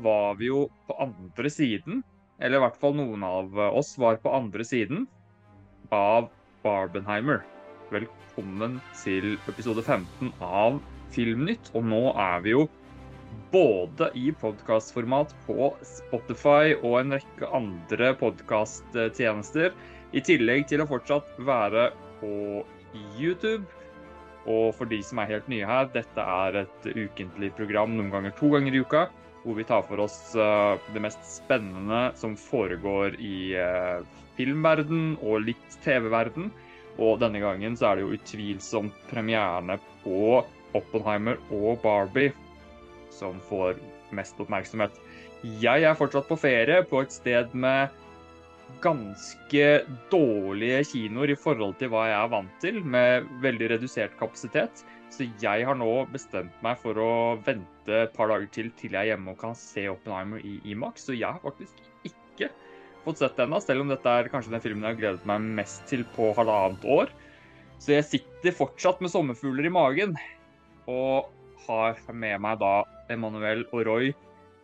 [0.00, 2.02] Var vi jo på andre siden,
[2.40, 5.02] eller i hvert fall noen av oss var på andre siden,
[5.92, 6.30] av
[6.64, 7.42] Barbenheimer.
[7.92, 10.78] Velkommen til episode 15 av
[11.12, 11.68] Filmnytt.
[11.76, 12.64] Og nå er vi jo
[13.52, 19.74] både i podkastformat på Spotify og en rekke andre podkasttjenester,
[20.16, 21.90] i tillegg til å fortsatt være
[22.22, 22.64] på
[23.20, 23.66] YouTube.
[24.48, 28.32] Og for de som er helt nye her, dette er et ukentlig program, noen ganger
[28.38, 29.10] to ganger i uka,
[29.42, 34.02] hvor vi tar for oss uh, det mest spennende som foregår i uh,
[34.36, 36.50] filmverden og litt TV-verden.
[37.00, 40.42] Og denne gangen så er det jo utvilsomt premierene på
[40.76, 42.34] Oppenheimer og Barbie
[43.14, 43.78] som får
[44.16, 44.94] mest oppmerksomhet.
[45.62, 47.88] Jeg er fortsatt på ferie på et sted med
[48.84, 49.66] ganske
[50.12, 54.84] dårlige kinoer i forhold til hva jeg er vant til, med veldig redusert kapasitet.
[55.10, 57.12] Så jeg har nå bestemt meg for å
[57.46, 61.08] vente et par dager til til jeg er hjemme og kan se Oppenheimer i Imax.
[61.08, 62.50] Så jeg har faktisk ikke
[63.04, 65.50] fått sett det ennå, selv om dette er kanskje den filmen jeg har gledet meg
[65.58, 67.10] mest til på halvannet år.
[67.80, 70.14] Så jeg sitter fortsatt med sommerfugler i magen
[70.90, 71.30] og
[71.66, 74.10] har med meg da Emanuel og Roy,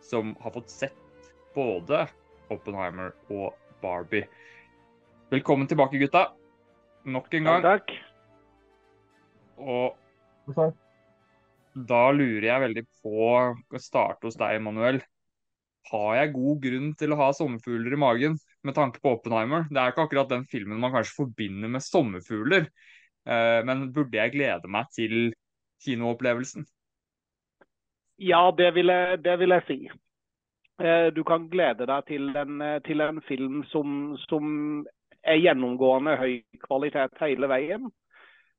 [0.05, 2.05] som har fått sett både
[2.53, 4.27] Oppenheimer og Barbie.
[5.33, 6.29] Velkommen tilbake, gutta.
[7.03, 7.65] Nok en gang.
[7.65, 7.91] Takk.
[9.57, 9.97] Og
[10.47, 15.01] da lurer jeg veldig på å starte hos deg, Emanuel.
[15.91, 18.37] Har jeg god grunn til å ha sommerfugler i magen
[18.67, 19.67] med tanke på Oppenheimer?
[19.71, 22.67] Det er ikke akkurat den filmen man kanskje forbinder med sommerfugler.
[23.27, 25.31] Eh, men burde jeg glede meg til
[25.85, 26.65] kinoopplevelsen?
[28.17, 29.79] Ja, det vil jeg, det vil jeg si.
[30.81, 34.85] Eh, du kan glede deg til en, til en film som, som,
[35.27, 37.89] er gjennomgående høy kvalitet hele veien.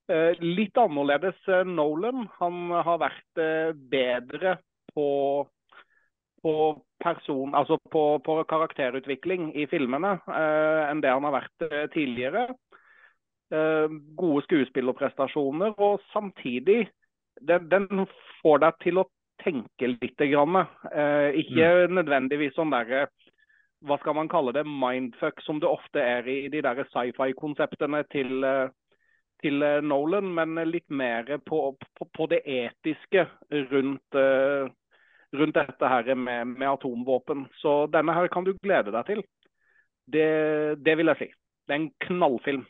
[0.09, 2.27] Eh, litt annerledes Nolan.
[2.39, 3.43] Han har vært
[3.93, 4.57] bedre
[4.95, 5.09] på,
[6.43, 6.55] på,
[7.03, 12.49] person, altså på, på karakterutvikling i filmene enn det han har vært tidligere.
[13.49, 16.89] Gode skuespillerprestasjoner, og samtidig
[17.41, 18.07] den, den
[18.43, 19.07] får deg til å
[19.43, 20.19] tenke litt.
[20.19, 20.59] Grann.
[20.93, 21.95] Eh, ikke mm.
[22.01, 23.07] nødvendigvis sånn derre
[23.87, 28.43] hva skal man kalle det, mindfuck, som det ofte er i de der sci-fi-konseptene til,
[29.43, 31.61] til, Nolan, men litt mer på,
[31.99, 33.27] på, på det etiske
[33.71, 34.19] rundt,
[35.39, 37.47] rundt dette her med, med, atomvåpen.
[37.61, 39.23] Så denne her kan du glede deg til.
[40.09, 40.29] Det,
[40.83, 41.31] det vil jeg si.
[41.69, 42.67] Det er en knallfilm.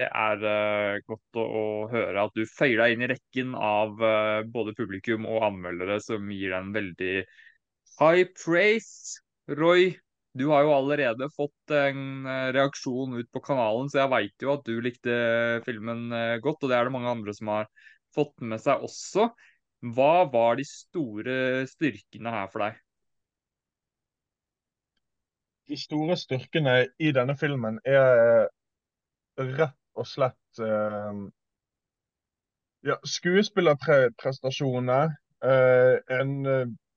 [0.00, 3.98] Det er uh, godt å, å, høre at du føyer deg inn i rekken av
[4.00, 7.16] uh, både publikum og anmeldere som gir deg en veldig
[7.98, 9.20] high praise.
[9.50, 9.90] Roy,
[10.38, 14.52] du har jo allerede fått en uh, reaksjon ut på kanalen, så jeg veit jo
[14.54, 15.14] at du likte
[15.66, 16.10] filmen
[16.44, 16.62] godt.
[16.62, 17.70] Og det er det mange andre som har
[18.14, 19.30] fått med seg også.
[19.96, 22.78] Hva var de store styrkene her for deg?
[25.70, 28.48] De store styrkene i denne filmen er
[29.38, 30.60] rett og slett
[32.84, 35.14] ja, skuespillerprestasjoner.
[36.18, 36.34] En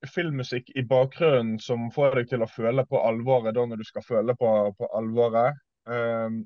[0.10, 4.06] filmmusikk i bakgrunnen som får deg til å føle på alvoret da når du skal
[4.08, 5.60] føle på, på alvoret.
[5.88, 6.44] Um,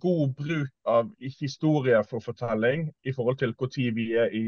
[0.00, 1.10] god bruk av
[1.40, 4.44] historiefortelling i forhold til når vi er i,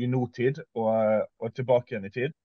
[0.00, 2.36] i nåtid og, og tilbake igjen i tid.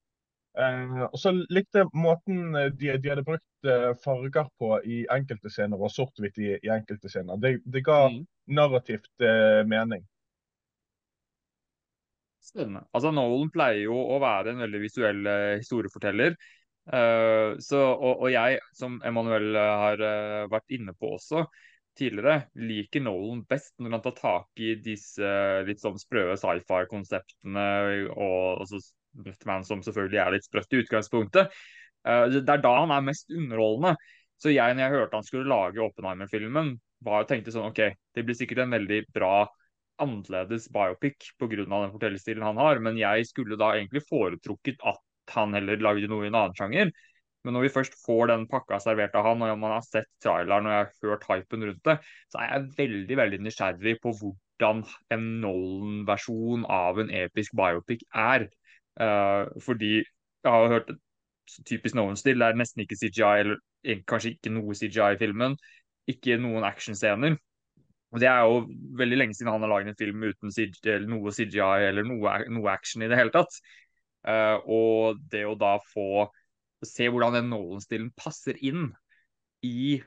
[0.58, 5.04] Uh, og så likte jeg måten eh, de, de, hadde brukt eh, farger på i
[5.14, 7.38] enkelte scener, og sort-hvitt i, i, enkelte scener.
[7.40, 8.24] Det, det ga mm.
[8.58, 10.02] narrativt uh, mening.
[12.40, 12.86] Spennende.
[12.96, 16.38] Altså, Nolan pleier jo å være en veldig visuell uh, historieforteller.
[16.90, 21.44] Uh, så, og, og, jeg, som Emanuel har uh, vært inne på også
[22.00, 25.34] tidligere, liker Nolan best når han tar tak i disse
[25.68, 27.66] litt sånn sprø sci-fi-konseptene
[28.14, 28.80] og, og så
[29.26, 31.60] Batman som selvfølgelig er litt sprøtt i utgangspunktet.
[32.08, 33.98] Uh, det er da han er mest underholdende.
[34.40, 37.82] Så jeg, når jeg hørte han skulle lage Oppenheimer-filmen, var tenkte sånn OK,
[38.16, 39.34] det blir sikkert en veldig bra
[40.04, 41.64] annerledes biopic pga.
[41.66, 45.02] den fortellerstilen han har, men jeg skulle da egentlig foretrukket at
[45.36, 46.92] han heller lagde noe i en annen sjanger.
[47.44, 50.68] Men når vi først får den pakka servert av han, og man har sett traileren
[50.68, 51.98] og jeg har hørt hypen rundt det,
[52.32, 54.84] så er jeg veldig veldig nysgjerrig på hvordan
[55.16, 58.50] en Nolan-versjon av en episk biopic er.
[59.00, 60.92] Uh, fordi jeg har hørt
[61.66, 62.40] typisk Nolan-stil.
[62.40, 65.56] Det er nesten ikke CGI, eller kanskje ikke noe CGI i filmen.
[66.12, 67.38] Ikke noen actionscener.
[68.10, 68.64] Og Det er jo
[68.98, 72.72] veldig lenge siden han har laget en film uten CGI, noe CGI eller noe, noe,
[72.72, 73.60] action i det hele tatt.
[74.26, 76.26] Uh, og det å da få
[76.86, 78.90] se hvordan den Nolan-stilen passer inn
[79.66, 80.00] i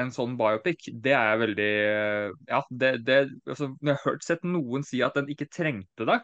[0.00, 1.72] en sånn biopic, det er veldig
[2.48, 6.20] Ja, det, det altså, Jeg har hørt sett noen si at den ikke trengte det.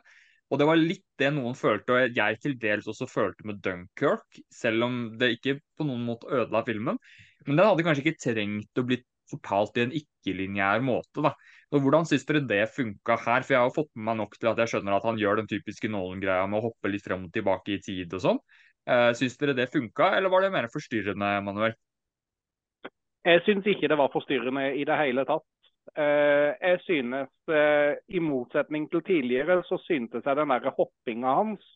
[0.46, 4.44] Og det var litt det noen følte, og jeg til dels også følte med Dunkerque,
[4.54, 7.00] selv om det ikke på noen måte ødela filmen.
[7.48, 9.00] Men den hadde kanskje ikke trengt å bli
[9.31, 11.23] fortalt i en ikke-lineær måte.
[11.25, 11.32] da.
[11.75, 13.43] Og Hvordan syns dere det funka her?
[13.46, 15.50] For Jeg har fått med meg nok til at jeg skjønner at han gjør den
[15.50, 18.40] typiske Nolan-greia med å hoppe litt frem og tilbake i tid og sånn.
[18.87, 21.75] Uh, syns dere det funka, eller var det mer forstyrrende, Manuel?
[23.26, 25.49] Jeg syns ikke det var forstyrrende i det hele tatt.
[25.99, 31.67] Uh, jeg synes, uh, i motsetning til tidligere, så syntes jeg den der hoppinga hans,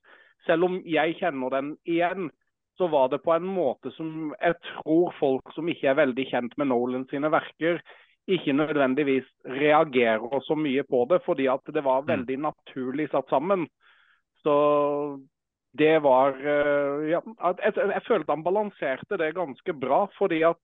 [0.46, 2.30] selv om jeg kjenner den igjen,
[2.80, 6.54] så var det på en måte som jeg tror folk som ikke er veldig kjent
[6.56, 7.82] med Nolan sine verker,
[8.30, 12.08] ikke nødvendigvis reagerer så mye på det, fordi at det var mm.
[12.08, 13.66] veldig naturlig satt sammen.
[14.40, 14.54] Så
[15.76, 20.06] det var eh, ja, jeg, jeg, følte han balanserte det ganske bra.
[20.18, 20.56] fordi at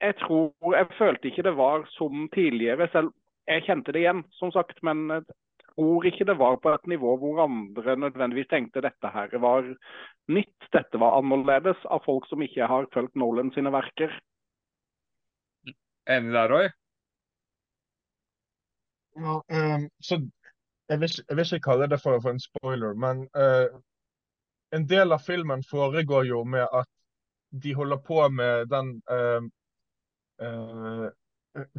[0.00, 2.88] jeg tror Jeg følte ikke det var som tidligere.
[2.92, 3.12] Selv
[3.48, 4.82] jeg kjente det igjen, som sagt.
[4.82, 5.22] Men jeg
[5.76, 9.68] tror ikke det var på et nivå hvor andre nødvendigvis tenkte dette her var
[10.28, 10.68] nytt.
[10.72, 14.12] Dette var annerledes av folk som ikke har fulgt Nolan sine verker.
[16.08, 16.68] Enig der, Roy?
[19.16, 20.20] Ja, um, så
[20.88, 23.80] jeg vil, jeg vil, ikke kalle det for, for en spoiler, men uh,
[24.76, 26.90] en del av filmen foregår jo med at
[27.64, 29.42] de holder på med den uh,
[30.44, 31.08] uh,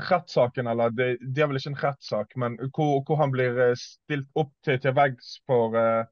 [0.09, 3.73] rettssaken, eller det, det, er vel ikke en rettssak, men hvor, hvor, han blir eh,
[3.79, 6.05] stilt opp til, til veggs for, uh,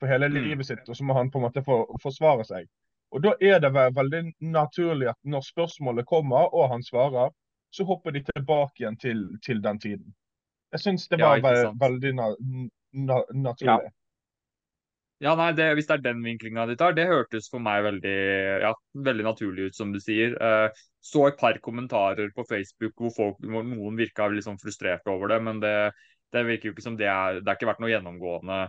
[0.00, 0.38] for, hele mm.
[0.48, 2.68] livet sitt, og så må han på en måte for, forsvare seg.
[3.10, 4.22] Og Da er det veldig
[4.54, 7.32] naturlig at når spørsmålet kommer, og han svarer,
[7.74, 10.14] så hopper de tilbake igjen til, til den tiden.
[10.72, 12.28] Jeg syns det var ja, veldig na,
[12.92, 13.90] na, naturlig.
[13.90, 13.99] Ja.
[15.20, 18.12] Ja, nei, det, Hvis det er den vinklinga de tar, det hørtes for meg veldig,
[18.62, 18.70] ja,
[19.04, 20.32] veldig naturlig ut, som du sier.
[20.40, 25.12] Eh, så et par kommentarer på Facebook hvor, folk, hvor noen virka litt sånn frustrerte
[25.12, 25.74] over det, men det,
[26.32, 28.62] det, virker jo ikke som det er Det har ikke vært noe gjennomgående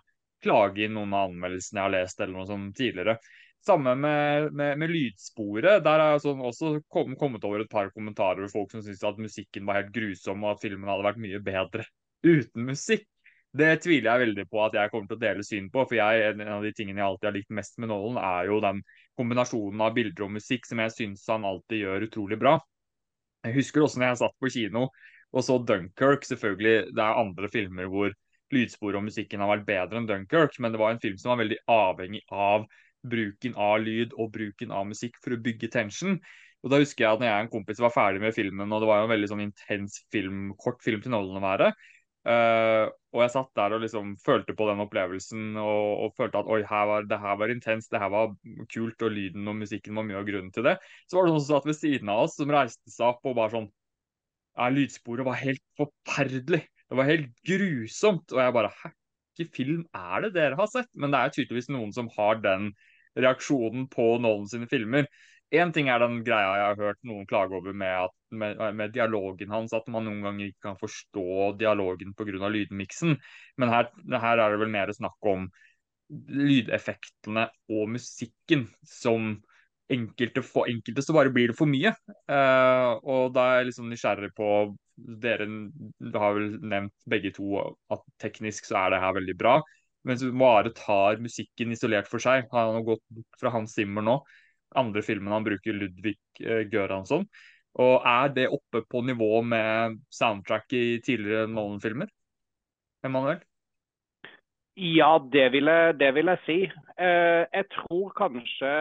[0.43, 3.15] klage i noen av anmeldelsene jeg har lest eller noe sånt tidligere.
[3.63, 5.83] Samme med, med, med lydsporet.
[5.85, 9.05] Der har jeg sånn også kom, kommet over et par kommentarer hvor folk som syntes
[9.07, 11.87] at musikken var helt grusom, og at filmen hadde vært mye bedre
[12.25, 13.07] uten musikk.
[13.51, 15.83] Det tviler jeg veldig på at jeg kommer til å dele syn på.
[15.83, 18.59] For jeg, en av de tingene jeg alltid har likt mest med Nolan, er jo
[18.63, 18.79] den
[19.19, 22.57] kombinasjonen av bilder og musikk som jeg syns han alltid gjør utrolig bra.
[23.43, 24.85] Jeg husker også når jeg satt på kino
[25.31, 26.29] og så Dunkerque.
[26.29, 28.15] Selvfølgelig, det er andre filmer hvor
[28.55, 31.43] lydsporet og musikken har vært bedre enn Dunkerque, men det var en film som var
[31.43, 32.67] veldig avhengig av
[33.11, 36.19] bruken av lyd og bruken av musikk for å bygge tension.
[36.61, 38.83] Og da husker jeg at når jeg og en kompis var ferdig med filmen, og
[38.83, 41.71] det var jo en veldig sånn intens film, kort film til Nolan å være,
[42.21, 42.85] Uh,
[43.15, 46.59] og jeg satt der og liksom følte på den opplevelsen og, og følte at oi,
[46.69, 48.35] her var, det her var intenst, det her var
[48.69, 50.75] kult, og lyden og musikken var mye av grunnen til det.
[51.09, 53.37] Så var det noen som satt ved siden av oss, som reiste seg opp og
[53.39, 56.61] bare sånn ja, Lydsporet var helt forferdelig.
[56.91, 58.33] Det var helt grusomt.
[58.35, 58.93] Og jeg bare Hæ,
[59.39, 60.91] hvilken film er det dere har sett?
[60.99, 62.71] Men det er tydeligvis noen som har den
[63.17, 65.07] reaksjonen på Nolan sine filmer.
[65.51, 68.93] Én ting er den greia jeg har hørt noen klage over med, at, med, med,
[68.95, 71.25] dialogen hans, at man noen ganger ikke kan forstå
[71.59, 72.47] dialogen pga.
[72.53, 73.17] lydmiksen.
[73.59, 75.49] Men her, her, er det vel mer snakk om
[76.31, 79.33] lydeffektene og musikken som
[79.91, 81.91] enkelte For enkelte så bare blir det for mye.
[82.31, 84.47] Uh, og da er jeg liksom nysgjerrig på
[85.19, 85.47] Dere
[86.15, 87.57] har vel nevnt begge to
[87.91, 89.57] at teknisk så er det her veldig bra.
[90.07, 94.21] Men Mare tar musikken isolert for seg, Han har gått bort fra Hans Zimmer nå
[94.77, 97.25] andre filmen han bruker Ludvig uh, Göransson.
[97.79, 102.09] Og er det oppe på nivå med soundtrack i tidligere Nolan-filmer?
[103.05, 103.39] Emanuel?
[104.75, 106.57] Ja, det vil jeg, det vil jeg si.
[106.99, 108.73] Uh, jeg tror kanskje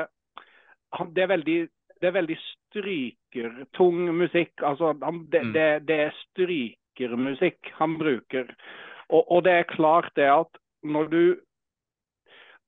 [1.14, 1.58] det er veldig,
[2.00, 4.52] det er veldig strykertung musikk.
[4.62, 5.52] Altså, han, det, mm.
[5.54, 8.50] det, det, er strykermusikk han bruker.
[9.08, 11.22] Og, og, det er klart det at når du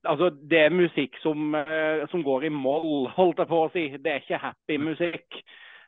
[0.02, 3.84] Altså, det er musikk som, uh, som, går i moll, holdt jeg på å si.
[4.02, 5.42] Det er ikke happy musikk.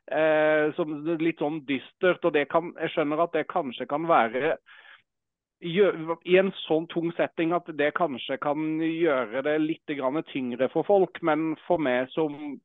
[0.04, 2.24] Uh, som litt sånn dystert.
[2.24, 4.56] og kan, Jeg skjønner at det kanskje kan være
[5.64, 9.92] i en sånn tung setting at det kanskje kan gjøre det litt
[10.32, 11.22] tyngre for folk.
[11.22, 12.60] Men for meg som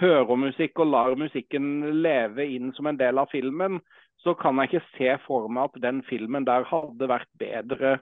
[0.00, 3.80] hører musikk og lar musikken leve inn som en del av filmen,
[4.22, 7.98] så kan jeg ikke se for meg at den filmen der hadde vært bedre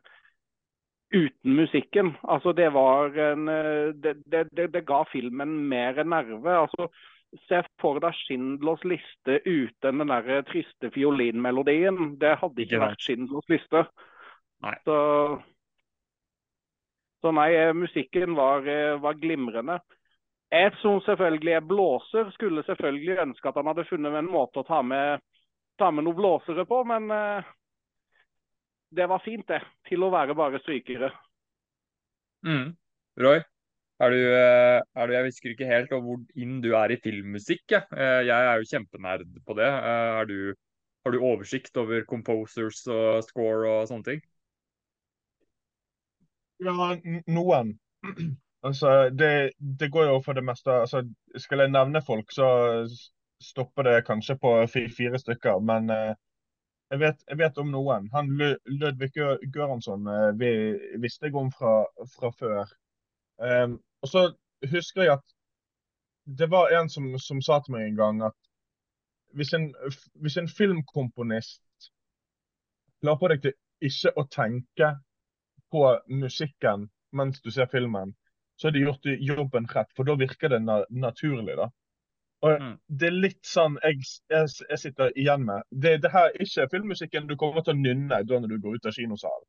[1.14, 2.14] uten musikken.
[2.22, 6.58] Altså, det var en eh, det, det, det, det ga filmen mer nerve.
[6.66, 6.90] Altså,
[7.48, 12.14] Se for deg Schindlers liste uten den der triste fiolinmelodien.
[12.20, 13.82] Det hadde ikke vært Schindlers liste.
[14.64, 14.72] Nei.
[14.86, 14.96] Så,
[17.20, 19.80] så nei, eh, musikken var, eh, var glimrende.
[20.54, 24.66] Jeg som selvfølgelig er blåser, skulle selvfølgelig ønske at han hadde funnet en måte å
[24.66, 25.20] ta med,
[25.76, 27.10] ta med noen blåsere på, men
[28.90, 29.62] det var fint, det.
[29.88, 31.10] Til å være bare strykere.
[32.46, 32.76] Mm.
[33.20, 33.40] Roy,
[34.04, 37.64] er du, eh, er du, jeg husker ikke helt hvor inn du er i filmmusikk.
[37.72, 37.82] Ja.
[37.96, 39.68] Eh, jeg er jo kjempenerd på det.
[39.68, 40.38] Eh, du,
[41.04, 44.24] har du oversikt over composers og score og sånne ting?
[46.64, 46.92] Ja,
[47.26, 47.78] noen.
[48.66, 51.04] Altså, det, det, går jo for det meste altså,
[51.38, 52.48] Skal jeg nevne folk, så
[53.38, 55.60] stopper det kanskje på fire stykker.
[55.62, 55.92] Men
[56.90, 58.08] jeg vet, jeg vet, om noen.
[58.12, 59.12] Han Ludvig
[59.54, 60.50] Göransson eh, vi,
[61.02, 61.80] visste jeg om fra,
[62.14, 62.74] fra før.
[63.36, 64.22] Um, og så
[64.70, 65.34] husker jeg at
[66.38, 68.36] det var en som, som sa til meg en gang at
[69.36, 69.68] hvis en,
[70.22, 71.90] hvis en filmkomponist
[73.04, 74.92] lar på deg til ikke å tenke
[75.74, 78.14] på musikken mens du ser filmen,
[78.56, 79.90] så har de gjort jobben rett.
[79.96, 81.56] For da virker det na naturlig.
[81.58, 81.68] da.
[82.44, 82.72] Og mm.
[83.00, 84.02] Det er litt sånn jeg,
[84.32, 85.64] jeg, jeg sitter igjen med.
[85.70, 88.76] Det, det, her er ikke filmmusikken du kommer til å nynne da når du går
[88.76, 89.46] ut av kinosalen.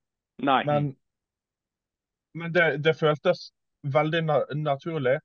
[0.47, 0.61] Nei.
[0.69, 0.91] Men,
[2.37, 3.49] men det, det, føltes
[3.83, 5.17] veldig na naturlig.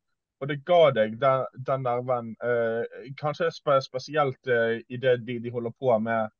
[0.42, 5.36] Og det ga deg den, den nerven, eh, kanskje spe, spesielt eh, i det de,
[5.38, 6.32] de, holder på med,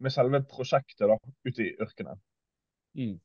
[0.00, 2.16] med selve prosjektet da, ute i ørkenen.
[2.96, 3.18] Mm.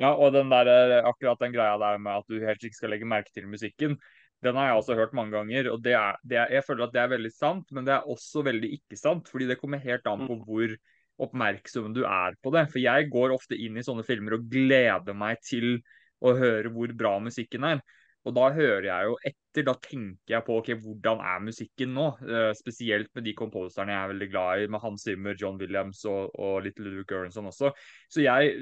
[0.00, 2.94] Ja, og den der, eh, akkurat den greia der med at du helt ikke skal
[2.94, 3.98] legge merke til musikken,
[4.44, 5.70] den har jeg også hørt mange ganger.
[5.72, 8.06] og det er, det er, Jeg føler at det er veldig sant, men det er
[8.06, 9.28] også veldig ikke sant.
[9.28, 10.44] fordi det kommer helt an på mm.
[10.46, 10.74] hvor
[11.18, 12.68] oppmerksom du er på det.
[12.70, 15.80] For jeg går ofte inn i sånne filmer og gleder meg til
[16.22, 17.82] å høre hvor bra musikken er.
[18.28, 22.04] Og da hører jeg jo etter, da tenker jeg på ok, hvordan er musikken nå?
[22.20, 26.02] Uh, spesielt med de komposerne jeg er veldig glad i, med Hans Zimmer, John Williams
[26.10, 27.72] og, og litt Luke Göransson også.
[28.12, 28.52] Så jeg,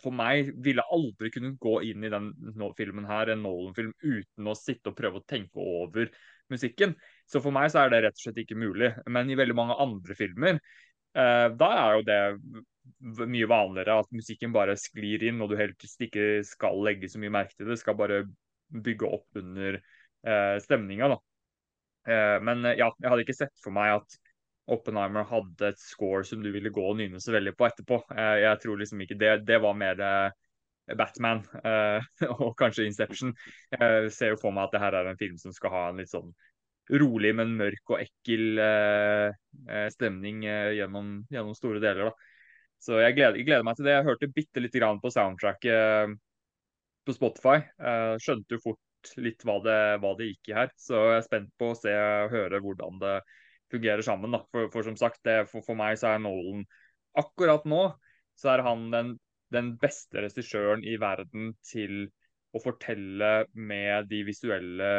[0.00, 2.32] for meg, ville aldri kunne gå inn i den
[2.78, 6.08] filmen her, en Nolan-film, uten å sitte og prøve å tenke over
[6.50, 6.96] musikken.
[7.28, 8.94] Så for meg så er det rett og slett ikke mulig.
[9.12, 10.60] Men i veldig mange andre filmer,
[11.12, 12.20] uh, da er jo det
[13.28, 17.36] mye vanligere at musikken bare sklir inn, og du helt ikke skal legge så mye
[17.36, 17.78] merke til det.
[17.84, 18.24] Skal bare
[18.70, 21.08] bygge opp under eh, stemninga.
[21.08, 21.20] da.
[22.12, 24.18] Eh, men eh, ja, jeg hadde ikke sett for meg at
[24.70, 28.02] Oppenheimer hadde et score som du ville gå og nyne så veldig på etterpå.
[28.14, 29.32] Eh, jeg tror liksom ikke det.
[29.48, 33.34] Det var mer eh, Batman eh, og kanskje Inception.
[33.74, 36.02] Jeg ser jo for meg at det her er en film som skal ha en
[36.02, 36.30] litt sånn
[36.90, 38.58] rolig, men mørk og ekkel
[39.94, 42.08] stemning gjennom, gjennom, store deler.
[42.08, 42.56] da.
[42.82, 43.94] Så jeg gleder, jeg gleder, meg til det.
[43.94, 46.16] Jeg hørte bitte lite grann på soundtracket
[47.06, 47.58] på Spotify.
[47.80, 50.72] Uh, skjønte jo fort litt hva det, hva det, gikk i her.
[50.78, 53.16] Så jeg er spent på å se og høre hvordan det
[53.72, 54.36] fungerer sammen.
[54.36, 54.42] Da.
[54.52, 56.64] For, for som sagt, det, for, for, meg så er Nolan
[57.18, 57.88] akkurat nå
[58.38, 59.14] så er han den,
[59.52, 62.06] den beste regissøren i verden til
[62.56, 64.90] å fortelle med de visuelle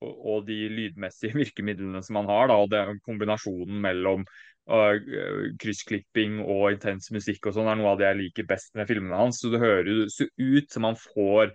[0.00, 2.50] og, de lydmessige virkemidlene som han har.
[2.50, 4.24] Da, og det, kombinasjonen mellom
[4.70, 4.96] uh,
[5.60, 9.20] kryssklipping og intens musikk og sånn er noe av det jeg liker best med filmene
[9.20, 9.42] hans.
[9.42, 11.54] Så det høres ut som han får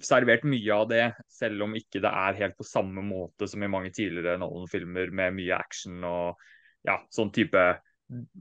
[0.00, 3.68] servert mye av det, selv om ikke det er helt på samme måte som i
[3.68, 6.40] mange tidligere Nolan-filmer med mye action og
[6.88, 7.66] ja, sånn type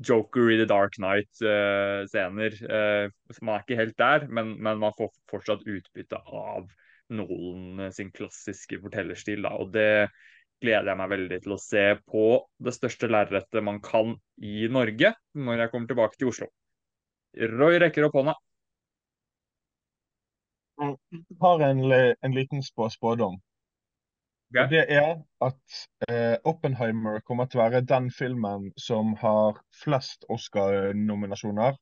[0.07, 2.53] Joker i The Dark Night-scener.
[2.63, 6.69] Uh, uh, man er ikke helt der, men, men, man får fortsatt utbytte av
[7.15, 9.45] Nolan sin klassiske fortellerstil.
[9.45, 9.53] Da.
[9.61, 10.09] Og det
[10.63, 12.25] gleder jeg meg veldig til å se på
[12.65, 16.49] det største lerretet man kan i Norge når jeg kommer tilbake til Oslo.
[17.37, 18.37] Roy rekker opp hånda.
[20.77, 23.37] Jeg har en, en liten spådom.
[24.47, 24.67] Okay.
[24.71, 31.75] Det er at eh, Oppenheimer kommer til å være den filmen som har flest Oscar-nominasjoner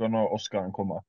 [0.00, 1.00] når Oscaren kommer.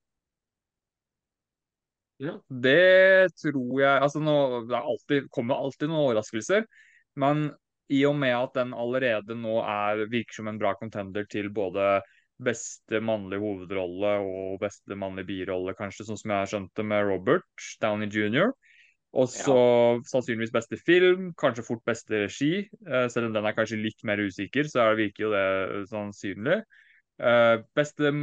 [2.21, 4.37] Ja, det tror jeg Altså, nå,
[4.69, 6.67] det alltid, kommer alltid noen overraskelser.
[7.19, 7.49] Men
[7.91, 11.99] i og med at den allerede nå er, virker som en bra contender til både
[12.41, 17.03] beste mannlige hovedrolle og beste mannlige birolle, kanskje, sånn som jeg har skjønt det med
[17.09, 18.53] Robert Downey jr.
[19.11, 19.97] Og så ja.
[20.07, 22.53] sannsynligvis beste film, kanskje fort beste regi.
[22.87, 26.61] Eh, selv om den er kanskje litt mer usikker, så virker jo det sannsynlig.
[27.75, 28.13] beste beste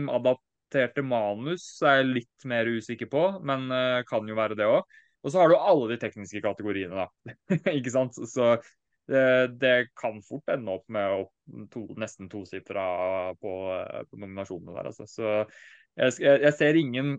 [0.69, 4.85] adapterte manus er jeg litt mer usikker på, men uh, kan jo være det òg.
[5.25, 7.35] Og så har du alle de tekniske kategoriene, da.
[7.79, 8.15] ikke sant?
[8.15, 8.57] Så
[9.09, 11.33] det, det, kan fort ende opp med opp
[11.73, 13.53] to, nesten tosifra på,
[14.11, 15.09] på nominasjonene der, altså.
[15.09, 15.29] Så
[15.99, 17.17] jeg, jeg, ser ingen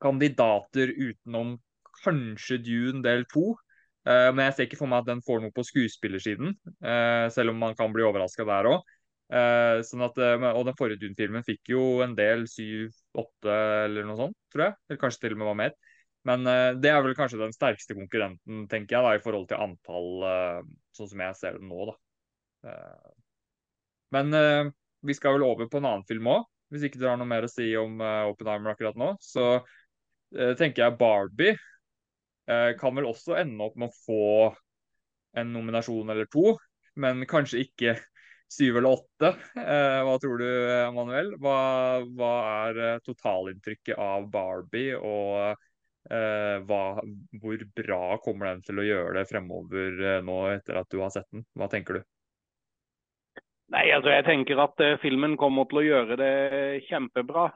[0.00, 1.58] kandidater utenom
[2.02, 3.52] kanskje Dune del to.
[4.08, 7.52] Uh, men jeg ser ikke for meg at den får noe på skuespillersiden, uh, selv
[7.52, 8.96] om man kan bli overraska der òg.
[9.30, 13.54] Eh, sånn at, og den forrige Dune-filmen fikk jo en del, syv, åtte
[13.86, 14.76] eller noe sånt, tror jeg.
[14.88, 15.76] Eller kanskje til og med var mer.
[16.28, 19.62] Men eh, det er vel kanskje den sterkeste konkurrenten, tenker jeg, da, i forhold til
[19.62, 21.92] antall, eh, sånn som jeg ser det nå.
[21.92, 21.96] da.
[22.60, 23.12] Uh,
[24.12, 24.34] men
[25.06, 26.42] vi skal vel over på en annen film òg.
[26.74, 29.62] Hvis ikke dere har noe mer å si om Oppenheimer akkurat nå, så
[30.58, 31.54] tenker jeg Barbie
[32.78, 34.26] kan vel også ende opp med å få
[35.40, 36.52] en nominasjon eller to,
[37.00, 37.96] men kanskje ikke
[38.50, 39.32] syv eller åtte.
[39.54, 40.48] hva tror du,
[40.96, 41.34] Manuel?
[41.40, 41.56] Hva,
[42.18, 42.30] hva
[42.60, 45.58] er totalinntrykket av Barbie, og
[46.66, 46.84] hva,
[47.42, 51.28] hvor bra kommer den til å gjøre det fremover nå etter at du har sett
[51.30, 51.44] den?
[51.54, 52.08] Hva tenker du?
[53.70, 56.34] Nei, altså jeg tenker at filmen kommer til å gjøre det
[56.88, 57.46] kjempebra.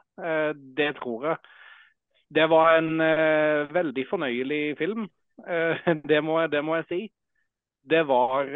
[0.55, 1.55] Det tror jeg.
[2.39, 2.93] Det var en
[3.75, 5.09] veldig fornøyelig film.
[6.09, 7.01] Det må, det, må, jeg si.
[7.83, 8.47] Det var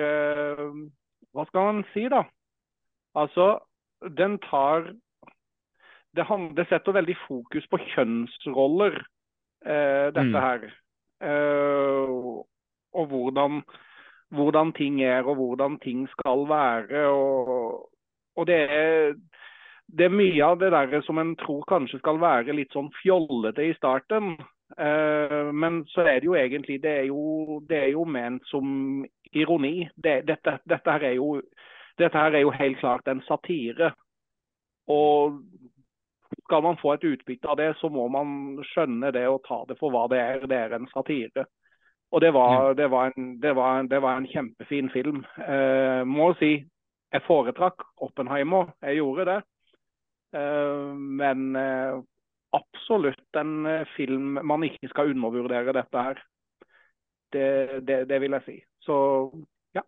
[1.33, 2.23] Hva skal man si, da?
[3.15, 3.59] Altså,
[4.17, 4.93] den tar
[6.15, 6.25] Det,
[6.57, 8.95] det setter veldig fokus på kjønnsroller,
[9.61, 10.39] dette mm.
[10.41, 10.63] her.
[12.97, 13.61] og hvordan
[14.29, 17.07] hvordan ting er og hvordan ting skal være.
[17.07, 17.89] Og,
[18.35, 19.13] og det, er,
[19.87, 23.69] det, er, mye av det der som en tror kanskje skal være litt sånn fjollete
[23.69, 24.35] i starten.
[24.77, 29.01] Uh, men så er det jo egentlig Det er jo, det er jo ment som
[29.33, 29.89] ironi.
[29.95, 31.41] Det, dette, dette, her jo,
[31.97, 33.93] dette, her er jo, helt klart en satire.
[34.89, 35.41] Og
[36.45, 39.77] skal man få et utbytte av det, så må man skjønne det og ta det
[39.79, 40.45] for hva det er.
[40.49, 41.45] Det er en satire.
[42.09, 45.21] Og det var, det var, en, det var, det var en, kjempefin film.
[45.45, 46.55] Eh, må si
[47.09, 49.37] jeg foretrakk Oppenheimer, jeg gjorde det.
[50.37, 50.89] Eh,
[51.21, 52.01] men eh,
[52.53, 56.21] absolutt en eh, film man ikke skal undervurdere dette her.
[57.33, 57.47] Det,
[57.85, 58.57] det, det vil jeg si.
[58.85, 58.97] Så
[59.75, 59.83] ja.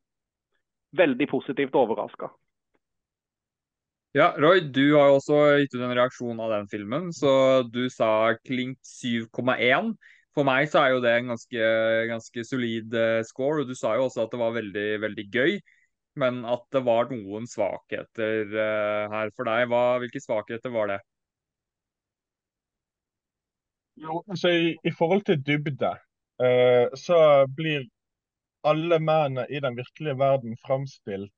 [0.98, 2.31] Veldig positivt overraska.
[4.12, 7.12] Ja, Roy, du har jo også gitt ut en reaksjon av den filmen.
[7.15, 9.93] Så du sa Klink 7,1.
[10.36, 11.69] For meg så er jo det en ganske,
[12.10, 13.63] ganske solid uh, score.
[13.63, 15.55] og Du sa jo også at det var veldig, veldig gøy,
[16.20, 19.65] men at det var noen svakheter uh, her for deg.
[19.72, 21.00] Hva, hvilke svakheter var det?
[24.01, 25.96] Jo, altså I, i forhold til dybde,
[26.44, 27.20] uh, så
[27.55, 27.87] blir
[28.67, 31.33] alle mennene i den virkelige verden framstilt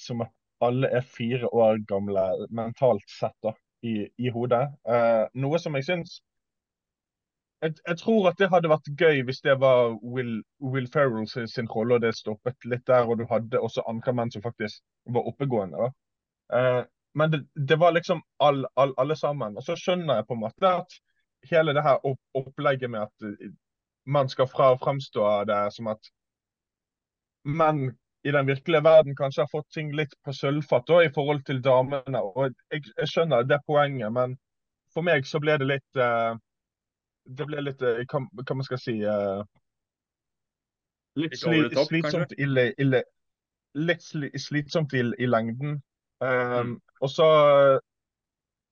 [0.00, 0.32] som at
[0.64, 4.66] alle er fire år gamle mentalt sett da, i, i hodet.
[5.34, 6.20] noe som jeg syns
[7.64, 11.70] jeg, jeg, tror at det hadde vært gøy hvis det var Will, Will Ferrell sin,
[11.70, 14.82] rolle, og det stoppet litt der, og du hadde også andre menn som faktisk
[15.16, 15.88] var oppegående.
[16.52, 16.82] Eh,
[17.14, 19.56] men det, det, var liksom all, all, alle sammen.
[19.56, 20.98] Og så skjønner jeg på en måte at
[21.50, 23.54] hele det her opp, opplegget med at eh,
[24.04, 26.12] man skal fra fremstå det som at
[27.44, 27.86] menn
[28.24, 32.22] i den virkelige verden kanskje har fått ting litt på sølvfat i forhold til damene.
[32.22, 34.36] og jeg, jeg, skjønner det poenget, men
[34.94, 36.32] for meg så ble det litt uh,
[37.24, 39.42] det ble litt uh, Hva, hva man skal si uh,
[41.20, 42.86] Litt sli, top, slitsomt i, i,
[43.78, 45.76] litt sli, slitsomt i, i lengden.
[46.18, 46.72] Um, mm.
[47.00, 47.28] og, så,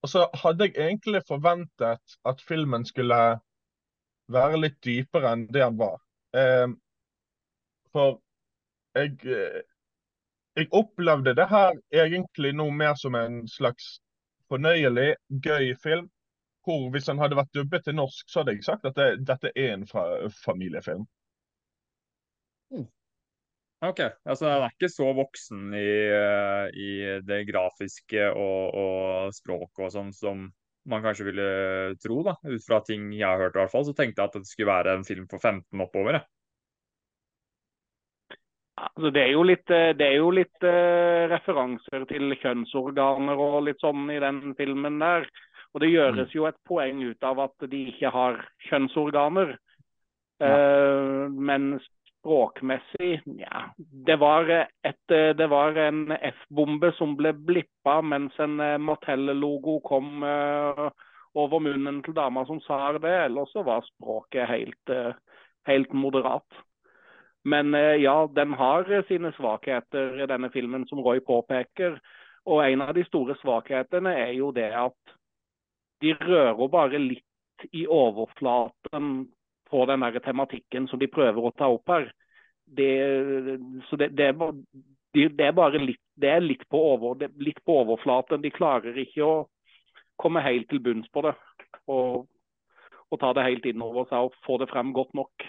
[0.02, 3.20] og så hadde jeg egentlig forventet at filmen skulle
[4.32, 6.00] være litt dypere enn det han var.
[6.34, 6.74] Um,
[7.94, 8.18] for
[8.96, 9.60] jeg, eh,
[10.56, 13.98] jeg opplevde det her egentlig noe mer som en slags
[14.52, 16.10] fornøyelig, gøy film
[16.62, 19.50] hvor hvis den hadde vært dubbet til norsk, så hadde jeg sagt at det, dette
[19.58, 20.04] er en fa
[20.44, 21.02] familiefilm.
[22.70, 22.86] Mm.
[23.88, 24.02] OK.
[24.22, 26.90] Altså den er ikke så voksen i, uh, i
[27.26, 30.46] det grafiske og, og språket og sånn som
[30.88, 31.48] man kanskje ville
[32.02, 32.36] tro, da.
[32.46, 34.70] Ut fra ting jeg har hørt, i hvert fall, så tenkte jeg at det skulle
[34.70, 36.18] være en film for 15 oppover.
[36.18, 36.26] Jeg.
[38.82, 43.62] Altså, det er jo litt, eh, det er jo litt uh, referanser til kjønnsorganer og
[43.68, 45.28] litt sånn i den filmen der.
[45.72, 46.34] Og det gjøres mm.
[46.36, 49.56] jo et poeng ut av at de ikke har kjønnsorganer.
[50.42, 50.52] Ja.
[50.52, 51.76] Uh, men
[52.08, 59.76] språkmessig, ja Det var, et, det var en F-bombe som ble blippa mens en Mattel-logo
[59.86, 60.88] kom uh,
[61.38, 63.14] over munnen til dama som sa det.
[63.28, 64.94] Ellers så var språket helt,
[65.70, 66.62] helt moderat.
[67.44, 71.96] Men ja, den har sine svakheter, denne filmen, som Roy påpeker.
[72.46, 75.14] Og en av de store svakhetene er jo det at
[76.02, 79.12] de rører bare litt i overflaten
[79.70, 82.10] på den der tematikken som de prøver å ta opp her.
[82.66, 82.90] Det,
[83.88, 84.32] så det, det,
[85.14, 88.42] det, er bare litt, det er litt på, over, litt på overflaten.
[88.42, 89.34] De klarer ikke å
[90.20, 91.34] komme helt til bunns på det.
[91.90, 92.26] Og,
[93.10, 95.46] og ta det helt innover seg og få det frem godt nok.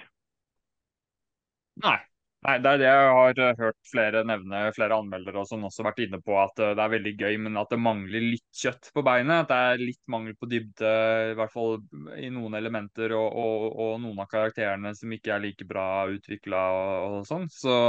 [1.82, 1.98] Nei,
[2.44, 5.86] Nei, Det er det jeg har eh, hørt flere nevne, flere anmeldere og som også
[5.88, 6.36] vært inne på.
[6.42, 9.46] At eh, det er veldig gøy, men at det mangler litt kjøtt på beinet.
[9.46, 10.92] At det er litt mangel på dybde,
[11.32, 11.80] i hvert fall
[12.20, 16.68] i noen elementer og, og, og noen av karakterene som ikke er like bra utvikla
[16.76, 17.48] og, og, sånn.
[17.54, 17.80] Så,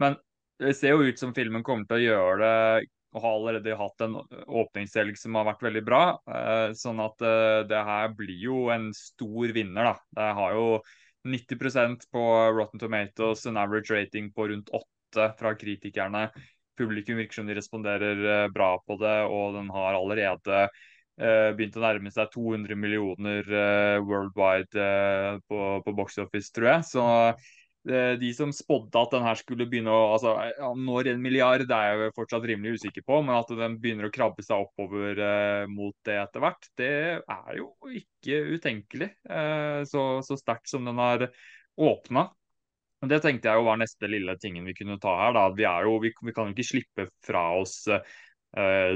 [0.00, 0.16] men
[0.62, 4.02] det ser jo ut som filmen kommer til å gjøre det og har allerede hatt
[4.04, 4.16] en
[4.60, 6.00] åpningshelg som har vært veldig bra.
[6.28, 7.22] Uh, sånn at
[7.64, 9.94] det her blir jo en stor vinner, da.
[10.18, 10.66] Det har jo
[11.26, 12.22] 90% på
[12.56, 16.28] Rotten Tomatoes, en average rating på rundt 8 fra kritikerne.
[16.76, 20.66] Publikum virker som de responderer bra på det, og den har allerede
[21.16, 23.46] begynt å nærme seg 200 millioner
[24.04, 24.88] worldwide
[25.48, 26.84] på, på box office, tror jeg.
[26.90, 27.46] Så Eh,
[27.86, 30.32] de som spådde at den her skulle begynne å altså,
[30.74, 34.14] Når en milliard det er jeg fortsatt rimelig usikker på, men at den begynner å
[34.14, 37.68] krabbe seg oppover eh, mot det etter hvert, det er jo
[38.00, 39.12] ikke utenkelig.
[39.30, 41.28] Eh, så, så sterkt som den har
[41.76, 42.26] åpna.
[43.06, 45.34] Det tenkte jeg jo var neste lille tingen vi kunne ta her.
[45.36, 45.48] Da.
[45.54, 48.16] Vi, jo, vi, vi kan jo ikke slippe fra oss eh,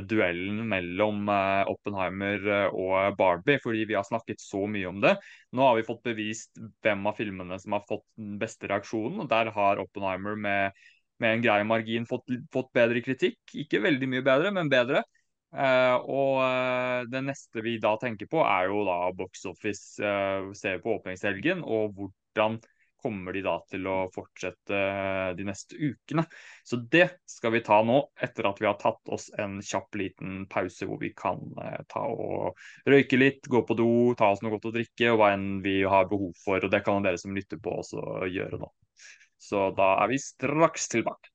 [0.08, 5.14] duellen mellom uh, Oppenheimer eh, og Barbie, fordi vi har snakket så mye om det.
[5.52, 9.30] Nå har vi fått bevist hvem av filmene som har fått den beste reaksjonen, og
[9.32, 10.80] der har Oppenheimer med,
[11.20, 13.40] med en grei margin fått, fått, bedre kritikk.
[13.64, 15.04] Ikke veldig mye bedre, men bedre.
[15.50, 19.98] Og det neste vi da tenker på, er jo da box office,
[20.54, 22.60] ser på åpningshelgen, og hvordan
[23.00, 26.24] kommer de da til å fortsette eh, de neste ukene.
[26.64, 30.44] Så det skal vi ta nå, etter at vi har tatt oss en kjapp liten
[30.52, 32.60] pause hvor vi kan eh, ta og
[32.90, 35.80] røyke litt, gå på do, ta oss noe godt å drikke og hva enn vi
[35.88, 36.62] har behov for.
[36.62, 38.70] Og det kan dere som lytter på også gjøre nå.
[39.40, 41.32] Så da er vi straks tilbake.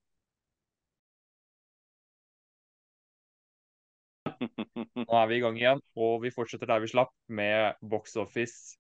[5.06, 8.76] Nå er vi i gang igjen, og vi fortsetter der vi slapp, med Box Office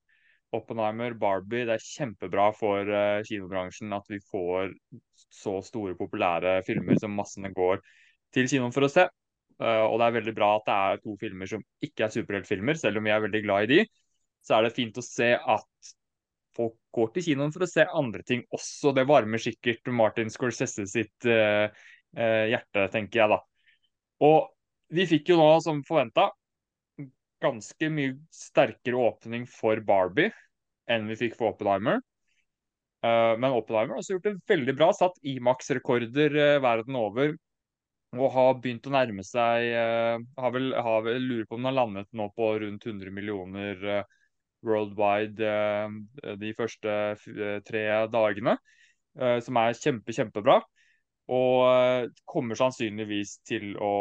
[0.55, 1.65] Oppenheimer, Barbie.
[1.67, 4.73] Det er kjempebra for uh, kinobransjen at vi får
[5.33, 7.81] så store, populære filmer som massene går
[8.35, 9.07] til kinoen for å se.
[9.61, 12.79] Uh, og det er veldig bra at det er to filmer som ikke er superheltfilmer,
[12.79, 13.85] selv om vi er veldig glad i de.
[14.45, 15.93] Så er det fint å se at
[16.55, 18.93] folk går til kinoen for å se andre ting også.
[18.95, 21.67] Det varmer sikkert Martin Scorsese sitt uh,
[22.15, 23.41] hjerte, tenker jeg da.
[24.23, 24.39] Og
[24.95, 26.29] vi fikk jo nå, som forventa,
[27.43, 30.31] ganske mye sterkere åpning for Barbie
[30.91, 32.01] enn vi fikk for Oppenheimer.
[33.05, 34.89] Uh, men Oppenheimer har også gjort det veldig bra.
[34.95, 37.35] Satt Imax-rekorder uh, verden over.
[38.15, 41.71] Og har begynt å nærme seg uh, har vel, har vel, Lurer på om den
[41.71, 44.05] har landet nå på rundt 100 millioner
[44.65, 45.49] worldwide
[46.41, 46.93] de første
[47.67, 48.55] tre dagene.
[49.45, 50.55] som er kjempe, kjempebra.
[51.29, 53.91] Og kommer sannsynligvis til å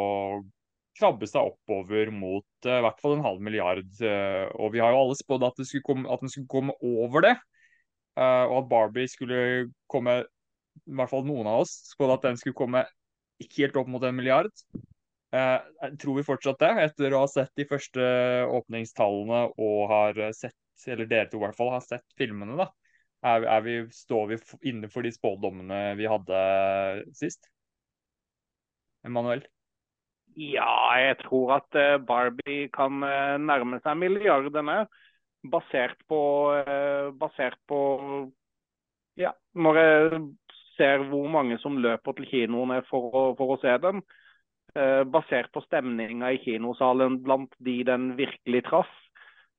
[0.98, 3.86] krabbe seg oppover mot uh, i hvert fall en halv milliard.
[4.00, 7.34] Uh, og vi har jo alle spådd at, at, den skulle komme over det.
[8.18, 9.38] Uh, og at Barbie skulle
[9.90, 12.84] komme I hvert fall noen av oss spådde at den skulle komme
[13.42, 14.50] ikke helt opp mot en milliard.
[15.34, 18.04] jeg tror vi fortsatt det, etter å ha sett de første
[18.46, 20.54] åpningstallene og har sett,
[20.86, 22.68] eller dere to i hvert fall, har sett filmene, da.
[23.26, 24.38] Er, er vi, står vi
[24.70, 26.44] innenfor de spådommene vi hadde
[27.18, 27.50] sist?
[29.04, 29.42] Emanuel?
[30.34, 34.84] Ja, jeg tror at eh, Barbie kan eh, nærme seg milliardene.
[35.50, 36.20] Basert på,
[36.58, 37.78] eh, basert på
[39.16, 40.22] Ja, når jeg
[40.76, 44.02] ser hvor mange som løper til kinoene for å, for å se den.
[44.74, 48.90] Basert på stemninga i kinosalen blant de den virkelig traff,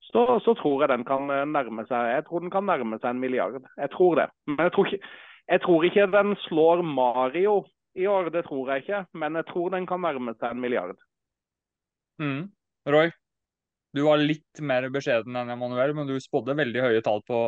[0.09, 3.21] så, så, tror jeg den kan nærme seg Jeg tror den kan nærme seg en
[3.23, 3.63] milliard.
[3.79, 4.25] Jeg tror det.
[4.51, 5.13] Men jeg tror ikke,
[5.47, 7.55] jeg tror ikke den slår Mario
[7.95, 9.03] i år, det tror jeg ikke.
[9.17, 10.99] Men jeg tror den kan nærme seg en milliard.
[12.21, 12.43] Mm.
[12.91, 13.09] Roy,
[13.95, 17.39] du var litt mer beskjeden enn Emanuel, men du spådde veldig høye tall på,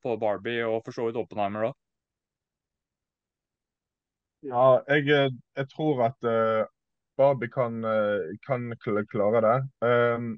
[0.00, 1.78] på Barbie og for så vidt Oppenheimer òg.
[4.48, 5.04] Ja, jeg,
[5.58, 6.64] jeg, tror at uh,
[7.20, 9.56] Barbie kan, uh, kan, klare det.
[9.84, 10.30] Um,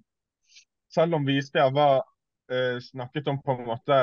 [0.91, 2.03] selv om vi i sted var
[2.53, 3.97] eh, snakket om på en måte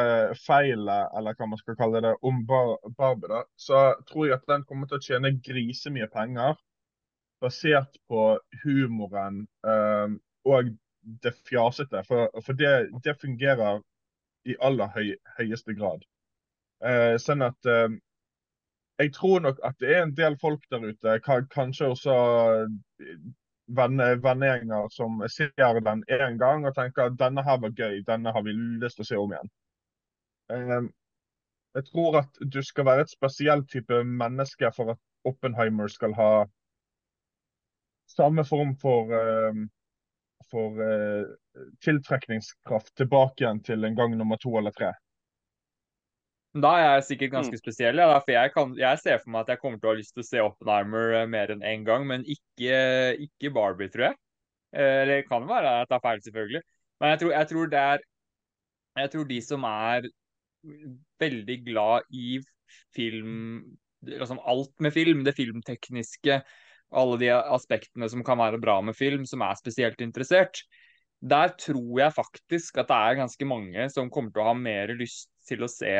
[0.45, 4.49] feilet, eller hva man skal kalle det, om bar Barbie, da, så tror jeg at
[4.51, 6.57] den kommer til å tjene grisemye penger
[7.39, 8.23] basert på
[8.63, 10.17] humoren eh,
[10.49, 10.73] og
[11.23, 12.03] det fjasete.
[12.07, 13.81] For, for det, det, fungerer
[14.45, 16.03] i aller høy, høyeste grad.
[16.83, 17.89] Eh, sånn at eh,
[18.99, 21.19] jeg tror nok at det er en del folk der ute,
[21.55, 22.15] kanskje også
[23.77, 28.43] vennegjenger som ser den én gang og tenker at denne her var gøy, denne har
[28.45, 29.51] vi lyst til å se om igjen.
[30.53, 30.87] Ehm,
[31.77, 36.31] jeg tror at du skal være et spesiell type menneske for at Oppenheimer skal ha
[38.09, 39.67] samme form for, ehm,
[40.49, 41.27] for eh,
[41.85, 44.93] tiltrekningskraft tilbake igjen til en gang nummer to eller tre.
[46.57, 47.61] Da er jeg sikkert ganske mm.
[47.61, 48.01] spesiell.
[48.01, 50.15] Ja, for jeg, kan, jeg, ser for meg at jeg kommer til å ha lyst
[50.15, 52.79] til å se Oppenheimer eh, mer enn én en gang, men ikke,
[53.27, 54.17] ikke, Barbie, tror jeg.
[54.73, 56.63] Eh, eller det kan være at jeg tar feil, selvfølgelig.
[56.99, 58.07] Men jeg tror, jeg tror, det er
[58.99, 60.07] Jeg tror de som er
[61.21, 62.39] veldig glad i
[62.95, 63.37] film
[64.03, 66.39] liksom Alt med film, det filmtekniske,
[66.89, 70.63] alle de aspektene som kan være bra med film, som er spesielt interessert,
[71.19, 74.95] der tror jeg faktisk at det er ganske mange som kommer til å ha mer
[74.97, 75.93] lyst til å se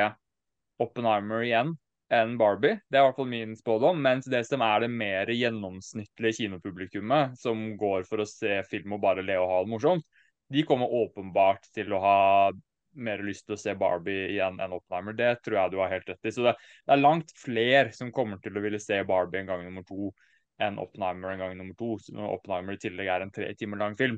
[0.79, 1.75] Oppenheimer igjen
[2.13, 2.79] enn Barbie.
[2.89, 3.99] Det er i hvert fall min spådom.
[4.01, 9.03] Mens det som er det mer gjennomsnittlige kinopublikummet, som går for å se film og
[9.03, 10.07] bare le og ha det morsomt,
[10.49, 12.19] de kommer åpenbart til å ha
[12.99, 15.13] mer lyst til å se Barbie igjen enn Oppenheimer.
[15.13, 16.33] Det tror jeg du har helt rett i.
[16.33, 16.55] Så det,
[16.87, 20.09] det er langt flere som kommer til å ville se Barbie en gang nummer to
[20.59, 21.93] enn Oppenheimer en gang nummer to.
[22.15, 24.17] Når Oppenheimer i tillegg er en tre timer lang film.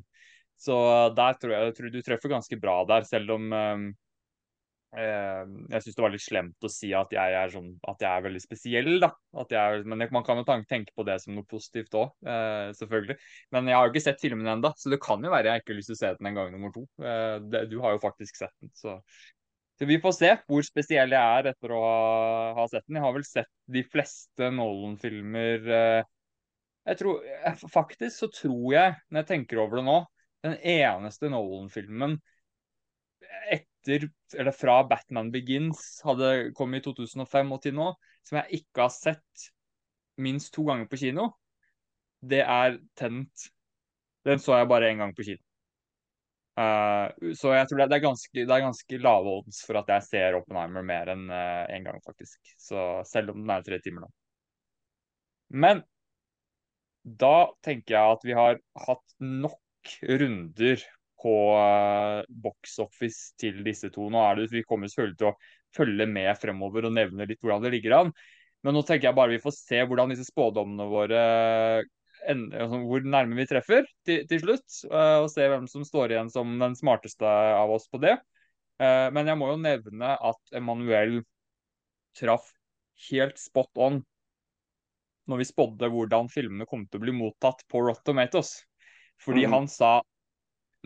[0.62, 0.78] Så
[1.18, 3.86] der tror jeg, jeg tror du treffer ganske bra der, selv om um,
[4.92, 8.24] jeg syns det var litt slemt å si at jeg er, sånn, at jeg er
[8.26, 9.12] veldig spesiell, da.
[9.56, 13.16] Er, men man kan jo tenke på det som noe positivt òg, eh, selvfølgelig.
[13.56, 15.72] Men jeg har jo ikke sett filmen ennå, så det kan jo være jeg ikke
[15.72, 16.84] har lyst til å se den en gang nummer to.
[17.00, 17.38] Eh,
[17.72, 18.98] du har jo faktisk sett den, så.
[19.80, 21.84] så vi får se hvor spesiell jeg er etter å
[22.60, 23.00] ha, sett den.
[23.00, 26.02] Jeg har vel sett de fleste Nolan-filmer eh,
[26.90, 27.24] Jeg tror
[27.72, 29.98] Faktisk så tror jeg, når jeg tenker over det nå,
[30.44, 32.20] den eneste Nolan-filmen
[33.52, 37.92] etter, eller fra Batman Begins hadde kommet i 2005 og til nå,
[38.28, 39.48] som jeg ikke har sett
[40.22, 41.32] minst to ganger på kino,
[42.22, 43.48] det er Tent.
[44.28, 45.42] Den så jeg bare én gang på kino.
[46.60, 50.84] Uh, så jeg tror det, er ganske, ganske lave odds for at jeg ser Oppenheimer
[50.86, 52.54] mer enn én en gang, faktisk.
[52.60, 54.12] Så selv om den er tre timer nå.
[55.52, 55.82] Men
[57.04, 60.84] da tenker jeg at vi har hatt nok runder
[61.22, 64.10] på uh, box office til disse to.
[64.12, 65.38] Nå er det, Vi kommer selvfølgelig til å
[65.76, 68.14] følge med fremover og nevne litt hvordan det ligger an.
[68.66, 71.22] Men nå tenker jeg bare vi får se hvordan disse spådommene våre
[71.82, 74.68] altså, hvor nærme vi treffer til, til slutt.
[74.92, 78.18] Uh, og se hvem som står igjen som den smarteste av oss på det.
[78.82, 81.20] Men jeg må jo nevne at Emanuel
[82.18, 82.48] traff
[83.12, 84.00] helt spot on
[85.30, 88.56] når vi spådde hvordan filmene kom til å bli mottatt på Rotten Tomatoes.
[89.22, 89.54] Fordi mm.
[89.54, 89.92] han sa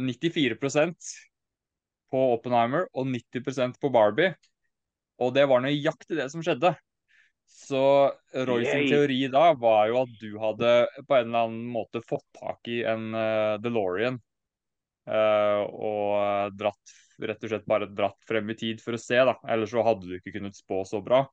[0.02, 1.12] 94%
[2.12, 4.36] på Oppenheimer og 90% på Barbie.
[5.22, 6.74] Og det var nøyaktig det som skjedde.
[7.46, 7.82] Så
[8.48, 10.72] Roy sin teori da var jo at du hadde
[11.06, 14.18] på en eller annen måte fått tak i en uh, DeLorean
[15.08, 19.36] uh, og dratt rett og slett bare dratt frem i tid for å se, da.
[19.52, 21.24] Ellers så hadde du ikke kunnet spå så bra.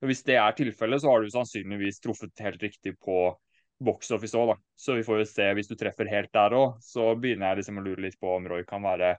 [0.00, 3.22] Og Hvis det er tilfellet, så har du sannsynligvis truffet helt riktig på
[3.84, 4.56] box office òg, da.
[4.76, 6.76] Så vi får jo se hvis du treffer helt der òg.
[6.84, 9.14] Så begynner jeg liksom å lure litt på om Roy kan være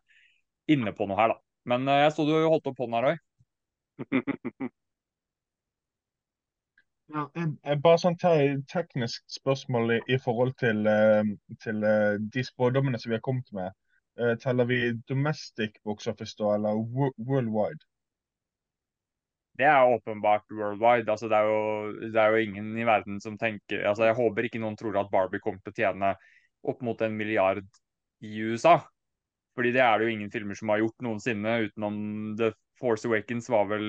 [0.71, 1.41] inne på noe her, da.
[1.71, 3.17] Men uh, jeg så du holdt opp hånda, Roy.
[7.11, 7.25] Ja,
[7.83, 8.29] bare sånn te
[8.71, 11.27] teknisk spørsmål i, i forhold til, uh,
[11.59, 13.75] til uh, de spådommene som vi har kommet med.
[14.15, 14.77] Uh, teller vi
[15.11, 16.79] domestic box office da, eller
[17.19, 17.83] worldwide?
[19.61, 21.11] Det er åpenbart worldwide.
[21.11, 24.47] Altså, det, er jo, det, er jo, ingen i verden som tenker altså, Jeg håper
[24.47, 26.15] ikke noen tror at Barbie kommer til å tjene
[26.71, 27.63] opp mot en milliard
[28.25, 28.79] i USA.
[29.57, 31.97] Fordi det er det jo ingen filmer som har gjort noensinne, utenom
[32.39, 33.85] The Force Awakens var vel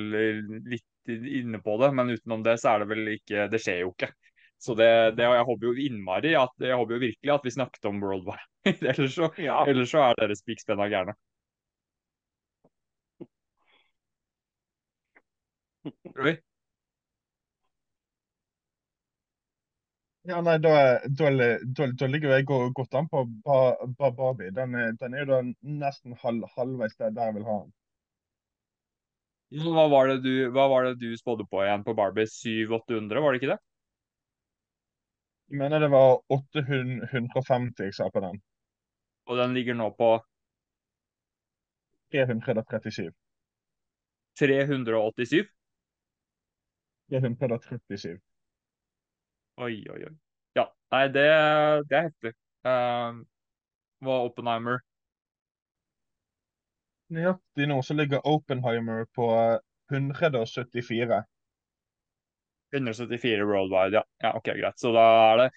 [0.68, 3.92] litt inne på det, men utenom det så er det vel ikke Det skjer jo
[3.94, 4.10] ikke.
[4.62, 7.88] Så det, det jeg håper jo innmari at, jeg håper jo virkelig at vi snakket
[7.90, 8.44] om worldwide.
[8.92, 9.62] ellers, så, ja.
[9.66, 11.16] ellers så er dere spikspenna gærne.
[16.24, 16.36] Oi.
[20.30, 20.72] Ja, nei, da,
[21.18, 21.30] da,
[21.78, 23.22] da, da ligger jeg godt an på
[23.98, 24.52] Barbie.
[24.54, 25.40] Den, den er jo da
[25.82, 27.72] nesten halv, halvveis der jeg vil ha den.
[29.62, 32.30] Hva var det du, hva var det du spådde på igjen på Barbie?
[32.30, 33.58] 700-800, var det ikke det?
[35.50, 38.40] Jeg mener det var 850 jeg sa på den.
[39.26, 40.14] Og den ligger nå på
[42.12, 43.12] 337.
[44.38, 45.48] 387?
[47.12, 48.20] Det er 137.
[49.60, 50.12] Oi, oi, oi.
[50.56, 50.62] Ja,
[50.94, 51.24] nei, det,
[51.90, 52.30] det er heftig.
[52.64, 53.18] Uh,
[54.00, 54.78] hva Oppenheimer?
[57.12, 59.26] Nøyaktig nå så ligger Oppenheimer på
[59.92, 61.18] 174.
[62.72, 64.02] 174 worldwide, ja.
[64.24, 64.32] ja.
[64.40, 64.80] Ok, greit.
[64.80, 65.50] Så da er det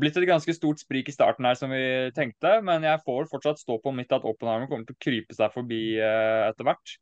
[0.00, 2.54] blitt et ganske stort sprik i starten her som vi tenkte.
[2.64, 5.82] Men jeg får fortsatt stå på mitt at Oppenheimer kommer til å krype seg forbi
[6.00, 6.96] uh, etter hvert.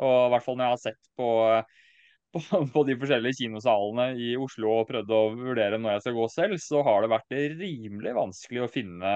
[0.00, 1.86] Og i hvert fall når jeg har sett på uh,
[2.32, 2.40] på,
[2.74, 6.60] på, de forskjellige kinosalene i Oslo og prøvde å vurdere når jeg skal gå selv,
[6.62, 9.14] så har det vært rimelig vanskelig å finne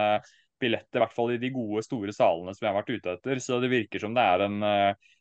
[0.60, 3.42] billetter, i hvert fall i de gode, store salene som jeg har vært ute etter.
[3.42, 5.12] Så det virker som det er en uh,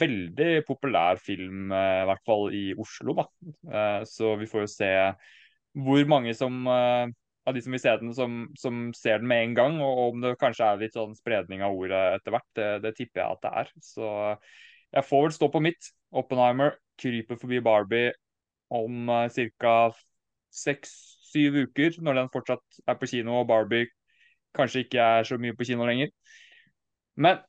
[0.00, 3.16] veldig populær film, uh, i hvert fall i Oslo.
[3.18, 3.26] da.
[3.66, 4.92] Uh, så vi får jo se
[5.76, 6.62] hvor mange som
[7.46, 10.22] av de som vil se den, som, som, ser den med en gang, og om
[10.24, 12.48] det kanskje er litt sånn spredning av ordet etter hvert.
[12.58, 13.70] Det, det tipper jeg at det er.
[13.84, 14.08] Så
[14.96, 15.90] jeg får vel stå på mitt.
[16.16, 18.14] Oppenheimer kryper forbi Barbie
[18.72, 19.26] om uh,
[19.60, 19.76] ca.
[20.56, 23.90] seks-syv uker, når den fortsatt er på kino og Barbie
[24.56, 26.08] kanskje ikke er så mye på kino lenger.
[27.20, 27.42] Men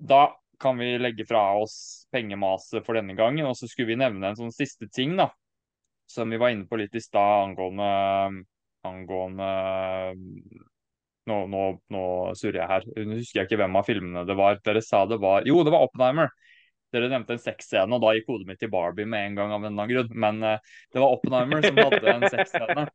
[0.00, 0.26] da
[0.60, 4.38] kan vi legge fra oss pengemaset for denne gangen, og så skulle vi nevne en
[4.38, 5.28] sånn siste ting, da.
[6.08, 8.44] Som vi var inne på litt i stad angående,
[8.84, 9.50] angående
[11.24, 11.62] nå, nå,
[11.92, 12.02] nå
[12.36, 12.88] surrer jeg her.
[13.08, 14.60] Nå husker jeg ikke hvem av filmene det var.
[14.64, 16.32] Dere sa det var Jo, det var Oppenheimer.
[16.94, 19.52] Dere nevnte en sexscene, og da gikk hodet mitt til Barbie med en gang.
[19.52, 20.12] av en eller annen grunn.
[20.24, 22.86] Men uh, det var Oppenheimer som hadde en sexscene.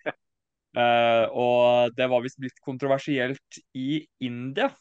[0.78, 4.72] Uh, og det var visst blitt kontroversielt i India.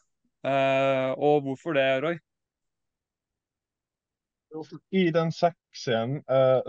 [0.46, 2.18] Uh, og hvorfor det, Roy?
[4.96, 6.22] I den sexscenen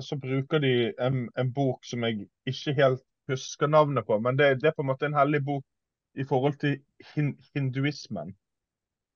[0.04, 4.50] så bruker de en, en, bok som jeg ikke helt husker navnet på, men det,
[4.60, 5.64] det er på en måte en hellig bok
[6.20, 6.76] i forhold til
[7.14, 8.36] hin hinduismen.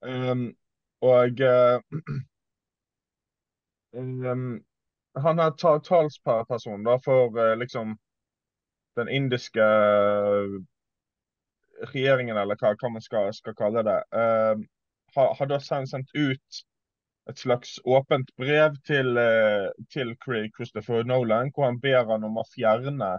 [0.00, 0.56] Um,
[1.00, 1.80] og uh,
[3.94, 7.96] han er ta talsperson da, for uh, liksom
[8.98, 10.60] den indiske uh,
[11.92, 14.54] regjeringen, eller hva, hva man skal, skal, kalle det, uh,
[15.16, 16.64] har, da sendt ut
[17.30, 22.48] et slags åpent brev til, uh, til Christopher Nolan, hvor han ber han om å
[22.54, 23.14] fjerne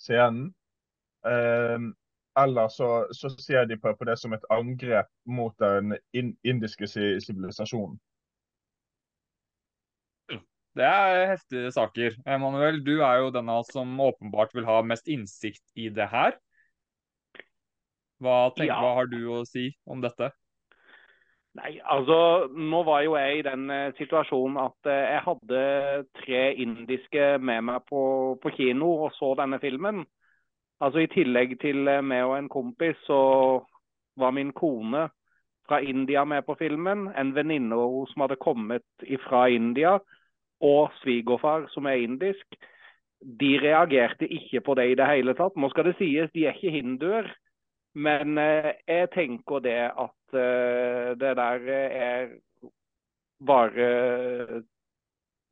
[0.00, 0.52] scenen.
[1.26, 1.90] Uh,
[2.38, 7.98] eller så, så ser de på, på, det som et angrep mot den indiske sivilisasjonen.
[10.78, 12.14] Det er heftige saker.
[12.24, 16.08] Emanuel, du er jo den av oss som åpenbart vil ha mest innsikt i det
[16.08, 16.38] her.
[18.22, 18.78] Hva, tenk, ja.
[18.80, 20.30] hva har du å si om dette?
[21.58, 25.64] Nei, altså Nå var jo jeg i den uh, situasjonen at uh, jeg hadde
[26.22, 28.02] tre indiske med meg på,
[28.40, 30.06] på kino og så denne filmen.
[30.82, 33.18] Altså I tillegg til eh, meg og en kompis, så
[34.18, 35.04] var min kone
[35.68, 37.04] fra India med på filmen.
[37.14, 37.76] En venninne
[38.10, 40.00] som hadde kommet fra India,
[40.62, 42.46] og svigerfar som er indisk.
[43.22, 45.56] De reagerte ikke på det i det hele tatt.
[45.56, 47.30] Nå skal det sies, de er ikke hinduer.
[47.94, 52.30] Men eh, jeg tenker det at eh, det der er
[53.46, 54.62] bare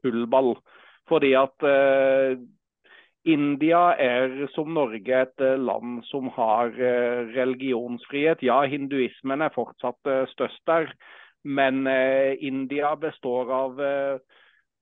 [0.02, 0.54] tullball.
[1.10, 2.40] Fordi at eh,
[3.28, 8.40] India er som Norge et eh, land som har eh, religionsfrihet.
[8.42, 10.88] Ja, hinduismen er fortsatt eh, størst der,
[11.44, 11.86] men
[12.44, 13.78] India består av,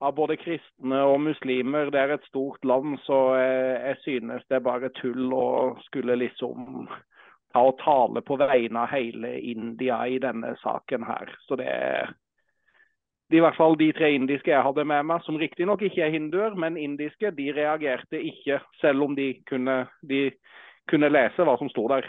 [0.01, 1.91] av både kristne og muslimer.
[1.91, 5.49] Det er et stort land, så jeg synes det er bare tull å
[5.89, 6.87] skulle liksom
[7.53, 11.33] ta og tale på vegne av hele India i denne saken her.
[11.49, 12.13] Så det er
[13.33, 16.55] i hvert fall de tre indiske jeg hadde med meg, som riktignok ikke er hinduer,
[16.57, 20.31] men indiske, de reagerte ikke, selv om de kunne, de
[20.89, 22.09] kunne lese hva som sto der.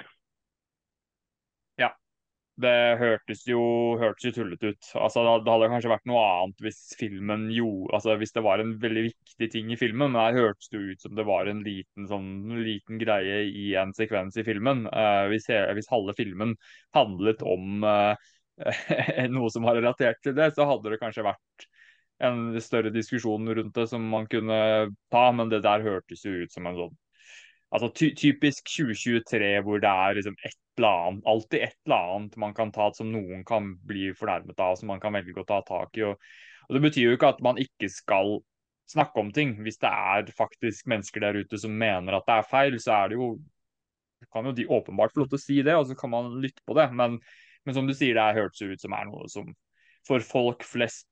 [2.60, 3.60] Det hørtes jo,
[4.02, 4.88] hørtes jo tullete ut.
[5.00, 8.74] Altså, det hadde kanskje vært noe annet hvis filmen jo, altså hvis det var en
[8.82, 10.12] veldig viktig ting i filmen.
[10.12, 13.95] Men her hørtes det ut som det var en liten, sånn, liten greie i en
[13.95, 14.86] sekvens i filmen.
[14.91, 16.58] Uh, hvis, hvis halve filmen
[16.98, 18.30] handlet om uh,
[19.36, 21.69] noe som var relatert til det, så hadde det kanskje vært
[22.28, 24.60] en større diskusjon rundt det som man kunne
[25.12, 26.98] ta, men det der hørtes jo ut som en sånn
[27.69, 32.38] altså ty typisk 2023 hvor det er liksom et eller annet, alltid et eller annet
[32.41, 35.60] man kan ta som noen kan bli fornærmet av, som man kan velge å ta
[35.67, 36.05] tak i.
[36.08, 36.29] Og,
[36.67, 38.39] og Det betyr jo ikke at man ikke skal
[38.89, 39.58] snakke om ting.
[39.65, 43.12] Hvis det er faktisk mennesker der ute som mener at det er feil, så er
[43.12, 43.34] det jo
[44.34, 46.60] kan jo de åpenbart få lov til å si det, og så kan man lytte
[46.67, 46.89] på det.
[46.91, 47.21] Men
[47.69, 49.51] men som du sier, det hørtes ut som er noe som
[50.08, 51.10] for folk flest,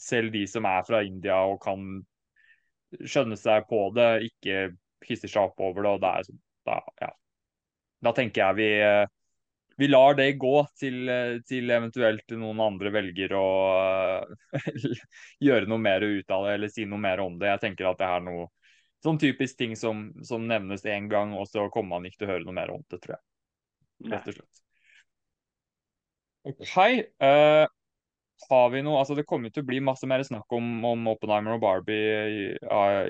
[0.00, 2.02] selv de som er fra India og kan
[3.00, 4.74] skjønne seg på det, ikke
[5.10, 5.92] hisser seg opp over det.
[5.92, 7.10] og det er, da, ja.
[8.08, 8.68] da tenker jeg vi,
[9.82, 11.10] vi lar det gå til,
[11.48, 13.46] til, eventuelt noen andre velger å
[15.46, 17.52] gjøre noe mer ut av det eller si noe mer om det.
[17.54, 18.48] Jeg tenker at det er noe
[19.04, 22.32] sånn typisk ting som, som nevnes én gang, og så kommer man ikke til å
[22.32, 23.24] høre noe mer om det, tror jeg.
[24.14, 24.62] Rett og slett.
[26.74, 26.92] Hei.
[27.20, 27.66] Uh,
[28.50, 31.56] har vi noe Altså, det kommer til å bli masse mer snakk om, om Oppenheimer
[31.56, 32.56] og Barbie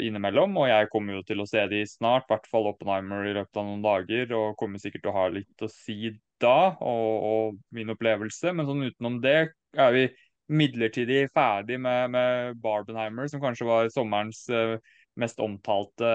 [0.05, 0.57] innimellom.
[0.61, 3.61] Og jeg kommer jo til å se de snart, i hvert fall Oppenheimer i løpet
[3.61, 4.37] av noen dager.
[4.39, 8.53] Og kommer sikkert til å ha litt å si da, og, og min opplevelse.
[8.55, 9.39] Men sånn utenom det
[9.75, 10.07] er vi
[10.55, 14.77] midlertidig ferdig med, med Barbenheimer, som kanskje var sommerens uh,
[15.20, 16.11] mest omtalte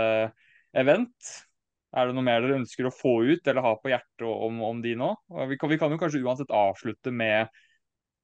[0.77, 1.31] event.
[1.97, 4.81] Er det noe mer dere ønsker å få ut eller ha på hjertet om, om
[4.83, 5.09] de nå?
[5.49, 7.49] Vi kan, vi kan, jo kanskje uansett avslutte med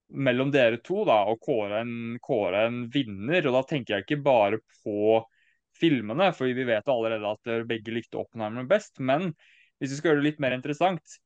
[0.09, 1.93] mellom dere to da, å kåre en,
[2.23, 3.45] kåre en vinner.
[3.47, 5.21] Og da tenker jeg ikke bare på
[5.75, 8.99] filmene, for vi vet allerede at dere begge likte Oppenheimer best.
[8.99, 9.31] Men
[9.79, 11.17] hvis vi skal gjøre det litt mer interessant,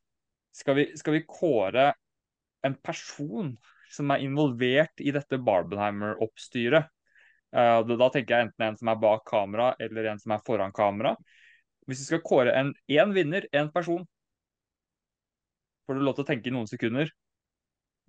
[0.55, 1.91] skal vi, skal vi kåre
[2.65, 3.53] en person
[3.89, 6.89] som er involvert i dette Barbenheimer-oppstyret?
[7.49, 10.73] Uh, da tenker jeg enten en som er bak kamera, eller en som er foran
[10.75, 11.15] kamera.
[11.89, 14.03] Hvis du skal kåre en én vinner, én person,
[15.85, 17.09] får du lov til å tenke i noen sekunder.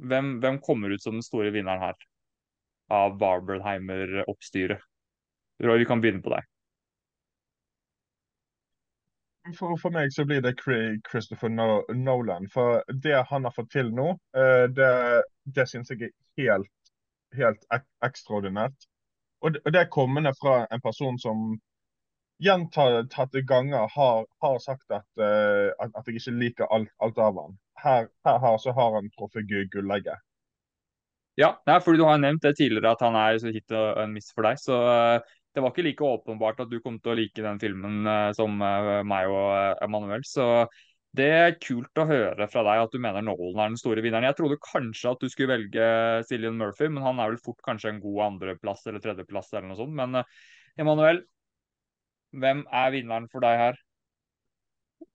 [0.01, 2.07] Hvem, hvem kommer ut som den store vinneren her?
[2.90, 4.80] Av Barbenheimer-oppstyret.
[5.61, 6.46] Roy, vi kan begynne på deg.
[9.57, 12.48] For, for meg så blir det Christopher Nolan.
[12.53, 14.92] For det han har fått til nå, eh, det,
[15.44, 16.92] det syns jeg er helt,
[17.36, 18.88] helt ek ekstraordinært.
[19.40, 21.59] Og det, det er kommende fra en person som
[22.40, 27.36] gjentatte ganger har, har sagt at, uh, at, at, jeg ikke liker alt, alt av
[27.36, 27.57] han.
[27.80, 30.26] Her, her, så har han truffet gullegget.
[31.40, 34.28] Ja, fordi du har nevnt det tidligere at han er så hit og en miss
[34.34, 34.60] for deg.
[34.60, 38.04] Så uh, det var ikke like åpenbart at du kom til å like den filmen
[38.04, 40.26] uh, som meg og Emanuel.
[40.28, 40.66] Så
[41.16, 44.28] det er kult å høre fra deg at du mener Nolan er den store vinneren.
[44.28, 45.88] Jeg trodde kanskje at du skulle velge
[46.28, 49.80] Cillian Murphy, men han er vel fort kanskje en god andreplass eller tredjeplass eller noe
[49.80, 49.96] sånt.
[49.96, 50.22] Men
[50.78, 51.24] Emanuel,
[52.30, 53.80] hvem er vinneren for deg her?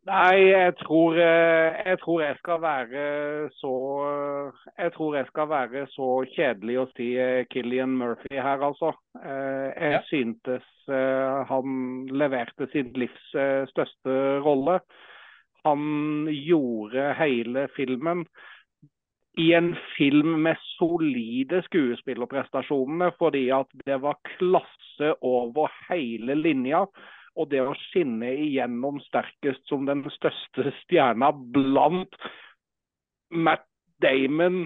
[0.05, 3.73] Nei, jeg tror, eh, jeg tror, jeg skal være så
[4.77, 7.07] Jeg tror jeg skal være så kjedelig å si
[7.49, 8.93] Killian eh, Murphy her, altså.
[9.17, 10.01] Eh, jeg ja.
[10.11, 10.71] syntes
[11.49, 13.31] han leverte sin livs
[13.71, 14.75] største rolle.
[15.65, 18.21] Han gjorde hele filmen
[19.41, 26.85] i en film med solide skuespillerprestasjoner, fordi at det var klasse over hele linja.
[27.35, 32.15] Og det å skinne igjennom sterkest som den største stjerna blant
[33.31, 33.67] Matt
[34.03, 34.63] Damon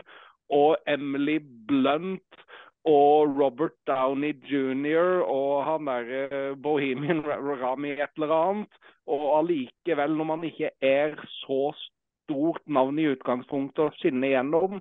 [0.53, 2.45] og Emily Blunt
[2.89, 5.21] og Robert Downey jr.
[5.25, 8.79] og han derre Bohemian Rami et eller annet.
[9.09, 14.77] Og allikevel, når man ikke er så stort navn i utgangspunktet å skinne igjennom,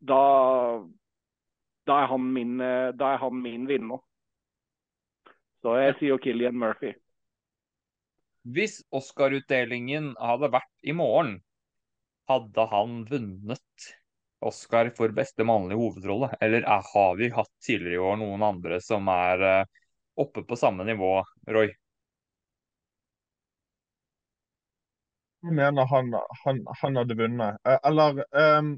[0.00, 0.22] da,
[1.86, 4.02] da, er min, da, er han min, vinner.
[5.62, 6.94] Så jeg sier Killian Murphy.
[8.48, 11.34] Hvis Oscar-utdelingen hadde vært i morgen,
[12.30, 13.88] hadde han vunnet
[14.40, 16.30] Oscar for beste mannlige hovedrolle?
[16.40, 19.84] Eller er, har vi hatt tidligere i år noen andre som er uh,
[20.20, 21.18] oppe på samme nivå,
[21.52, 21.68] Roy?
[25.40, 27.60] Jeg mener han, han, han hadde vunnet.
[27.64, 28.74] Eh, eller um,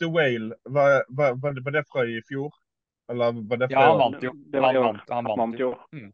[0.00, 2.52] The Whale, var, var, var, det fra i fjor?
[3.12, 4.32] Eller var det fra Ja, han vant jo.
[4.52, 5.74] Han vant, han vant jo.
[5.92, 6.12] Mm.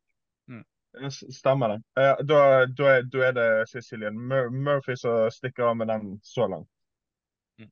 [1.32, 2.02] Stemmer det.
[2.02, 6.46] Eh, da, da, er, da, er, det Cecilien Murphy som stikker av med den så
[6.46, 6.68] langt.
[7.60, 7.70] Mm.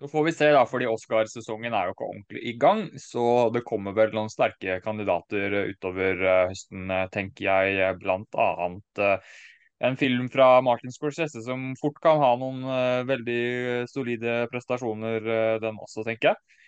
[0.00, 2.86] Så får vi se, da, fordi Oscarsesongen er jo ikke ordentlig i gang.
[3.00, 7.92] Så det kommer vel noen sterke kandidater utover eh, høsten, eh, tenker jeg.
[8.00, 9.04] Blant annet
[9.84, 12.62] en film fra Martin Scorsese som fort kan ha noen
[13.04, 15.26] veldig solide prestasjoner,
[15.60, 16.62] den også, tenker jeg.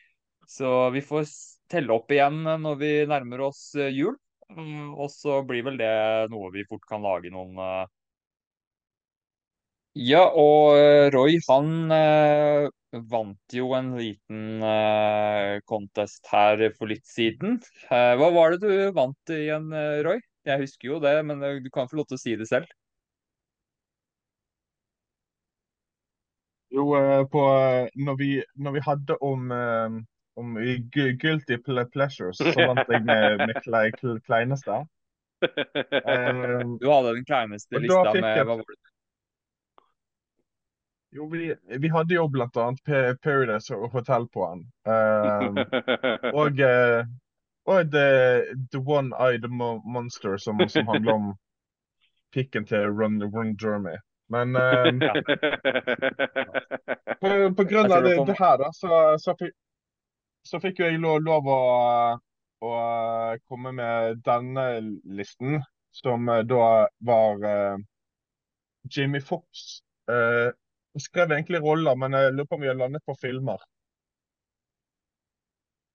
[0.44, 1.24] Så vi får
[1.72, 4.12] telle opp igjen når vi nærmer oss jul.
[4.56, 5.92] Mm, og så blir vel det
[6.32, 7.84] noe vi fort kan lage noen uh...
[9.98, 12.68] Ja, og uh, Roy han uh,
[13.12, 14.62] vant jo en liten
[15.68, 17.58] contest her for litt siden.
[17.90, 19.68] hva var det du vant igjen,
[20.06, 20.22] Roy?
[20.48, 22.70] Jeg husker jo det, men du kan få lov til å si det selv.
[26.72, 26.86] Jo,
[27.32, 27.44] på,
[28.06, 29.52] når, vi, når vi hadde om
[30.38, 30.54] om
[30.92, 31.58] guilty
[31.92, 33.90] pleasures, så vant jeg med, med klei,
[34.26, 34.84] kleineste.
[35.42, 38.80] Um, du hadde den kleineste lista med hva var det?
[41.16, 42.90] Jo, vi, vi, hadde jo blant annet
[43.24, 44.66] Paradise Hotel på den.
[44.84, 45.56] Um,
[46.42, 47.06] og uh,
[47.68, 49.48] og the, the One-Eyed
[49.84, 51.36] Monster, som, som, handler om
[52.34, 53.96] pikken til Run, Run Jeremy.
[54.28, 55.00] Men um,
[57.20, 59.34] på, på, grunn av det, det her, da, så, så,
[60.48, 61.60] så fikk jo jeg lov, lov å,
[62.64, 62.72] å,
[63.50, 64.68] komme med denne
[65.18, 65.60] listen,
[65.94, 67.80] som eh, da var uh,
[68.88, 69.82] Jimmy Fox.
[70.08, 70.48] Uh,
[70.98, 73.60] skrev egentlig roller, men jeg lurer på om vi har landet på filmer.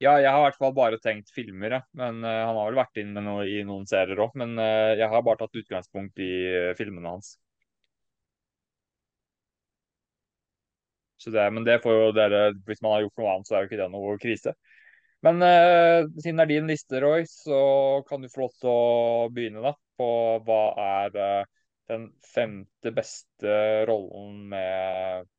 [0.04, 1.82] Ja, jeg har i hvert fall bare tenkt filmer, ja.
[1.98, 4.36] Men uh, han har vel vært inn noe, i noen serier òg.
[4.40, 7.38] Men uh, jeg har bare tatt utgangspunkt i uh, filmene hans.
[11.32, 13.70] Det, men det får jo dere, hvis man har gjort noe annet, så er jo
[13.72, 14.56] ikke det noe krise.
[15.24, 17.60] Men eh, siden det er din liste, Roy, så
[18.10, 20.08] kan du få lov til å begynne da, på
[20.44, 21.46] hva er eh,
[21.94, 23.56] den femte beste
[23.88, 25.30] rollen med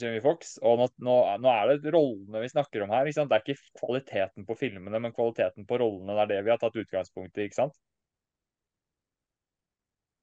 [0.00, 0.56] Jamie Fox.
[0.64, 3.10] Og nå, nå, nå, er det rollene vi snakker om her.
[3.10, 6.16] Det er ikke kvaliteten på filmene, men kvaliteten på rollene.
[6.16, 7.76] Det er det vi har tatt utgangspunkt i, ikke sant?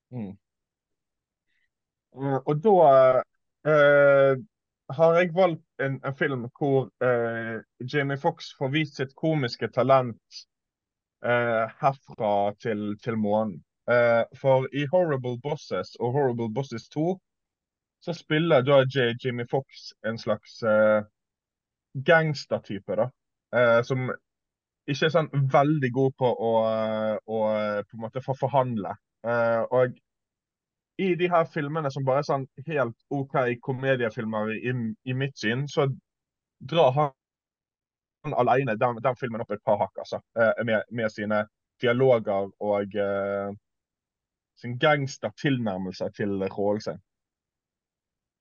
[0.09, 0.33] Mm.
[2.17, 2.75] Uh, og da
[4.88, 7.59] har jeg valgt en, en film hvor eh,
[7.93, 10.41] Jamie Fox får vist sitt komiske talent
[11.25, 13.59] eh, herfra til, til månen.
[13.91, 17.17] Eh, for i Horrible Bosses og Horrible Bosses 2
[18.03, 19.13] så spiller da J.
[19.23, 21.01] Jimmy Fox en slags uh,
[22.05, 23.07] gangstertype, da.
[23.49, 24.11] Uh, som
[24.85, 26.51] ikke er sånn veldig god på å,
[27.25, 27.39] å
[27.89, 28.93] på en måte få forhandle.
[29.73, 29.97] Og
[30.97, 34.73] i de her filmene som bare er sånn helt OK komediefilmer i,
[35.05, 35.85] i mitt syn, så
[36.59, 40.19] drar han alene den, den filmen opp et par hakk, altså.
[40.65, 41.43] Med, med, sine
[41.81, 42.97] dialoger og
[44.57, 46.99] sin gangstertilnærmelse til rollen sin.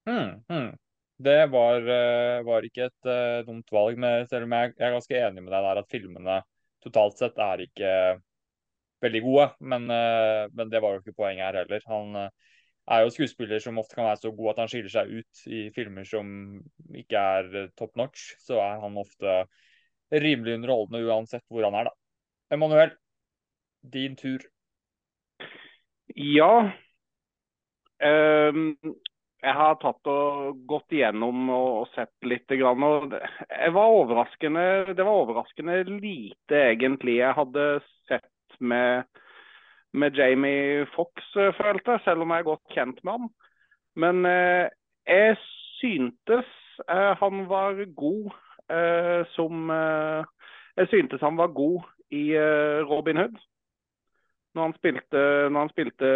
[0.09, 0.72] Mm, mm.
[1.18, 4.94] Det var, eh, var, ikke et uh, dumt valg, men selv om jeg, jeg, er
[4.94, 6.36] ganske enig med deg der at filmene
[6.84, 7.92] totalt sett er ikke
[9.05, 9.47] veldig gode.
[9.61, 11.86] Men, uh, men det var jo ikke poenget her heller.
[11.90, 12.53] Han uh,
[12.86, 15.62] er jo skuespiller som ofte kan være så god at han skiller seg ut i
[15.74, 16.28] filmer som
[16.94, 18.34] ikke er top notch.
[18.42, 19.42] Så er han ofte
[20.12, 21.97] rimelig underholdende uansett hvor han er, da.
[22.55, 22.92] Emanuel,
[23.82, 24.44] din tur.
[26.14, 26.70] Ja.
[27.97, 28.76] Um,
[29.47, 32.47] jeg har tatt og gått igjennom og sett litt.
[32.49, 37.66] Grann, og det var overraskende, det var overraskende lite, egentlig, jeg hadde
[38.09, 38.26] sett
[38.61, 39.04] med,
[39.92, 43.28] med Jamie Fox, eh, følte jeg, selv om jeg er godt kjent med ham.
[43.96, 44.68] Men eh,
[45.07, 45.36] jeg
[45.80, 46.48] syntes
[46.88, 48.30] eh, han var god
[48.70, 50.24] eh, som eh,
[50.76, 53.38] Jeg syntes han var god i eh, Robin Hood.
[54.54, 56.07] Når han spilte, når han spilte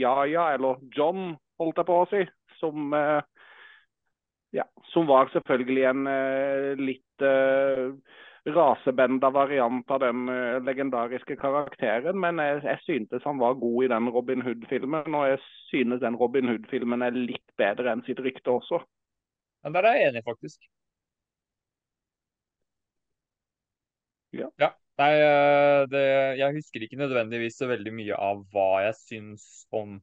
[0.00, 2.22] Ja-Ja, eller John, holdt jeg på å si
[2.58, 2.94] som,
[4.56, 6.08] ja, som var selvfølgelig en
[6.80, 7.26] litt
[8.54, 12.18] rasebenda variant av den uh, legendariske karakteren.
[12.20, 16.18] Men jeg, jeg, syntes han var god i den Robin Hood-filmen, og jeg synes den
[16.20, 18.82] Robin Hood-filmen er litt bedre enn sitt rykte også.
[19.64, 20.68] Ja, Der er jeg enig, faktisk.
[24.36, 24.50] Ja.
[24.60, 24.74] ja.
[24.98, 25.12] Nei,
[25.92, 26.04] det,
[26.40, 30.00] jeg husker ikke nødvendigvis så veldig mye av hva jeg syns om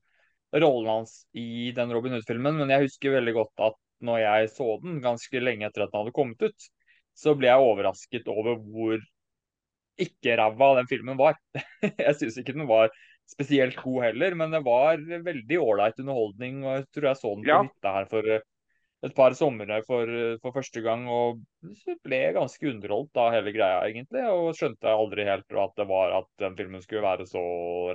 [0.56, 4.70] rollen hans i den Robin Hood-filmen, men jeg husker veldig godt at når jeg så
[4.84, 6.68] den ganske lenge etter at den hadde kommet ut,
[7.16, 9.03] så ble jeg overrasket over hvor
[10.01, 11.38] ikke ræva den filmen var.
[11.82, 12.91] jeg syns ikke den var
[13.30, 16.59] spesielt god heller, men det var veldig ålreit underholdning.
[16.66, 17.63] og Jeg tror jeg så den på ja.
[17.66, 18.45] hytta her for eh,
[19.05, 21.41] et par somre for, eh, for, første gang, og
[22.05, 24.26] ble ganske underholdt av hele greia, egentlig.
[24.30, 27.43] Og skjønte aldri helt at det var at den filmen skulle være så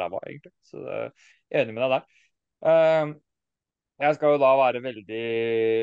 [0.00, 0.54] ræva, egentlig.
[0.66, 1.10] Så jeg
[1.52, 3.18] er enig med deg der.
[4.00, 5.24] Jeg skal jo da være veldig,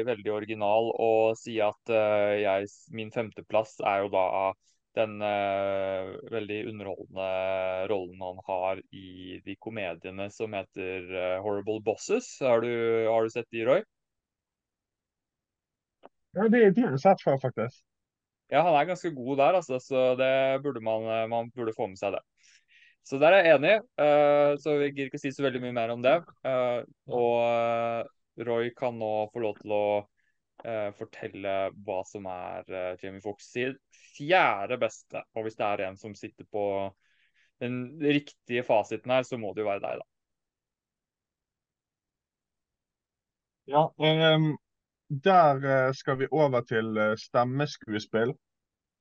[0.07, 4.23] veldig original og si at uh, jeg, min femteplass er jo da
[4.97, 7.27] den uh, veldig underholdende
[7.91, 12.31] rollen han har i de komediene som heter uh, Horrible Bosses.
[12.41, 12.71] Har du,
[13.05, 13.85] har du sett de, Roy?
[16.37, 17.83] Ja, de, de har jeg sett før, faktisk.
[18.49, 21.99] Ja, han er ganske god der, altså, så det burde man, man burde få med
[21.99, 22.23] seg det.
[23.07, 25.93] Så der er jeg enig, uh, så vi gidder ikke si så veldig mye mer
[25.93, 26.17] om det.
[26.43, 29.87] Uh, og uh, Roy kan nå få lov til å
[30.97, 31.51] fortelle
[31.85, 32.65] hva som er
[32.97, 35.21] Jamie Fox sier fjerde beste.
[35.37, 36.63] Og hvis det er en som sitter på
[37.61, 40.07] den riktige fasiten her, så må det jo være deg, da.
[43.69, 43.83] Ja,
[44.33, 44.49] um,
[45.29, 48.33] der skal vi over til stemmeskuespill.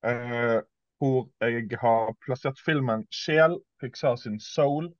[0.05, 0.61] Uh,
[0.99, 4.92] hvor jeg har plassert filmen 'Sjel', Pixar sin 'Soul',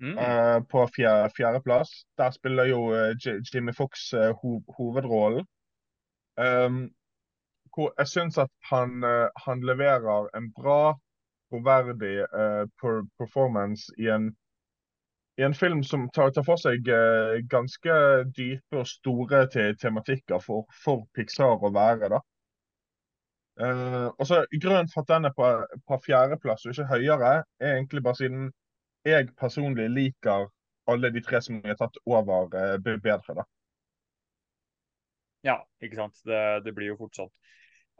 [0.00, 0.18] mm.
[0.18, 1.90] uh, på fjerde, fjerdeplass.
[2.18, 5.46] Der spiller jo uh, Jimmy Fox uh, ho hovedrollen.
[6.36, 6.90] Um,
[7.74, 9.02] hvor jeg syns at han,
[9.46, 10.98] han, leverer en bra,
[11.50, 12.26] troverdig
[13.18, 14.36] performance i en,
[15.38, 16.90] i en film som tar, tar for seg
[17.50, 17.94] ganske
[18.34, 22.10] dype og store te tematikker for, for Pixar å være.
[22.16, 22.18] da.
[23.58, 25.46] Uh, og så Grunnen for at den er på,
[25.88, 28.50] på fjerdeplass og ikke høyere, er egentlig bare siden
[29.06, 30.46] jeg personlig liker
[30.88, 33.34] alle de tre som har tatt over, uh, bedre.
[33.40, 33.46] da.
[35.46, 36.22] Ja, ikke sant.
[36.26, 37.34] Det, det blir jo fort sånn.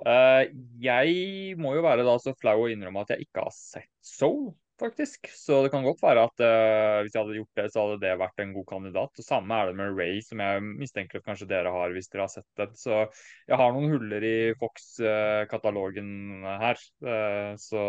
[0.06, 0.46] Uh,
[0.78, 4.52] jeg må jo være da så flau å innrømme at jeg ikke har sett Soul
[4.80, 5.28] faktisk.
[5.34, 8.12] Så det kan godt være at uh, hvis jeg hadde gjort det, så hadde det
[8.20, 9.20] vært en god kandidat.
[9.20, 12.26] Og Samme er det med Ray, som jeg mistenker at kanskje dere har hvis dere
[12.26, 12.76] har sett den.
[12.78, 13.02] Så
[13.48, 16.86] jeg har noen huller i Fox-katalogen her.
[17.04, 17.82] Uh, så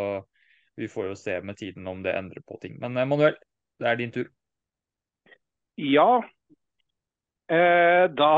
[0.80, 2.80] vi får jo se med tiden om det endrer på ting.
[2.80, 3.36] Men Manuel,
[3.80, 4.30] det er din tur.
[5.80, 6.22] Ja.
[7.50, 8.32] Eh, da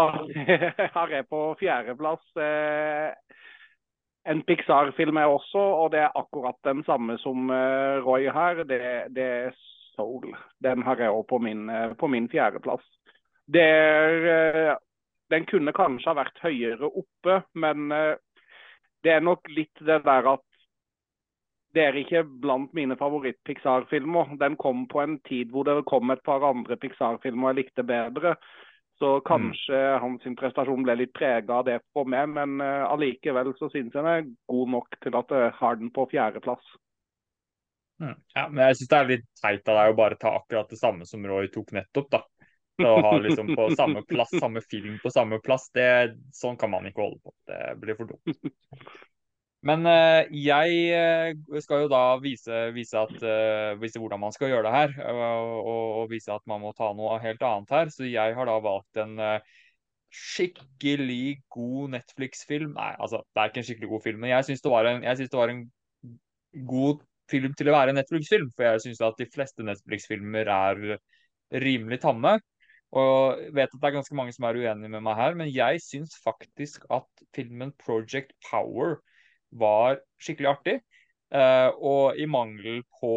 [0.96, 3.12] har jeg på fjerdeplass eh,
[4.30, 8.64] en Pixar-film er også, og det er akkurat den samme som uh, Roy her.
[8.64, 8.82] Det,
[9.16, 9.56] det, er
[9.96, 10.36] Soul.
[10.64, 12.86] Den har jeg òg på min, uh, på min fjerdeplass.
[13.52, 14.76] Uh,
[15.32, 17.88] den kunne kanskje ha vært høyere oppe, men
[19.02, 20.44] det er nok litt det der at
[21.72, 24.36] det er ikke blant mine favoritt-Pixar-filmer.
[24.42, 28.36] Den kom på en tid hvor det kom et par andre Pixar-filmer jeg likte bedre.
[29.02, 30.02] Så kanskje mm.
[30.04, 33.96] hans prestasjon ble litt prega av det for meg, men uh, allikevel så syns jeg
[33.96, 36.68] den er god nok til at jeg har den på fjerdeplass.
[38.02, 38.14] Mm.
[38.36, 40.78] Ja, men jeg syns det er litt teit av deg å bare ta akkurat det
[40.78, 42.22] samme som Roy tok nettopp, da.
[42.82, 45.90] Å ha liksom på samme plass, samme film på samme plass, det,
[46.38, 47.34] sånn kan man ikke holde på.
[47.50, 48.38] Det blir for dumt.
[49.68, 54.50] Men uh, jeg uh, skal jo da vise, vise, at, uh, vise, hvordan man skal
[54.50, 55.52] gjøre det her, og,
[56.02, 57.92] og, vise at man må ta noe helt annet her.
[57.94, 59.22] Så jeg har da valgt en
[60.12, 62.74] skikkelig god Netflix-film.
[62.74, 64.74] Nei, altså, det er ikke en skikkelig god film, men jeg syns det,
[65.22, 65.64] det, var en
[66.68, 68.50] god film til å være en Netflix-film.
[68.56, 70.82] For jeg syns at de fleste Netflix-filmer er
[71.62, 72.40] rimelig tamme.
[72.98, 75.54] Og jeg vet at det er ganske mange som er uenige med meg her, men
[75.54, 77.08] jeg syns faktisk at
[77.38, 78.98] filmen Project Power
[79.52, 80.80] var skikkelig artig.
[81.32, 83.12] Uh, og i mangel på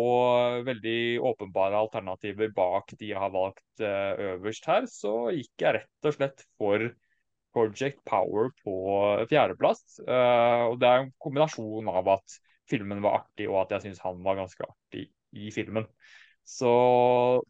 [0.63, 6.07] veldig åpenbare alternativer bak de jeg har valgt uh, øverst her, så gikk jeg rett
[6.07, 6.85] og slett for
[7.55, 8.77] Project Power på
[9.31, 9.99] fjerdeplass.
[10.07, 12.39] Uh, og det er en kombinasjon av at
[12.71, 15.91] filmen var artig, og at jeg syns han var ganske artig i filmen.
[16.47, 16.71] Så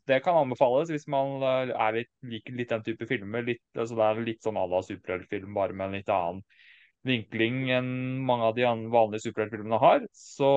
[0.08, 1.42] det kan anbefales hvis man
[1.96, 3.44] litt, liker litt den type filmer.
[3.44, 6.44] Litt, altså det er litt sånn à la superheltfilm, bare med en litt annen
[7.04, 7.90] vinkling enn
[8.24, 10.06] mange av de vanlige superheltfilmene har.
[10.16, 10.48] Så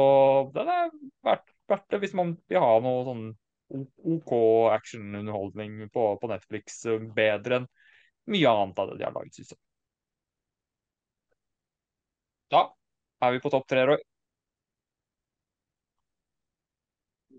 [0.56, 0.91] den er
[1.28, 3.26] verdt, verdt, det hvis man vil ha noe sånn
[3.68, 4.34] OK
[4.72, 6.84] actionunderholdning på, på Netflix.
[7.16, 7.72] Bedre enn
[8.32, 9.62] mye annet av det de har laget, synes jeg.
[12.52, 12.64] Da
[13.28, 14.00] er vi på topp tre, Roy.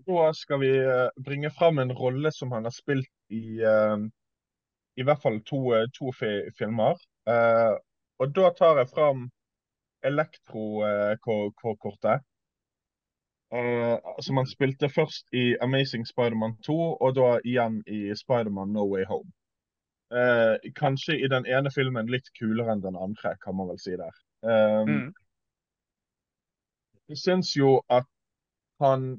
[0.09, 3.97] Da skal vi eh, bringe fram en rolle som han har spilt i uh,
[4.97, 6.11] i hvert fall to, eh, to
[6.57, 6.97] filmer.
[8.19, 9.29] Og da tar jeg fram
[10.03, 12.25] elektrokortet.
[13.49, 18.85] Uh, som han spilte først i Amazing Spiderman 2, og da igjen i Spiderman No
[18.91, 19.31] Way Home.
[20.13, 23.97] Uh, kanskje i den ene filmen litt kulere enn den andre, kan man vel si
[23.97, 24.13] der.
[24.45, 25.09] Um.
[27.09, 28.05] Jeg syns jo at
[28.79, 29.17] han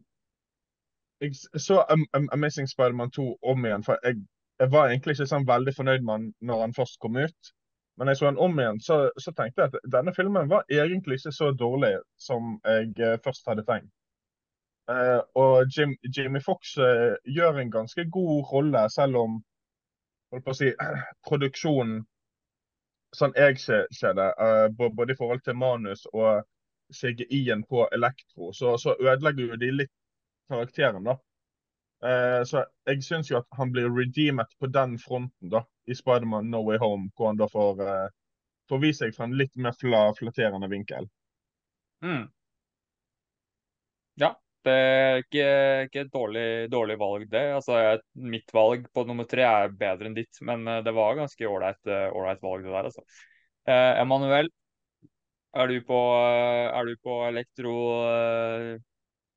[1.20, 1.82] Jeg så
[2.32, 4.22] Amazing Spiderman 2 om igjen, for jeg,
[4.60, 7.50] jeg var egentlig ikke sånn veldig fornøyd med han når han først kom ut.
[8.00, 11.18] Men jeg så den om igjen, så, så, tenkte jeg at denne filmen var egentlig
[11.18, 13.92] ikke så dårlig som jeg eh, først hadde tenkt.
[14.90, 19.36] Uh, og Jim, Jimmy Fox uh, gjør en ganske god rolle, selv om
[20.32, 20.70] holdt på å si,
[21.28, 22.00] produksjonen,
[23.14, 26.40] sånn jeg ser, det, uh, både i forhold til manus og
[26.96, 29.94] CGI-en på Elektro, så, så ødelegger jo de litt
[30.48, 31.20] karakteren, da.
[32.00, 35.60] Eh, så jeg syns jo at han blir redeemet på den fronten da,
[35.90, 39.34] i Spiderman No Way Home, hvor han da får, uh, får vise seg fra en
[39.38, 41.08] litt mer fla, flatterende vinkel.
[42.04, 42.28] Mm.
[44.20, 44.30] Ja,
[44.66, 45.48] det er ikke,
[45.88, 47.44] ikke et dårlig, dårlig, valg, det.
[47.56, 47.80] Altså,
[48.14, 51.82] mitt valg på nummer tre er bedre enn ditt, men uh, det var ganske ålreit
[52.44, 52.90] valg, det der.
[52.90, 53.06] altså.
[53.70, 54.48] Emanuel,
[55.60, 57.74] er du på, er du på elektro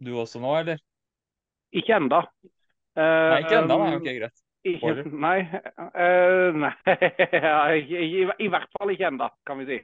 [0.04, 0.80] du også nå, eller?
[1.74, 2.22] Ikke ennå.
[2.98, 3.92] Nei, ikke ennå, nei.
[3.98, 4.43] Ok, greit.
[4.64, 5.42] Ikke, nei,
[5.76, 6.72] uh, nei.
[7.76, 9.80] I, i, I, hvert fall ikke ennå, kan vi si.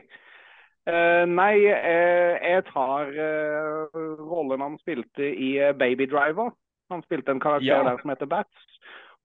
[0.88, 3.12] Uh, nei, uh, jeg tar
[4.24, 6.54] rollen han spilte i Baby Driver.
[6.94, 7.84] Han spilte en karakter ja.
[7.86, 8.66] der som heter Bats.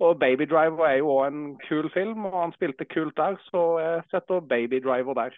[0.02, 3.62] Og Baby Driver er jo òg en kul film, og han spilte kult der, så
[3.78, 5.36] jeg setter Baby Driver der.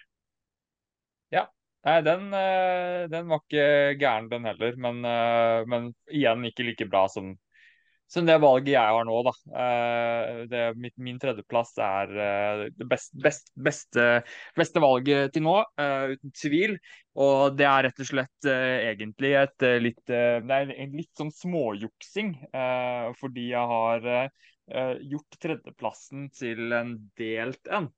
[1.34, 1.44] Ja.
[1.86, 2.32] Nei, den,
[3.12, 4.72] den var ikke gæren, den heller.
[4.80, 5.04] Men,
[5.70, 7.36] men igjen ikke like bra som
[8.10, 9.32] som det valget jeg har nå, da.
[9.62, 14.06] Eh, det, mitt, min tredjeplass er eh, det best, best, beste,
[14.58, 16.76] beste, valget til nå, uh, uten tvil.
[17.18, 22.34] Og det er rett og slett egentlig et litt Det er en litt sånn småjuksing.
[23.16, 24.28] fordi jeg har
[25.00, 27.88] gjort tredjeplassen til en delt en.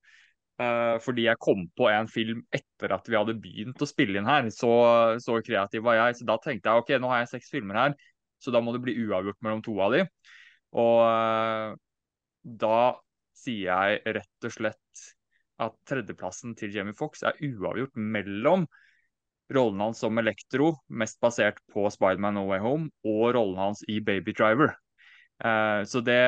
[1.03, 4.47] fordi jeg kom på en film etter at vi hadde begynt å spille inn her.
[4.55, 4.71] Så,
[5.19, 6.21] så kreativ var jeg.
[6.21, 7.99] Så da tenkte jeg ok, nå har jeg seks filmer her
[8.39, 10.05] så da må det bli uavgjort mellom to av de.
[10.79, 11.77] Og uh,
[12.43, 12.81] da
[13.39, 15.07] sier jeg rett og slett
[15.63, 18.67] at tredjeplassen til Jamie Fox er uavgjort mellom
[19.55, 23.99] rollen hans som Elektro, mest basert på Spiderman No Way Home, og rollen hans i
[24.05, 24.75] Baby Driver.
[25.39, 26.19] Uh, så det,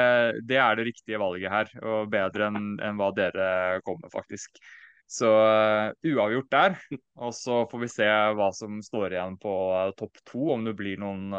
[0.46, 4.62] det, er det riktige valget her, og bedre enn en hva dere kommer, faktisk.
[5.10, 6.78] Så uh, uavgjort der.
[7.20, 8.08] Og så får vi se
[8.38, 11.34] hva som står igjen på uh, topp to, om det blir noen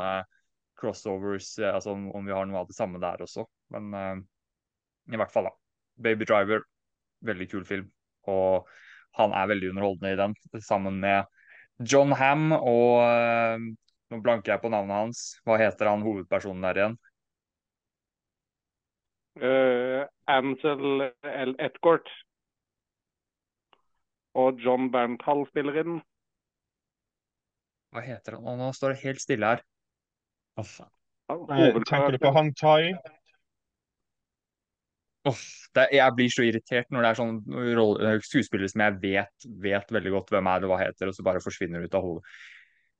[0.82, 3.46] crossovers, eh, altså om, om, vi har noe av det samme der også.
[3.74, 4.16] Men uh,
[5.12, 5.56] i hvert fall, da.
[6.02, 6.66] Baby Driver,
[7.28, 7.92] veldig kul film.
[8.32, 8.68] Og
[9.20, 11.30] han er veldig underholdende i den, sammen med
[11.82, 13.70] John Ham og uh,
[14.12, 15.20] Nå blanker jeg på navnet hans.
[15.48, 16.96] Hva heter han hovedpersonen der igjen?
[19.40, 21.54] Uh, Ansel L.
[21.64, 22.12] Etgort.
[24.36, 26.02] Og John Bernthal spiller i den.
[27.96, 28.48] Hva heter han?
[28.52, 29.64] Og nå står det helt stille her.
[30.62, 31.84] Å, faen.
[31.88, 32.93] Tenker du på Hang Tai?
[35.30, 35.41] Oh,
[35.78, 37.36] det, jeg blir så irritert når det er sånn
[37.78, 41.26] rolle, skuespillere som jeg vet, vet veldig godt hvem er det hva heter, og så
[41.28, 42.39] bare forsvinner ut av hodet.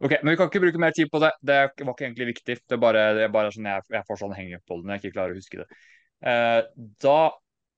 [0.02, 1.30] Ok, Men vi kan ikke bruke mer tid på det.
[1.46, 2.58] Det var ikke egentlig viktig.
[2.66, 4.96] Det er bare, det er bare sånn jeg, jeg får sånn henge på det når
[4.96, 5.82] jeg ikke klarer å huske det.
[6.32, 6.62] Eh,
[7.06, 7.20] da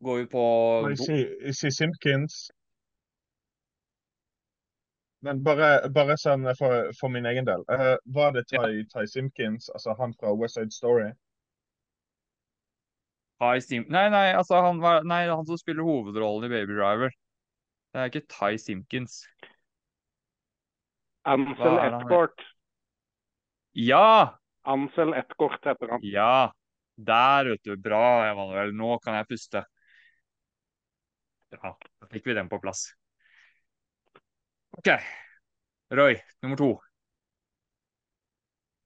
[0.03, 0.45] går vi på
[1.59, 2.45] Si Simpkins.
[5.23, 7.63] Men bare, bare sånn for, for, min egen del.
[7.71, 8.87] Uh, var det Ty, ja.
[8.91, 11.11] Ty Simpkins, altså han fra West Side Story?
[13.39, 17.13] Ty Sim nei, nei, altså han, var, nei, han som spiller hovedrollen i Baby Driver.
[17.93, 19.21] Det er ikke Ty Simpkins.
[21.29, 22.43] Ansel Etcourt.
[23.79, 24.39] Ja!
[24.67, 26.03] Ansel Etcourt heter han.
[26.03, 26.51] Ja.
[26.95, 27.77] Der, vet du.
[27.79, 28.73] Bra, Emanuel.
[28.75, 29.63] Nå kan jeg puste.
[31.53, 32.89] Ja, da fikk vi den på plass.
[34.77, 34.87] OK.
[35.89, 36.81] Roy, nummer to.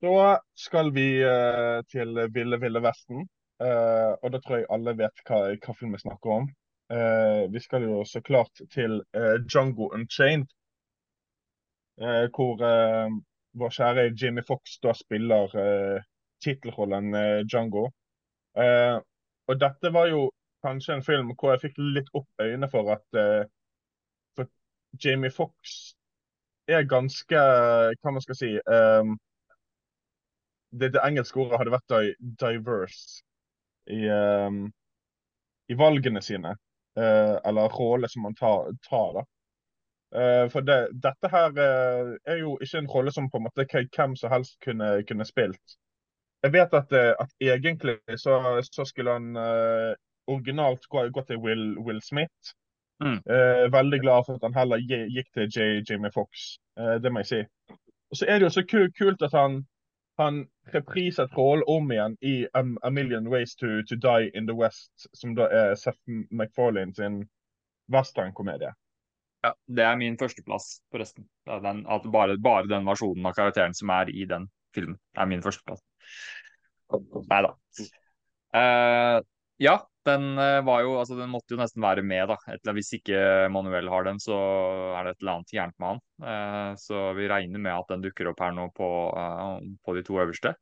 [0.01, 3.23] Da skal vi uh, til Ville Ville Vesten.
[3.63, 6.49] Uh, og da tror jeg alle vet hva, hva film vi snakker om.
[6.91, 9.01] Uh, vi skal jo så klart til
[9.47, 10.51] Django Unchained.
[12.35, 12.59] hvor
[13.57, 16.03] vår kjære Jimmy Fox da spiller uh,
[16.43, 17.15] tittelrollen
[17.47, 17.87] Django.
[19.47, 20.31] og dette var jo
[20.65, 23.47] kanskje en film hvor jeg fikk litt opp øynene for at
[24.99, 25.77] Jamie Fox
[26.67, 27.39] er ganske
[28.01, 29.15] Hva man skal si um,
[30.75, 31.93] det, det, engelske ordet hadde vært
[32.41, 33.23] diverse
[33.87, 34.65] i, um,
[35.71, 36.51] i valgene sine.
[36.97, 38.71] Uh, eller rolle som man tar.
[38.89, 39.23] tar da.
[40.15, 43.67] Uh, for det, dette her uh, er jo ikke en rolle som på en måte
[43.71, 45.77] hvem som helst kunne, kunne spilt.
[46.43, 49.37] Jeg vet at, at egentlig så, så, skulle han
[50.29, 52.53] originalt gå, gå til Will, Will Smith.
[53.03, 53.21] Mm.
[53.29, 55.65] Eh, veldig glad for at han heller gikk til J.
[55.89, 56.57] Jimmy Fox.
[56.79, 57.41] Eh, det må jeg si.
[58.11, 58.63] Og så er det jo så
[58.97, 59.59] kult at han,
[60.19, 64.55] han repriser rollen om igjen i A, A Million Ways to, to, Die in the
[64.55, 65.99] West, som da er Seth
[66.31, 67.25] MacFarlane sin
[67.93, 68.73] westernkomedie.
[69.45, 71.27] Ja, det er min førsteplass, forresten.
[71.45, 75.43] Den, at bare, bare, den versjonen av karakteren som er i den filmen, er min
[75.45, 75.83] førsteplass.
[77.29, 77.53] Nei da.
[78.57, 79.19] Uh,
[79.57, 79.77] ja,
[80.07, 82.37] den eh, var jo, altså den måtte jo nesten være med, da.
[82.53, 83.19] Etter, hvis ikke
[83.53, 84.37] Manuel har den, så
[84.95, 86.03] er det et eller annet gærent med han.
[86.31, 90.05] Eh, så vi regner med at den dukker opp her nå på, uh, på de
[90.07, 90.53] to øverste.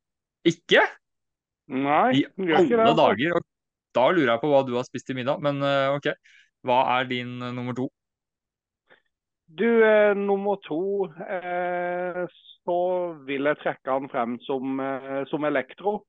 [0.48, 0.86] Ikke?
[1.74, 3.38] Nei, I alle det, dager.
[3.38, 3.46] Og
[3.98, 5.62] da lurer jeg på hva du har spist til middag, men
[5.96, 6.12] OK.
[6.66, 7.88] Hva er din nummer to?
[9.46, 9.68] Du,
[10.18, 11.08] nummer to
[12.66, 12.78] så
[13.28, 14.82] vil jeg trekke han frem som,
[15.30, 16.00] som elektro.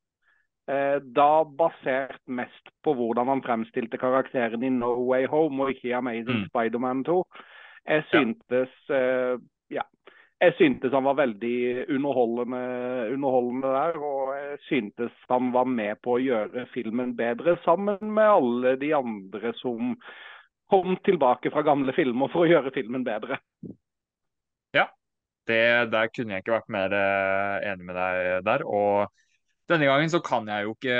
[0.66, 5.92] Eh, da basert mest på hvordan han fremstilte karakteren i No Way Home og ikke
[5.92, 6.48] i Amazing mm.
[6.48, 7.20] Spiderman 2.
[7.86, 8.98] Jeg syntes ja.
[8.98, 9.36] Eh,
[9.78, 9.84] ja.
[10.36, 12.58] Jeg syntes han var veldig underholdende,
[13.14, 18.28] underholdende, der, og jeg syntes han var med på å gjøre filmen bedre, sammen med
[18.28, 19.94] alle de andre som
[20.68, 23.38] kom tilbake fra gamle filmer for å gjøre filmen bedre.
[24.76, 24.90] Ja,
[25.48, 25.62] det,
[25.94, 28.66] der kunne jeg ikke vært mer eh, enig med deg der.
[28.66, 29.08] og
[29.70, 30.96] denne gangen så kan jeg jo ikke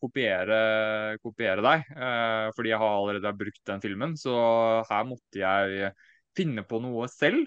[0.00, 0.58] kopiere,
[1.24, 4.16] kopiere deg, eh, fordi jeg har allerede brukt den filmen.
[4.20, 4.34] Så
[4.90, 5.92] her måtte jeg
[6.36, 7.46] finne på noe selv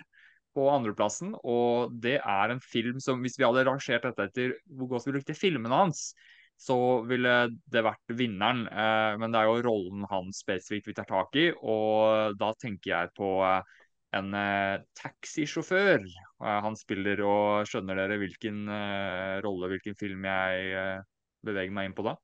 [0.58, 1.36] på andreplassen.
[1.45, 5.16] Og det er en film som, hvis vi hadde rangert dette etter hvor godt vi
[5.20, 6.10] brukte filmene hans,
[6.58, 7.34] så ville
[7.70, 8.66] det vært vinneren.
[8.66, 12.95] Eh, men det er jo rollen hans spesifikt vi tar tak i, og da tenker
[12.95, 13.78] jeg på eh,
[14.18, 16.05] en uh, taxisjåfør.
[16.41, 21.01] Uh, han spiller, og skjønner dere hvilken uh, rolle, hvilken film jeg
[21.47, 22.15] beveger meg inn på da?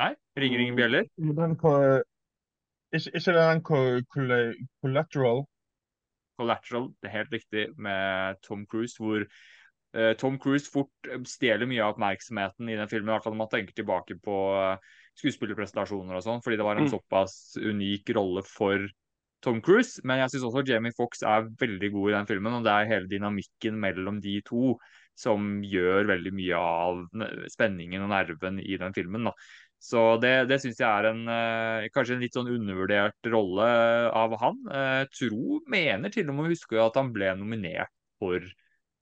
[0.00, 0.12] Nei?
[0.40, 1.08] Ringer ingen bjeller?
[1.14, 1.54] Den,
[2.94, 3.60] ikke, ikke den
[4.82, 5.44] Collateral?
[6.40, 9.22] Collateral, det er helt riktig, med Tom Cruise, hvor
[10.18, 13.12] Tom Cruise fort stjeler mye av oppmerksomheten i den filmen.
[13.12, 14.38] I hvert fall når man tenker tilbake på
[15.20, 16.92] skuespillerprestasjoner og sånn, fordi det var en mm.
[16.92, 18.84] såpass unik rolle for
[19.44, 20.02] Tom Cruise.
[20.06, 22.90] Men jeg syns også Jamie Fox er veldig god i den filmen, og det er
[22.90, 24.74] hele dynamikken mellom de to
[25.14, 27.04] som gjør veldig mye av
[27.52, 29.30] spenningen og nerven i den filmen.
[29.30, 29.34] da.
[29.84, 33.66] Så det, det syns jeg er en eh, kanskje en litt sånn undervurdert rolle
[34.16, 34.62] av han.
[34.64, 37.92] Jeg eh, tror, mener til og med å huske at han ble nominert
[38.22, 38.40] for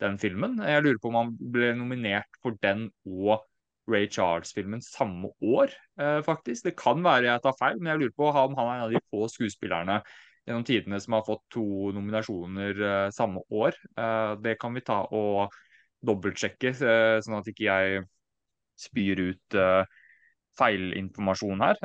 [0.03, 0.59] den filmen.
[0.67, 3.45] Jeg lurer på om han ble nominert for den og
[3.91, 6.65] Ray Charles-filmen samme år, eh, faktisk.
[6.65, 8.93] Det kan være jeg tar feil, men jeg lurer på om han er en av
[8.95, 10.03] de få skuespillerne
[10.47, 11.65] gjennom tidene som har fått to
[11.95, 13.77] nominasjoner uh, samme år.
[13.95, 15.55] Uh, det kan vi ta og
[16.03, 18.01] dobbeltsjekke, sånn at ikke jeg
[18.83, 19.57] spyr ut
[20.59, 21.79] feilinformasjon her.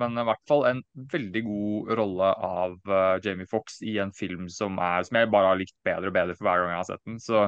[0.00, 0.80] men i hvert fall en
[1.12, 5.60] veldig god rolle av Jamie Fox i en film som, er, som jeg bare har
[5.60, 7.20] likt bedre og bedre for hver gang jeg har sett den.
[7.20, 7.44] Så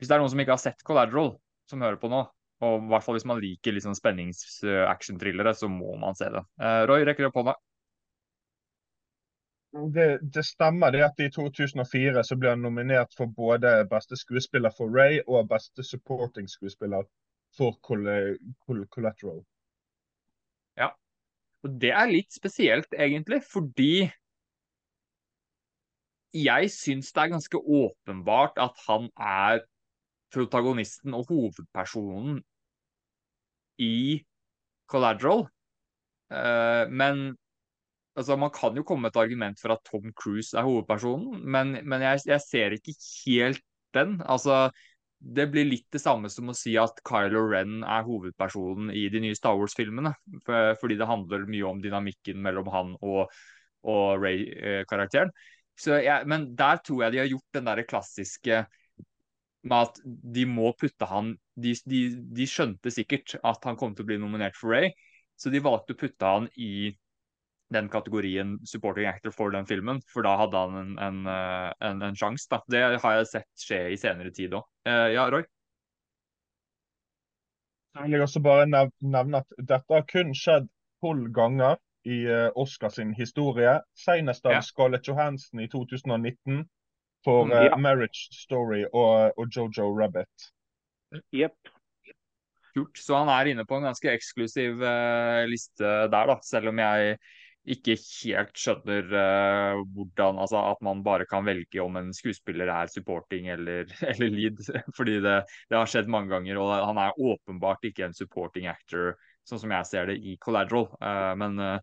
[0.00, 1.34] hvis det er noen som ikke har sett Collateral,
[1.68, 2.24] som hører på nå,
[2.62, 6.44] og i hvert fall hvis man liker liksom spennings-action-thrillere, så må man se det.
[6.88, 7.56] Roy, rekker du opp hånda?
[9.72, 14.72] det, det, stemmer det at i 2004 så ble han nominert for både beste skuespiller
[14.76, 17.06] for Ray og beste supporting skuespiller
[17.56, 19.42] for Collateral.
[20.76, 20.92] Ja,
[21.64, 24.10] og det er litt spesielt egentlig, fordi
[26.32, 29.64] jeg syns det er ganske åpenbart at han er
[30.32, 32.40] protagonisten og hovedpersonen
[33.80, 34.20] i
[34.90, 35.46] Collateral.
[36.32, 37.32] Uh, men
[38.16, 41.78] altså Man kan jo komme med et argument for at Tom Cruise er hovedpersonen, men,
[41.88, 43.62] men jeg, jeg, ser ikke helt
[43.96, 44.18] den.
[44.24, 44.70] Altså,
[45.22, 49.22] Det blir litt det samme som å si at Kylo Ren er hovedpersonen i de
[49.22, 50.14] nye Star Wars-filmene.
[50.44, 53.32] For, fordi det handler mye om dynamikken mellom han og,
[53.86, 55.32] og Ray-karakteren.
[55.86, 58.64] Eh, men der tror jeg de har gjort den der klassiske
[59.62, 62.02] med at de må putte han de, de,
[62.34, 64.90] de skjønte sikkert at han kom til å bli nominert for Ray,
[65.38, 66.92] så de valgte å putte han i
[67.72, 72.02] den kategorien supporting actor for den filmen, for da hadde han en, en, eh, en,
[72.04, 72.44] en sjanse.
[72.50, 72.60] Da.
[72.68, 74.66] Det har jeg sett skje i senere tid òg.
[74.88, 75.46] Eh, ja, Roy?
[77.96, 80.68] Jeg vil også bare nevne at dette har kun skjedd
[81.04, 83.74] tolv ganger i uh, Oscar sin historie.
[83.98, 84.62] Senest av ja.
[84.64, 86.62] Scarlett Johansson i 2019
[87.24, 87.76] for uh, ja.
[87.78, 90.50] 'Marriage Story' og, og Jojo Rabbit.
[91.34, 91.72] Yep.
[92.72, 92.96] Kult.
[92.96, 96.38] Så han er inne på en ganske eksklusiv uh, liste der, da.
[96.46, 97.18] Selv om jeg
[97.62, 102.90] ikke helt skjønner uh, hvordan altså At man bare kan velge om en skuespiller er
[102.90, 104.62] supporting eller, eller lead.
[104.96, 105.36] Fordi det,
[105.70, 109.14] det, har skjedd mange ganger, og han er åpenbart ikke en supporting actor,
[109.48, 110.88] sånn som jeg ser det i Collateral.
[110.98, 111.78] Uh, men uh,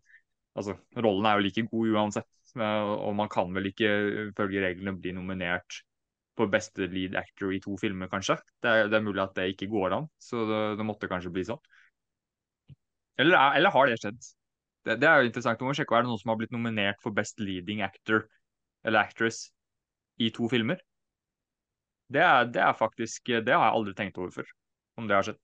[0.58, 2.28] altså, rollen er jo like god uansett.
[2.58, 3.90] Og man kan vel ikke
[4.36, 5.82] følge reglene bli nominert
[6.38, 8.38] for beste lead actor i to filmer, kanskje.
[8.62, 11.32] Det er, det er mulig at det ikke går an, så det, det måtte kanskje
[11.34, 11.62] bli sånn.
[13.20, 14.20] Eller, eller har det skjedd?
[14.86, 15.60] Det, det, er jo interessant.
[15.60, 18.24] Du må sjekke er det noen som har blitt nominert for Best Leading Actor
[18.86, 19.50] eller Actress
[20.20, 20.80] i to filmer.
[22.10, 24.48] Det er, det er faktisk Det har jeg aldri tenkt over før,
[24.98, 25.42] om det har skjedd.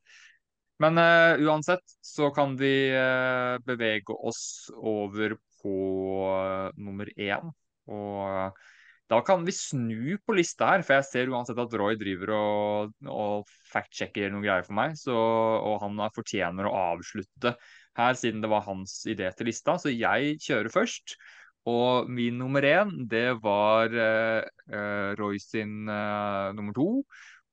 [0.83, 5.37] Men uh, uansett så kan vi uh, bevege oss over
[5.67, 5.75] på
[6.31, 7.51] uh, nummer én.
[7.91, 8.57] Og
[9.07, 12.95] da kan vi snu på lista her, for jeg ser uansett at Roy driver og,
[13.07, 14.97] og fact-sjekker noen greier for meg.
[14.99, 17.55] Så, og han fortjener å avslutte
[17.97, 19.77] her, siden det var hans idé til lista.
[19.79, 21.15] Så jeg kjører først.
[21.71, 26.91] Og min nummer én, det var uh, Roy sin uh, nummer to.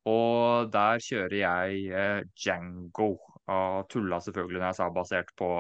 [0.10, 3.14] Og der kjører jeg uh, Django.
[3.54, 5.54] Og tulla selvfølgelig når jeg sa basert på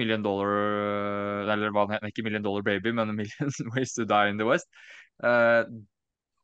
[0.00, 4.40] Million Dollar Eller hva den ikke Million Dollar Baby, men Million Ways to Die in
[4.40, 4.70] the West.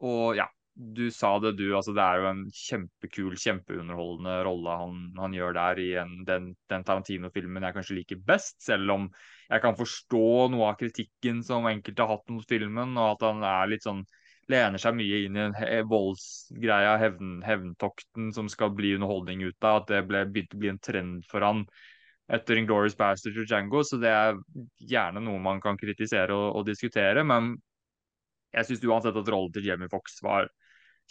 [0.04, 0.46] og ja,
[0.76, 1.70] du sa det, du.
[1.76, 6.50] altså Det er jo en kjempekul, kjempeunderholdende rolle han, han gjør der i en, den,
[6.68, 8.58] den Tarantino-filmen jeg kanskje liker best.
[8.64, 9.08] Selv om
[9.48, 13.44] jeg kan forstå noe av kritikken som enkelte har hatt mot filmen, og at han
[13.48, 14.04] er litt sånn
[14.52, 19.82] lener seg mye inn i en voldsgreia, hevn, hevntokten som skal bli underholdning ut av.
[19.82, 21.64] At det ble, begynte å bli en trend for han
[22.32, 23.82] etter Inglorious Bastards og Django.
[23.86, 24.38] Så det er
[24.90, 27.24] gjerne noe man kan kritisere og, og diskutere.
[27.26, 27.54] Men
[28.56, 30.48] jeg syns uansett at rollen til Jamie Fox var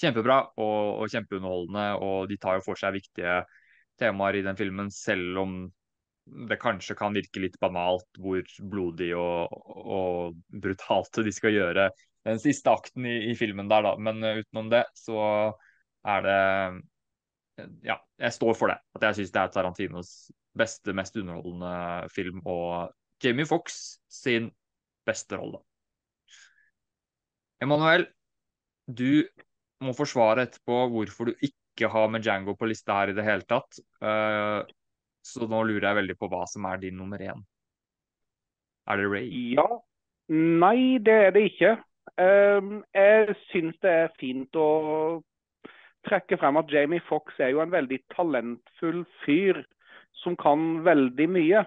[0.01, 1.87] kjempebra og, og, kjempeunderholdende.
[2.03, 3.41] Og de tar jo for seg viktige
[3.99, 5.59] temaer i den filmen, selv om
[6.49, 11.85] det kanskje kan virke litt banalt hvor blodig og, og brutalt de skal gjøre
[12.25, 13.93] den siste akten i, i filmen der, da.
[14.01, 15.19] Men uh, utenom det så
[16.05, 16.39] er det
[17.85, 18.79] Ja, jeg står for det.
[18.97, 20.09] At jeg syns det er Tarantinos
[20.57, 22.93] beste, mest underholdende film, og
[23.23, 24.49] Jamie Fox sin
[25.07, 25.61] beste rolle.
[27.63, 28.07] Emanuel,
[28.85, 29.25] du
[29.83, 33.47] må forsvare etterpå hvorfor du ikke har med Django på lista her i det hele
[33.47, 33.79] tatt.
[34.03, 34.63] Uh,
[35.25, 37.43] så nå lurer jeg veldig på hva som er din nummer én.
[38.85, 39.29] Er det Ray?
[39.55, 39.67] Ja.
[40.29, 41.75] Nei, det er det ikke.
[42.17, 44.69] Um, jeg syns det er fint å
[46.05, 49.63] trekke frem at Jamie Fox er jo en veldig talentfull fyr
[50.25, 51.63] som kan veldig mye.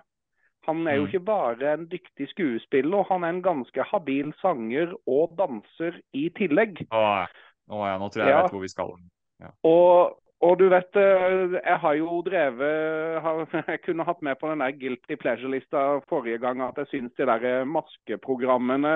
[0.68, 1.09] Han er jo mm.
[1.09, 6.82] ikke bare en dyktig skuespiller, han er en ganske habil sanger og danser i tillegg.
[6.92, 7.24] Åh,
[7.72, 8.92] å ja, nå tror jeg jeg vet hvor vi skal.
[9.38, 9.52] Ja.
[9.70, 13.42] Og, og, du vet, eh, jeg har jo drevet har,
[13.72, 17.28] Jeg kunne hatt med på den der Guilty Pleasure-lista forrige gang at jeg syns de
[17.30, 18.94] der maskeprogrammene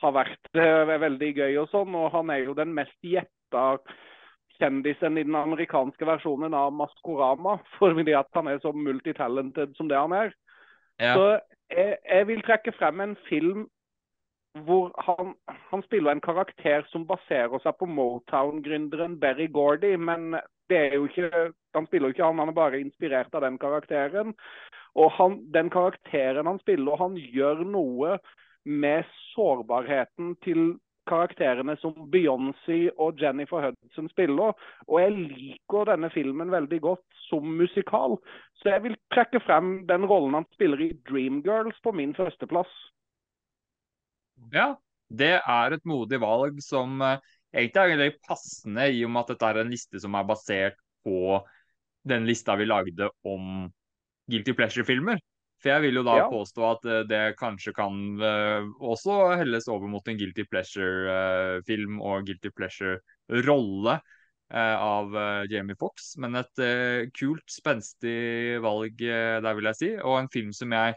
[0.00, 1.94] har vært uh, veldig gøy og sånn.
[1.96, 3.64] Og han er jo den mest gjetta
[4.60, 9.98] kjendisen i den amerikanske versjonen av Maskorama, fordi at han er så multitalented som det
[9.98, 10.34] han er.
[11.02, 11.14] Ja.
[11.14, 11.24] Så
[11.74, 13.66] jeg, jeg, vil trekke frem en film
[14.62, 15.32] hvor han,
[15.72, 20.36] han, spiller en karakter som baserer seg på Motown-gründeren Berry Gordy, men
[20.70, 23.58] det er jo ikke, han spiller jo ikke han, han er bare inspirert av den
[23.58, 24.30] karakteren.
[24.94, 28.18] Og han, den karakteren han spiller, han gjør noe
[28.64, 30.76] med sårbarheten til
[31.08, 34.54] karakterene som Beyoncé og Jennifer Hudson spiller.
[34.88, 38.18] Og jeg liker denne filmen veldig godt som musikal.
[38.60, 42.72] Så jeg vil trekke frem den rollen han spiller i Dreamgirls på min førsteplass.
[44.52, 44.74] Ja,
[45.08, 47.20] det er et modig valg som uh,
[47.54, 51.38] egentlig er passende, i og med at dette er en liste som er basert på
[52.08, 53.70] den lista vi lagde om
[54.30, 55.20] Guilty Pleasure-filmer.
[55.64, 56.24] For jeg vil jo da ja.
[56.28, 62.28] påstå at uh, det kanskje kan uh, også helles over mot en Guilty Pleasure-film og
[62.28, 63.96] Guilty Pleasure-rolle
[64.54, 65.14] av
[65.50, 66.12] Jamie Fox.
[66.20, 66.60] Men et
[67.16, 69.88] kult, spenstig valg der, vil jeg si.
[70.04, 70.94] Og en film som jeg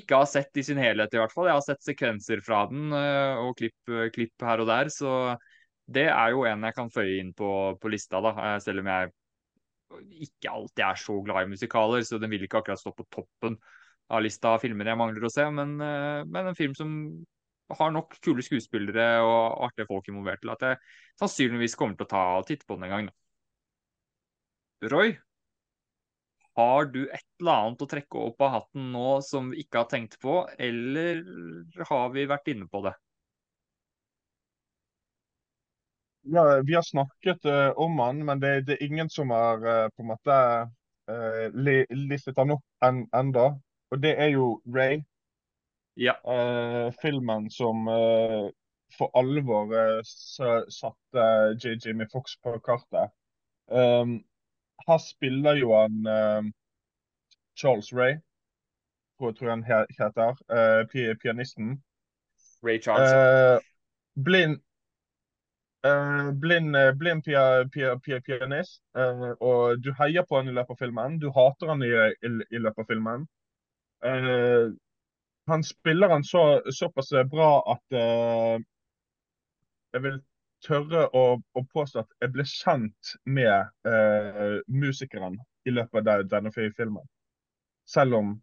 [0.00, 1.46] ikke har sett i sin helhet, i hvert fall.
[1.46, 4.90] Jeg har sett sekvenser fra den og klipp, klipp, her og der.
[4.90, 5.12] Så
[5.86, 8.56] det er jo en jeg kan føye inn på, på lista, da.
[8.64, 9.12] Selv om jeg
[10.26, 13.58] ikke alltid er så glad i musikaler, så den vil ikke akkurat stå på toppen
[14.12, 15.46] av lista av filmer jeg mangler å se.
[15.50, 16.92] Men, men en film som
[17.74, 20.80] har nok kule skuespillere og artige folk involvert til at jeg
[21.22, 23.08] sannsynligvis kommer til å ta og titte på den en gang.
[24.92, 25.16] Roy,
[26.56, 29.90] har du et eller annet å trekke opp av hatten nå som vi ikke har
[29.90, 31.20] tenkt på, eller
[31.90, 32.94] har vi vært inne på det?
[36.28, 39.88] Ja, Vi har snakket uh, om han, men det, det, er ingen som har uh,
[39.96, 40.38] på en måte
[41.10, 43.52] uh, listet han opp en, enda.
[43.90, 45.02] Og det er jo Ray.
[45.96, 46.12] Ja.
[47.00, 47.86] filmen som
[48.98, 49.70] for alvor
[50.04, 51.24] satte
[51.64, 53.14] Jimmy Fox på kartet.
[53.72, 54.18] Um,
[54.88, 56.52] her spiller jo han
[57.56, 58.18] Charles Ray,
[59.18, 60.36] tror, jeg han heter.
[61.22, 61.80] Pianisten.
[62.62, 63.64] Ray Charles.
[65.84, 68.82] Uh, blind blind, blind pia, pia, pia, pianist.
[69.40, 71.18] og du heier på han i løpet av filmen.
[71.22, 73.26] Du hater han i, i, i løpet av filmen.
[75.46, 77.98] han spiller han så, såpass bra at
[79.92, 80.18] jeg vil
[80.64, 86.52] tørre å, å, påstå at jeg ble kjent med uh, musikeren i løpet av denne
[86.54, 87.04] filmen.
[87.86, 88.34] Selv om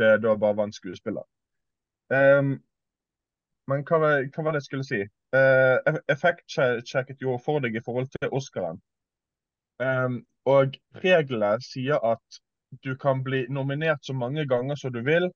[0.00, 1.26] det da bare var en skuespiller.
[2.10, 2.56] Um,
[3.70, 5.00] men hva hva var, det jeg skulle si?
[5.36, 8.80] Eh, Effektsjekket jo for deg i forhold til Oscaren.
[9.80, 10.74] Um, og
[11.04, 12.40] reglene sier at
[12.84, 15.30] du kan bli nominert så mange ganger som du vil,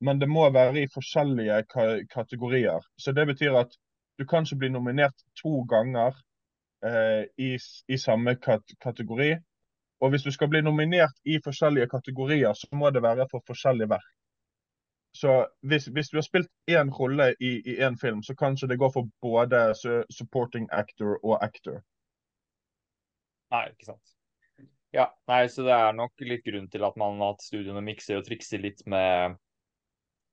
[0.00, 1.62] men det må være i forskjellige
[2.10, 2.82] kategorier.
[2.98, 3.76] Så det betyr at
[4.18, 6.16] du kan ikke bli nominert to ganger
[6.84, 7.54] eh, i,
[7.88, 9.34] i, samme kat kategori.
[10.00, 13.88] Og hvis du skal bli nominert i forskjellige kategorier, så må det være for forskjellige
[13.88, 14.19] verk.
[15.16, 15.32] Så
[15.66, 19.10] hvis, hvis du har spilt én rolle i én film, så kanskje det går for
[19.22, 19.72] både
[20.14, 21.80] supporting actor og actor.
[23.50, 24.16] Nei, ikke sant.
[24.94, 28.26] Ja, nei, så det er nok litt grunn til at man at studioene mikser og
[28.26, 29.38] trikser litt med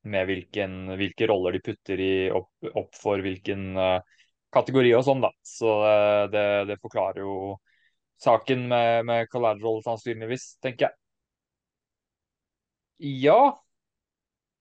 [0.07, 3.99] med hvilken, hvilke roller de putter i, opp, opp, for hvilken uh,
[4.55, 5.31] kategori og sånn, da.
[5.45, 7.57] Så uh, det, det, forklarer jo
[8.23, 10.97] saken med, med collateral sannsynligvis, tenker jeg.
[13.27, 13.39] Ja,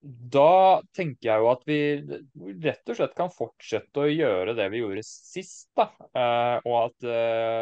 [0.01, 1.77] da tenker jeg jo at vi
[2.63, 5.71] rett og slett kan fortsette å gjøre det vi gjorde sist.
[5.77, 5.87] da.
[6.13, 7.07] Uh, og at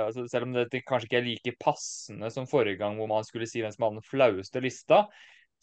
[0.10, 3.48] altså Selv om det kanskje ikke er like passende som forrige gang hvor man skulle
[3.50, 5.06] si hvem som hadde den flaueste lista,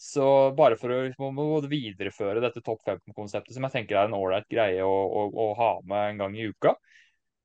[0.03, 4.83] så bare for å videreføre dette topp 15-konseptet, som jeg tenker er en ålreit greie
[4.83, 6.75] å, å, å, ha med en gang i uka,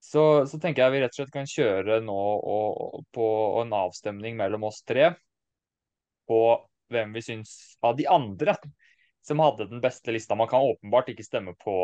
[0.01, 3.27] så, så, tenker jeg vi rett og slett kan kjøre nå og, på
[3.61, 5.11] en avstemning mellom oss tre
[6.29, 6.41] på
[6.93, 7.53] hvem vi syns
[7.85, 8.55] av de andre
[9.27, 10.35] som hadde den beste lista.
[10.39, 11.75] Man kan åpenbart ikke stemme på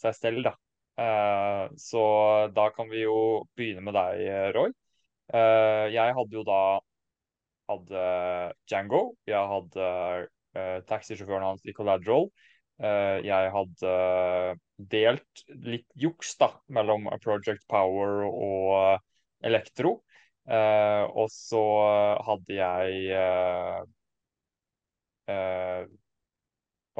[0.00, 0.54] seg selv, da.
[0.98, 2.02] Uh, så
[2.50, 4.22] da kan vi jo begynne med deg,
[4.56, 4.72] Roy.
[5.30, 6.62] Uh, jeg hadde jo da
[7.68, 8.02] hadde
[8.66, 9.02] Django.
[9.28, 9.86] Jeg hadde
[10.58, 12.30] uh, taxisjåføren hans i Collateral.
[12.78, 13.92] Jeg hadde
[14.92, 19.00] delt litt juks da, mellom Project Power og
[19.42, 19.96] Elektro.
[20.46, 21.62] Og så
[22.22, 23.18] hadde jeg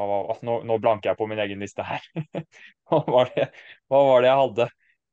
[0.06, 2.04] var, nå, nå, blanker jeg på min egen liste her.
[2.88, 3.48] hva, var det,
[3.90, 4.68] hva, var det, jeg hadde?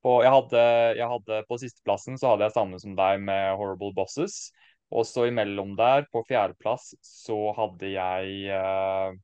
[0.06, 0.64] På, jeg hadde,
[1.00, 4.52] jeg hadde på sisteplassen så hadde jeg samme som deg med Horrible Bosses.
[4.94, 9.16] Og så imellom der, på fjerdeplass, så hadde jeg uh...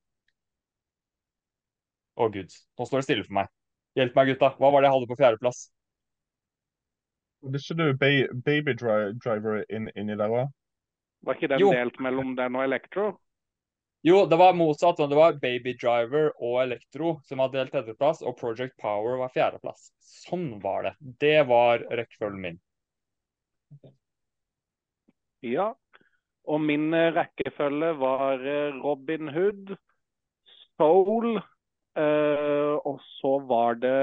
[2.17, 2.49] oh, gud.
[2.79, 3.51] Nå står det stille for meg.
[3.99, 4.55] Hjelp meg, gutta.
[4.57, 5.61] Hva var det jeg hadde på fjerdeplass?
[7.45, 8.11] Hadde ikke du ba
[8.45, 10.49] Baby Driver inn, inni der òg?
[11.25, 11.71] Var ikke den Jo.
[11.73, 13.11] delt mellom den og Electro?
[14.03, 14.99] Jo, det var motsatt.
[14.99, 19.33] men Det var Baby Driver og Elektro som hadde delt tredjeplass, og Project Power var
[19.35, 19.91] fjerdeplass.
[20.01, 20.95] Sånn var det.
[21.21, 22.59] Det var rekkefølgen min.
[25.45, 25.71] Ja.
[26.49, 29.75] Og min rekkefølge var eh, Robin Hood,
[30.77, 31.37] Soul,
[31.97, 34.01] øh, og så var det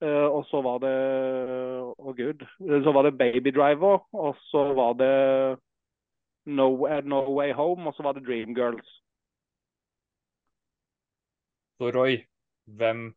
[0.00, 0.94] Uh, Og så var det
[1.92, 2.44] Å, gud.
[2.56, 5.10] Så var det Baby Driver, og så var det
[6.50, 6.66] No,
[7.04, 8.90] no Way Home, og så var det Dreamgirls.
[11.80, 12.18] Så Roy,
[12.66, 13.10] hvem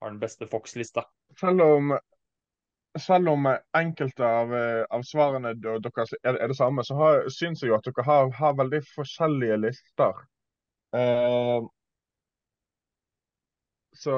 [0.00, 1.04] har den beste Fox-lista?
[1.40, 1.98] Selv om
[2.98, 3.46] selv om
[3.76, 4.52] enkelte av,
[4.90, 8.30] av svarene deres er, er det samme, så har, syns jeg jo at dere har,
[8.38, 10.22] har veldig forskjellige lister.
[10.96, 11.66] Uh,
[13.96, 14.16] så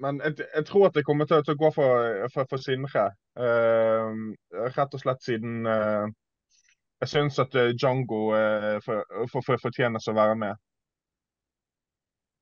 [0.00, 3.10] Men jeg, jeg tror at jeg kommer til, til å gå for, for, for Sindre.
[3.38, 4.32] Uh,
[4.72, 6.08] rett og slett siden uh,
[7.02, 10.60] jeg syns at eh, Django eh, for, for, for, fortjener å være med.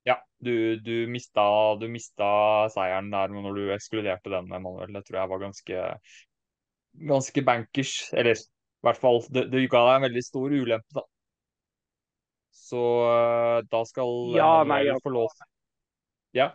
[0.05, 1.43] Ja, du, du, mista,
[1.81, 2.27] du mista
[2.73, 4.93] seieren der når du ekskluderte den, Emanuel.
[4.93, 5.87] Det tror jeg var ganske,
[7.09, 7.95] ganske bankers.
[8.13, 11.05] Eller i hvert fall, det, det ga deg en veldig stor ulempe, da.
[12.61, 12.81] Så
[13.71, 15.45] da skal Ja, Emanuel nei, få lov.
[16.37, 16.51] Ja.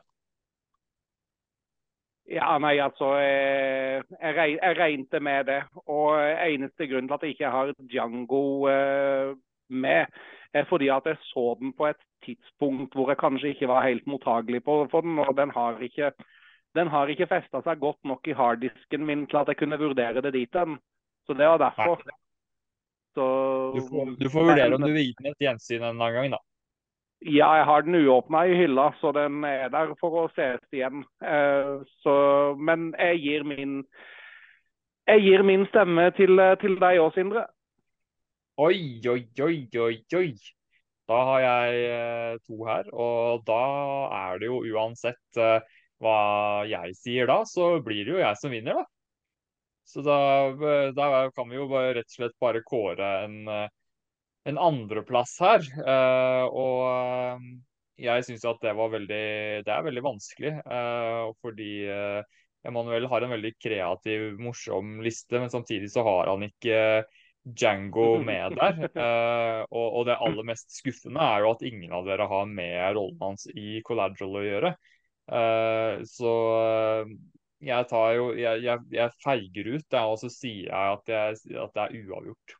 [2.26, 5.60] Ja, nei, altså eh, jeg, jeg regnet med det.
[5.86, 9.30] Og eneste grunn til at jeg ikke har Django eh,
[9.70, 10.10] med,
[10.56, 14.06] er fordi at jeg så den på et tidspunkt hvor jeg kanskje ikke var helt
[14.10, 15.20] mottagelig på, for den.
[15.22, 16.10] Og den har ikke,
[16.74, 20.24] den har ikke festa seg godt nok i harddisken min til at jeg kunne vurdere
[20.26, 20.78] det dit hen.
[21.26, 22.02] Så det var derfor.
[23.14, 23.26] Så,
[23.76, 26.34] Du får, du får vurdere om du vil gi den et gjensyn en annen gang,
[26.34, 26.42] da.
[27.24, 31.00] Ja, jeg har den uåpna i hylla, så den er der for å ses igjen.
[31.24, 32.16] Eh, så,
[32.60, 33.80] men jeg gir min
[35.06, 37.46] jeg gir min stemme til, til deg òg, Sindre.
[38.58, 40.30] Oi, oi, oi, oi, oi.
[41.06, 43.62] Da har jeg eh, to her, og da
[44.18, 46.16] er det jo uansett eh, hva
[46.66, 48.86] jeg sier da, så blir det jo jeg som vinner, da.
[49.86, 50.18] Så da,
[50.50, 53.38] eh, da kan vi jo rett og slett bare kåre en,
[54.46, 55.66] en andreplass her.
[55.82, 57.46] eh, og eh,
[58.06, 59.26] jeg syns at det var veldig
[59.64, 61.70] Det er veldig vanskelig, eh, fordi
[62.66, 66.80] Emanuel har en veldig kreativ, morsom liste, men samtidig så har han ikke
[67.46, 68.80] Django med der.
[69.70, 73.46] Og, det aller mest skuffende er jo at ingen av dere har med rollen hans
[73.54, 74.72] i Collateral å gjøre.
[76.10, 76.32] Så
[77.70, 81.78] jeg tar jo Jeg, jeg, jeg feiger ut, og så sier jeg at, jeg at
[81.78, 82.58] det er uavgjort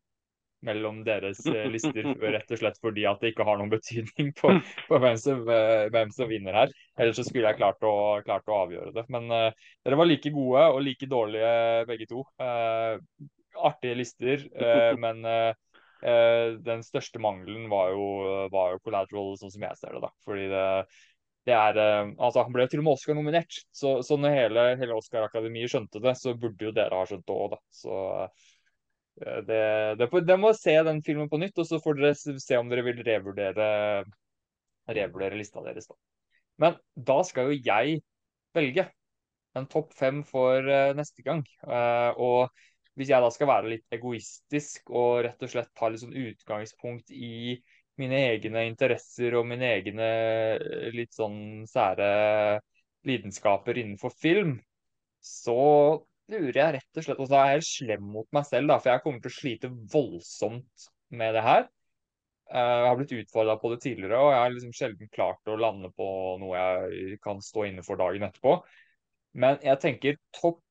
[0.64, 4.52] mellom deres eh, lister, rett og slett fordi at det ikke har noen betydning på,
[4.88, 6.74] på hvem, som, eh, hvem som vinner her.
[6.96, 7.94] Ellers så skulle jeg klart å,
[8.26, 9.06] klart å avgjøre det.
[9.12, 11.50] Men uh, dere var like gode og like dårlige
[11.90, 12.24] begge to.
[12.40, 12.96] Uh,
[13.56, 15.24] artige lister, uh, men
[15.96, 18.04] den største mangelen var jo,
[18.52, 20.02] var jo collateral, sånn som jeg ser det.
[20.04, 20.10] da.
[20.28, 20.66] Fordi det,
[21.48, 23.58] det er Altså, han ble jo til og med Oscar-nominert.
[23.74, 27.34] Så, så når hele, hele Oscar-akademiet skjønte det, så burde jo dere ha skjønt det
[27.34, 27.58] òg, da.
[27.74, 27.96] Så
[29.16, 29.60] det,
[30.00, 32.68] det, får- dere må se den filmen på nytt, og så får dere se om
[32.72, 33.68] dere vil revurdere,
[34.88, 35.88] revurdere lista deres.
[35.90, 35.96] da.
[36.62, 38.00] Men da skal jo jeg
[38.56, 38.86] velge
[39.56, 41.42] en topp fem for eh, neste gang.
[41.64, 42.52] Eh, og
[42.96, 47.12] hvis jeg da skal være litt egoistisk og rett og slett ta litt sånn utgangspunkt
[47.12, 47.56] i
[48.00, 50.08] mine egne interesser og mine egne
[50.56, 52.10] eh, litt sånn sære
[53.06, 54.56] lidenskaper innenfor film,
[55.22, 55.58] så
[56.32, 58.92] lurer jeg rett og slett Og så er jeg slem mot meg selv, da, for
[58.92, 60.86] jeg kommer til å slite voldsomt
[61.16, 61.66] med det her.
[62.50, 65.58] Eh, Jeg har blitt utfordra på det tidligere, og jeg har liksom sjelden klart å
[65.60, 66.08] lande på
[66.42, 68.58] noe jeg kan stå inne for dagen etterpå.
[69.36, 70.62] Men jeg tenker topp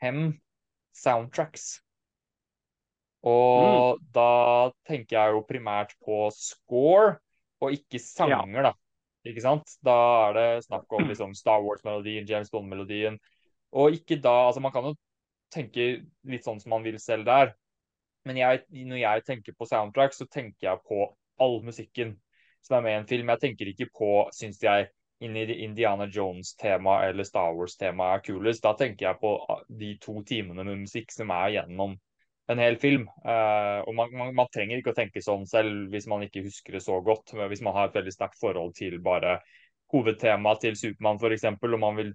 [0.00, 0.28] fem
[0.94, 1.80] soundtracks.
[3.24, 7.16] Og da tenker jeg jo primært på score,
[7.64, 8.72] og ikke sanger, da.
[9.24, 9.70] Ikke sant?
[9.80, 9.94] Da
[10.28, 13.16] er det snakk om liksom Star Wars-melodien, James Bond-melodien.
[13.74, 14.94] Og ikke da Altså, man kan jo
[15.54, 15.86] tenke
[16.26, 17.54] litt sånn som man vil selv der.
[18.24, 21.06] Men jeg, når jeg tenker på soundtrack, så tenker jeg på
[21.42, 22.14] all musikken
[22.64, 23.32] som er med i en film.
[23.34, 24.88] Jeg tenker ikke på, syns jeg,
[25.24, 28.64] Indiana Jones-tema eller Star Wars-tema er kulest.
[28.64, 31.94] Da tenker jeg på ah, de to timene med musikk som er gjennom
[32.52, 33.06] en hel film.
[33.24, 36.76] Uh, og man, man, man trenger ikke å tenke sånn selv hvis man ikke husker
[36.76, 37.36] det så godt.
[37.52, 39.38] Hvis man har et veldig sterkt forhold til bare
[39.94, 42.14] hovedtemaet til Supermann f.eks., og man vil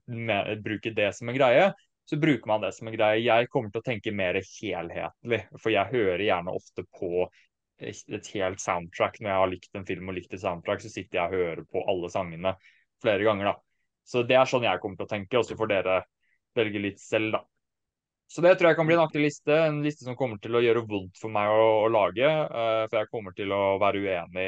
[0.63, 1.69] bruke det som en greie,
[2.09, 3.21] så bruker man det som en greie.
[3.21, 7.27] Jeg kommer til å tenke mer helhetlig, for jeg hører gjerne ofte på
[7.79, 9.19] et helt soundtrack.
[9.21, 11.61] Når jeg har likt en film og likt et soundtrack, så sitter jeg og hører
[11.69, 12.55] på alle sangene
[13.03, 13.55] flere ganger, da.
[14.09, 15.99] Så det er sånn jeg kommer til å tenke, og så får dere
[16.57, 17.43] velge litt selv, da.
[18.29, 19.55] Så det tror jeg kan bli en aktiv liste.
[19.57, 22.27] En liste som kommer til å gjøre vondt for meg å, å lage.
[22.29, 24.45] Uh, for jeg kommer til å være uenig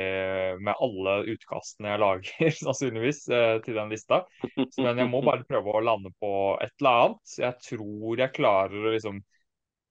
[0.61, 4.21] med alle utkastene jeg lager, sannsynligvis, uh, til den lista.
[4.43, 6.31] Så, men jeg må bare prøve å lande på
[6.61, 7.35] et eller annet.
[7.41, 9.23] Jeg tror jeg klarer å liksom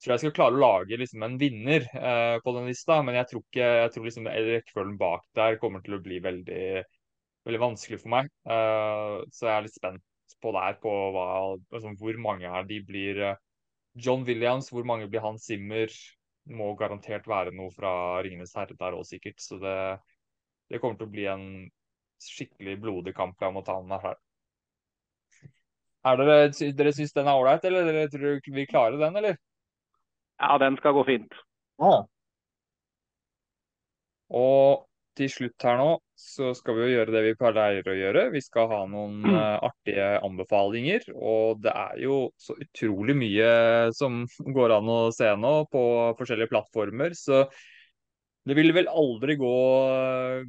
[0.01, 3.27] tror jeg skal klare å lage liksom en vinner uh, på den lista, men jeg
[3.29, 6.63] tror ikke jeg tror liksom rekkefølgen bak der kommer til å bli veldig,
[7.45, 8.31] veldig vanskelig for meg.
[8.47, 10.07] så jeg er litt spent
[10.41, 11.29] på der på hva,
[11.75, 13.25] liksom, hvor mange her de blir
[13.93, 15.39] John Williams, hvor mange blir han?
[15.39, 15.91] Zimmer?
[16.49, 17.91] Må garantert være noe fra
[18.21, 19.39] 'Ringenes herre' der òg, sikkert.
[19.43, 19.75] Så det,
[20.71, 21.45] det, kommer til å bli en
[22.21, 24.17] skikkelig blodig kamp jeg må ta med her.
[26.01, 26.37] Er dere,
[26.73, 29.37] dere syns den er ålreit, eller dere tror vi klarer den, eller?
[30.41, 31.35] Ja, den skal gå fint.
[31.81, 31.99] Ja.
[34.33, 34.87] Og
[35.19, 35.91] til slutt her nå,
[36.21, 38.23] så skal vi jo gjøre det vi pleier å gjøre.
[38.33, 41.07] Vi skal ha noen uh, artige anbefalinger.
[41.17, 43.51] Og det er jo så utrolig mye
[43.97, 44.23] som
[44.57, 45.83] går an å se nå på
[46.19, 47.15] forskjellige plattformer.
[47.17, 47.43] Så
[48.47, 49.55] det vil vel aldri gå,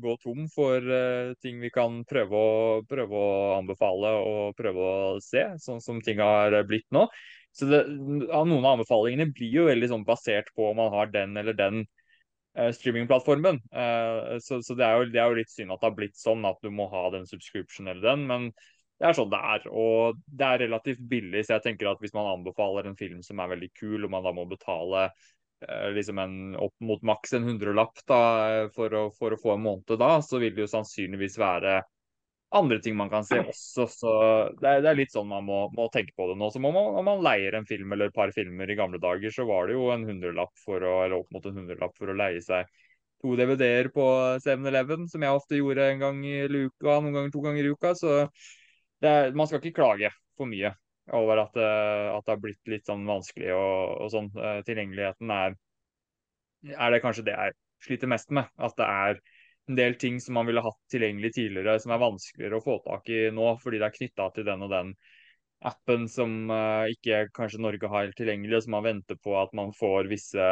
[0.01, 2.53] gå tom for uh, ting vi kan prøve å,
[2.89, 7.09] prøve å, anbefale og prøve å se, sånn som ting har blitt nå.
[7.53, 11.37] Så det, Noen av anbefalingene blir jo veldig sånn basert på om man har den
[11.37, 12.02] eller den Eh,
[12.53, 13.61] streamingplattformen.
[13.73, 16.19] Uh, så, så det, er jo, det, er jo, litt synd at det har blitt
[16.21, 18.49] sånn at du må ha den subscription eller den, men
[19.01, 19.69] det er sånn det er.
[19.73, 23.41] Og det er relativt billig, så jeg tenker at hvis man anbefaler en film som
[23.43, 27.49] er veldig kul, og man da må betale uh, liksom en, opp mot maks en
[27.49, 28.23] hundrelapp da,
[28.77, 31.81] for å, for å få en måned da, så vil det jo sannsynligvis være
[32.53, 33.87] andre ting man kan se også.
[33.91, 34.13] Så
[34.61, 36.51] det er, det er litt sånn man må, må, tenke på det nå.
[36.53, 39.33] Så må man, Om man leier en film eller et par filmer i gamle dager,
[39.35, 42.19] så var det jo en hundrelapp for å, eller opp mot en hundrelapp for å
[42.19, 42.69] leie seg
[43.23, 44.05] to DVD-er på
[44.43, 47.93] 7-Eleven, som jeg ofte gjorde en gang i uka, noen ganger to ganger i uka.
[47.99, 50.73] Så er, man skal ikke klage for mye
[51.15, 54.31] over at, eh, at, det har blitt litt sånn vanskelig og, og sånn.
[54.39, 55.57] Eh, tilgjengeligheten er,
[56.75, 57.57] er det kanskje det jeg
[57.87, 58.51] sliter mest med.
[58.59, 59.23] At det er
[59.73, 63.09] en del ting som man ville hatt tilgjengelig tidligere, som er vanskeligere å få tak
[63.09, 64.95] i nå, fordi det er knytta til den og den
[65.63, 69.53] appen som uh, ikke kanskje Norge har helt tilgjengelig, og som man venter på at
[69.57, 70.49] man får visse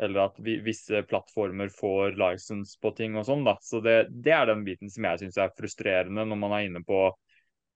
[0.00, 3.42] eller at vi, visse plattformer får license på ting og sånn.
[3.44, 3.58] da.
[3.60, 6.80] Så det, det, er den biten som jeg syns er frustrerende når man er inne
[6.86, 7.02] på,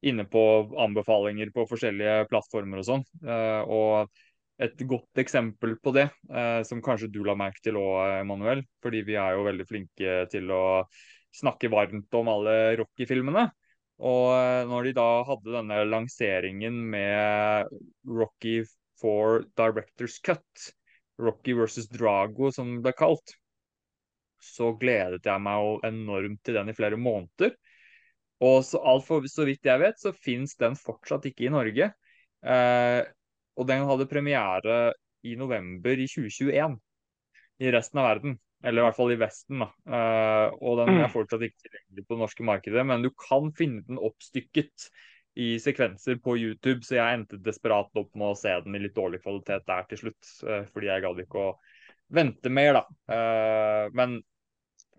[0.08, 0.44] inne på
[0.86, 3.04] anbefalinger på forskjellige plattformer og sånn.
[3.20, 4.14] Uh, og
[4.62, 8.62] et godt eksempel på det, eh, som kanskje du la merke til òg, Emanuel.
[8.84, 10.64] Fordi vi er jo veldig flinke til å
[11.34, 13.48] snakke varmt om alle Rocky-filmene.
[14.04, 17.74] Og eh, når de da hadde denne lanseringen med
[18.06, 18.60] Rocky
[19.00, 20.70] for Directors Cut,
[21.22, 23.36] Rocky versus Drago som det ble kalt,
[24.44, 27.54] så gledet jeg meg jo enormt til den i flere måneder.
[28.44, 31.92] Og så, alt for, så vidt jeg vet, så fins den fortsatt ikke i Norge.
[32.44, 33.00] Eh,
[33.54, 34.78] og den hadde premiere
[35.24, 36.76] i november i 2021
[37.62, 38.36] i resten av verden.
[38.64, 39.60] Eller i hvert fall i Vesten.
[39.60, 39.68] da.
[39.84, 41.12] Uh, og den er mm.
[41.12, 44.88] fortsatt ikke tilgjengelig på det norske markedet, men du kan finne den oppstykket
[45.44, 48.94] i sekvenser på YouTube, så jeg endte desperat opp med å se den i litt
[48.96, 50.30] dårlig kvalitet der til slutt.
[50.46, 51.50] Uh, fordi jeg gadd ikke å
[52.14, 52.84] vente mer, da.
[53.10, 54.18] Uh, men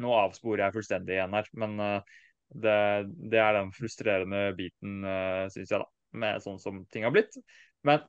[0.03, 1.49] nå avsporer jeg fullstendig igjen her.
[1.57, 2.79] Men det,
[3.31, 5.89] det, er den frustrerende biten, uh, syns jeg, da.
[6.15, 7.33] Med sånn som ting har blitt.
[7.87, 8.03] Men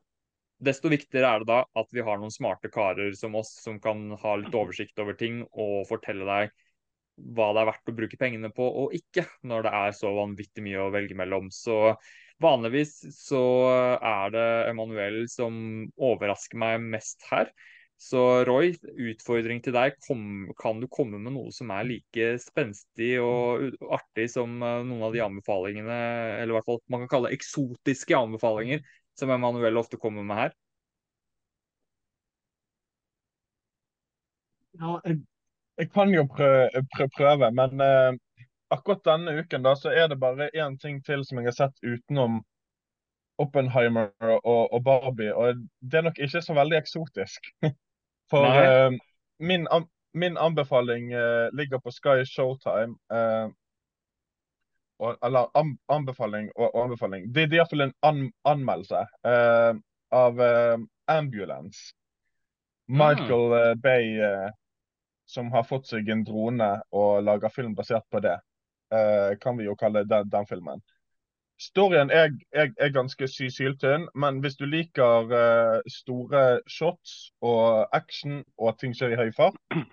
[0.57, 4.09] Desto viktigere er det da at vi har noen smarte karer som oss, som kan
[4.17, 6.55] ha litt oversikt over ting og fortelle deg
[7.37, 10.63] hva det er verdt å bruke pengene på og ikke, når det er så vanvittig
[10.65, 11.49] mye å velge mellom.
[11.53, 11.95] Så
[12.43, 13.41] vanligvis så
[13.97, 17.49] er det Emanuel som overrasker meg mest her.
[17.97, 18.75] Så Roy,
[19.09, 19.95] utfordring til deg.
[20.05, 25.07] Kom, kan du komme med noe som er like spenstig og artig som eh, noen
[25.07, 25.97] av de anbefalingene,
[26.37, 28.85] eller i hvert fall man kan kalle eksotiske anbefalinger
[29.19, 30.53] som Emanuel ofte kommer med her?
[34.77, 35.21] Ja, jeg,
[35.77, 36.83] jeg kan jo prøve,
[37.17, 38.11] prøve men eh,
[38.69, 41.83] akkurat denne uken da, så er det bare én ting til som jeg har sett
[41.83, 42.43] utenom
[43.37, 47.51] Oppenheimer og, og, Barbie, og det er nok ikke så veldig eksotisk.
[48.31, 48.97] For eh,
[49.39, 49.67] min,
[50.13, 52.97] min, anbefaling eh, ligger på Sky Showtime
[54.99, 55.47] og, eller
[55.89, 57.29] anbefaling og, og, anbefaling.
[57.33, 59.77] Det, det er iallfall en an, anmeldelse uh,
[60.15, 60.77] av uh,
[61.11, 61.93] Ambulance.
[62.87, 64.15] Michael uh, Bay
[65.27, 68.37] som har fått seg en drone og lager film basert på det.
[69.43, 70.79] kan vi jo kalle den, den filmen.
[71.59, 75.27] Storyen er, er, er ganske sy syltynn, men hvis du liker
[75.91, 79.59] store shots og action og at ting skjer i høy fart,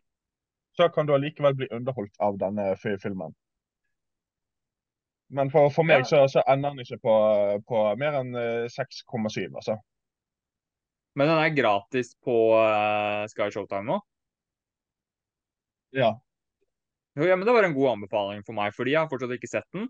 [0.79, 3.35] så kan du allikevel bli underholdt av denne filmen.
[5.29, 6.09] Men for, for meg Ja.
[6.09, 7.15] så, så ender den ikke på,
[7.69, 9.79] på mer enn eh, 6,7, altså.
[11.15, 14.01] Men den er gratis på uh, Sky Showtime nå?
[15.95, 16.11] Ja.
[17.15, 19.51] Jo, ja, men Det var en god anbefaling for meg, fordi jeg har fortsatt ikke
[19.51, 19.87] sett den.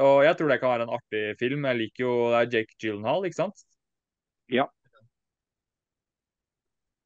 [0.00, 1.66] Og jeg tror det kan være en artig film.
[1.68, 3.66] Jeg liker jo Det er Jake Gyllenhaal, ikke sant?
[4.50, 4.64] Ja.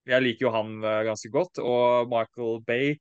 [0.09, 1.59] Jeg liker jo han eh, ganske godt.
[1.61, 2.95] Og Michael Bay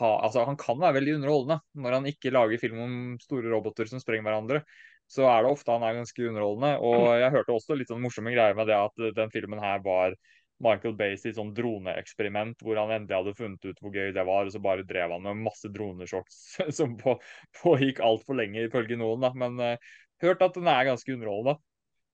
[0.00, 1.60] ha, altså, han kan være veldig underholdende.
[1.84, 4.62] Når han ikke lager film om store roboter som sprenger hverandre,
[5.10, 6.74] så er det ofte han er ganske underholdende.
[6.86, 10.14] Og jeg hørte også litt sånn morsomme greier med det at den filmen her var
[10.60, 14.44] Michael Bay sitt sånn droneeksperiment hvor han endelig hadde funnet ut hvor gøy det var,
[14.44, 16.40] og så bare drev han med masse droneshots
[16.78, 17.16] som på,
[17.62, 19.24] pågikk altfor lenge, ifølge noen.
[19.24, 21.56] da, Men uh, hørt at den er ganske underholdende.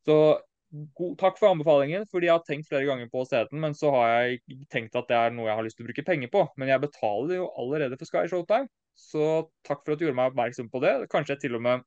[0.06, 0.16] Så
[0.70, 3.76] god, takk for anbefalingen, fordi jeg har tenkt flere ganger på å se den, men
[3.76, 6.32] så har jeg tenkt at det er noe jeg har lyst til å bruke penger
[6.32, 6.44] på.
[6.60, 9.26] Men jeg betaler jo allerede for Sky Showtime, så
[9.66, 10.94] takk for at du gjorde meg oppmerksom på det.
[11.12, 11.84] Kanskje jeg til og med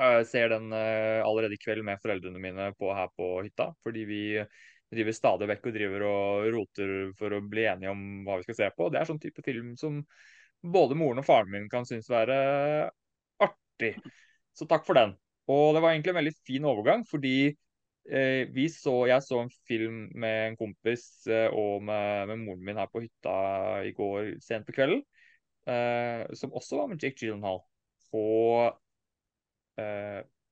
[0.00, 4.06] uh, ser den uh, allerede i kveld med foreldrene mine på, her på hytta, fordi
[4.08, 4.22] vi
[4.94, 8.58] driver stadig vekk og driver og roter for å bli enige om hva vi skal
[8.60, 8.90] se på.
[8.92, 10.02] Det er sånn type film som
[10.66, 12.36] både moren og faren min kan synes være
[13.42, 13.96] artig.
[14.56, 15.14] Så takk for den.
[15.52, 17.56] Og det var egentlig en veldig fin overgang, fordi eh,
[18.06, 22.78] vi så, jeg så en film med en kompis eh, og med, med, moren min
[22.78, 23.36] her på hytta
[23.86, 25.02] i går sent på kvelden,
[25.66, 27.64] eh, som også var med Jake Gyllenhaal.
[28.12, 28.26] På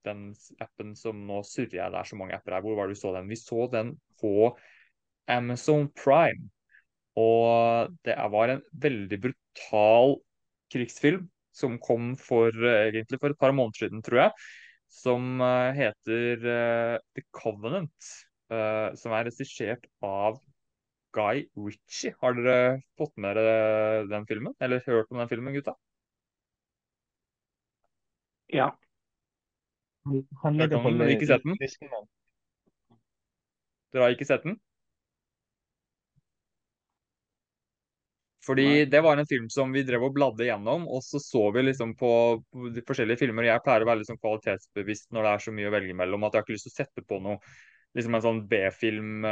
[0.05, 0.25] den
[0.61, 2.65] appen som nå surrer jeg, det er så mange apper her.
[2.67, 3.31] Hvor var det du så den?
[3.31, 4.51] Vi så den på
[5.33, 6.51] Amazon Prime.
[7.17, 10.19] Og det var en veldig brutal
[10.75, 14.45] krigsfilm som kom for egentlig for et par måneder siden, tror jeg.
[14.95, 15.43] Som
[15.75, 18.13] heter uh, The Covenant.
[18.53, 20.39] Uh, som er regissert av
[21.15, 22.15] Guy Ritchie.
[22.21, 24.55] Har dere fått med dere den filmen?
[24.63, 25.75] Eller hørt om den filmen, gutta?
[28.53, 28.69] Ja.
[30.05, 31.57] Han han, han, men ikke sett den?
[33.95, 34.59] Dere har ikke sett den?
[38.45, 38.87] Fordi Nei.
[38.93, 41.95] det var en film som vi drev og bladde gjennom, og så så vi liksom
[41.97, 42.11] på
[42.75, 43.49] de forskjellige filmer.
[43.49, 46.35] Jeg pleier å være liksom kvalitetsbevisst når det er så mye å velge mellom at
[46.35, 47.39] jeg har ikke lyst til å sette på noe
[47.95, 49.27] liksom en sånn B-film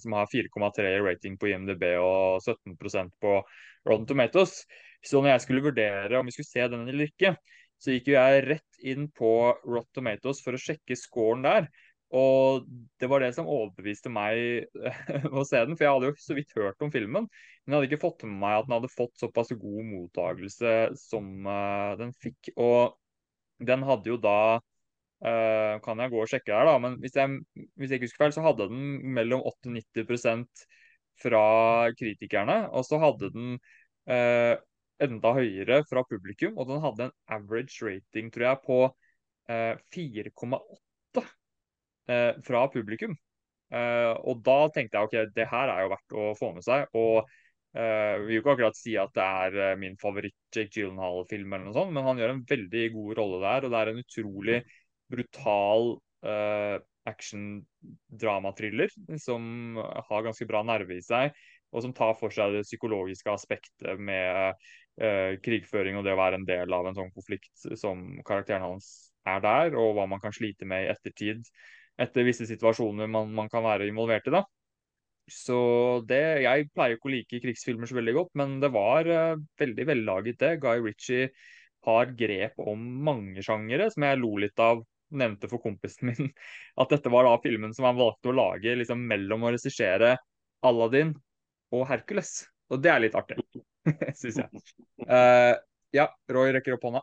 [0.00, 3.34] som har 4,3 rating på IMDb og 17% på
[3.88, 4.62] Rotten Tomatoes.
[5.04, 7.34] Så når jeg skulle vurdere om vi skulle se den eller ikke,
[7.80, 9.30] så gikk jo jeg rett inn på
[9.64, 11.68] Rotten Tomatoes for å sjekke scoren der.
[12.16, 12.64] Og
[12.98, 14.66] det var det som overbeviste meg
[15.38, 17.28] å se den, for jeg hadde jo så vidt hørt om filmen.
[17.62, 21.30] Men jeg hadde ikke fått med meg at den hadde fått såpass god mottagelse som
[21.46, 22.50] uh, den fikk.
[22.58, 22.96] Og
[23.62, 27.38] den hadde jo da uh, Kan jeg gå og sjekke her, da, men hvis jeg,
[27.78, 30.66] hvis jeg ikke husker feil, så hadde den mellom 80-90
[31.20, 31.44] fra
[31.94, 32.64] kritikerne.
[32.74, 33.54] Og så hadde den
[34.10, 34.56] uh,
[35.00, 38.78] enda høyere fra publikum, og den hadde en average rating, tror jeg, på
[39.48, 40.89] eh, 4,8
[42.10, 43.14] eh, fra publikum.
[43.70, 46.90] Eh, og da tenkte jeg ok, det her er jo verdt å få med seg.
[46.98, 50.74] Og eh, vi vil jo ikke akkurat si at det er eh, min favoritt Jake
[50.74, 53.66] Gyllenhaal-film, eller noe sånt, men han gjør en veldig god rolle der.
[53.66, 54.60] Og det er en utrolig
[55.10, 55.90] brutal
[56.26, 56.76] eh,
[57.10, 61.32] action-dramatriller som har ganske bra nerve i seg,
[61.70, 64.54] og som tar for seg det psykologiske aspektet med
[65.00, 69.12] eh, krigføring og det å være en del av en sånn konflikt som karakteren hans
[69.28, 71.44] er der, og hva man kan slite med i ettertid
[72.00, 74.34] etter visse situasjoner man, man kan være involvert i.
[74.34, 74.44] da.
[75.30, 75.56] Så
[76.08, 79.86] det, Jeg pleier ikke å like krigsfilmer så veldig godt, men det var uh, veldig
[79.92, 80.54] vellaget, det.
[80.62, 81.30] Guy Ritchie
[81.86, 84.82] har grep om mange sjangere, som jeg lo litt av.
[85.10, 86.28] Nevnte for kompisen min
[86.80, 90.12] at dette var da filmen som han valgte å lage liksom mellom å regissere
[90.66, 91.16] Aladdin
[91.74, 92.44] og Hercules.
[92.70, 93.40] Og det er litt artig,
[94.20, 94.62] syns jeg.
[95.02, 95.54] Uh,
[95.94, 97.02] ja, Roy rekker opp hånda.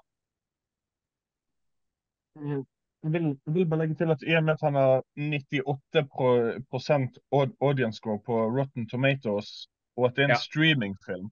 [3.11, 8.19] Vil, vil bare legge til at I og med at han har 98 audience score
[8.25, 9.67] på Rotten Tomatoes,
[9.97, 10.41] og at det er en Ja.
[10.41, 11.29] streamingfilm,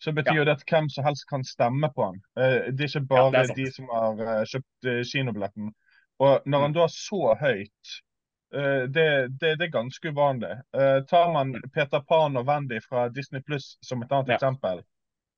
[0.00, 0.38] så betyr Ja.
[0.38, 2.20] jo det at hvem som helst kan stemme på han.
[2.36, 5.74] Eh, Det er ikke bare ja, er de som har eh, kjøpt eh, kinobilletten.
[6.18, 6.62] Og når Mm.
[6.62, 8.02] han da er så høyt,
[8.52, 10.60] det, det, det er ganske uvanlig.
[11.08, 14.34] Tar man Peter Pan og Wendy fra Disney Pluss som et annet Ja.
[14.34, 14.82] eksempel,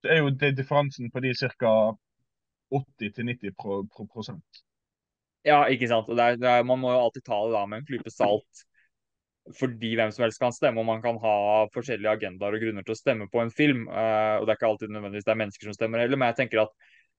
[0.02, 1.94] så er jo det differansen på de ca.
[2.72, 4.44] 80-90 pro, pro, prosent.
[5.44, 6.08] Ja, ikke sant.
[6.14, 8.64] Er, er, man må jo alltid ta det da med en klype salt.
[9.58, 11.36] Fordi hvem som helst kan stemme, og man kan ha
[11.74, 13.84] forskjellige agendaer og grunner til å stemme på en film.
[13.90, 16.38] Uh, og det er ikke alltid nødvendigvis det er mennesker som stemmer heller, men jeg
[16.40, 16.72] tenker at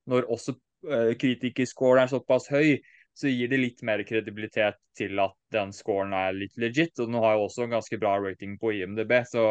[0.10, 0.56] når også
[0.90, 2.80] uh, kritikerscoren er såpass høy,
[3.16, 6.98] så gir det litt mer kredibilitet til at den scoren er litt legit.
[6.98, 9.46] Og den har jo også en ganske bra rating på IMDb, så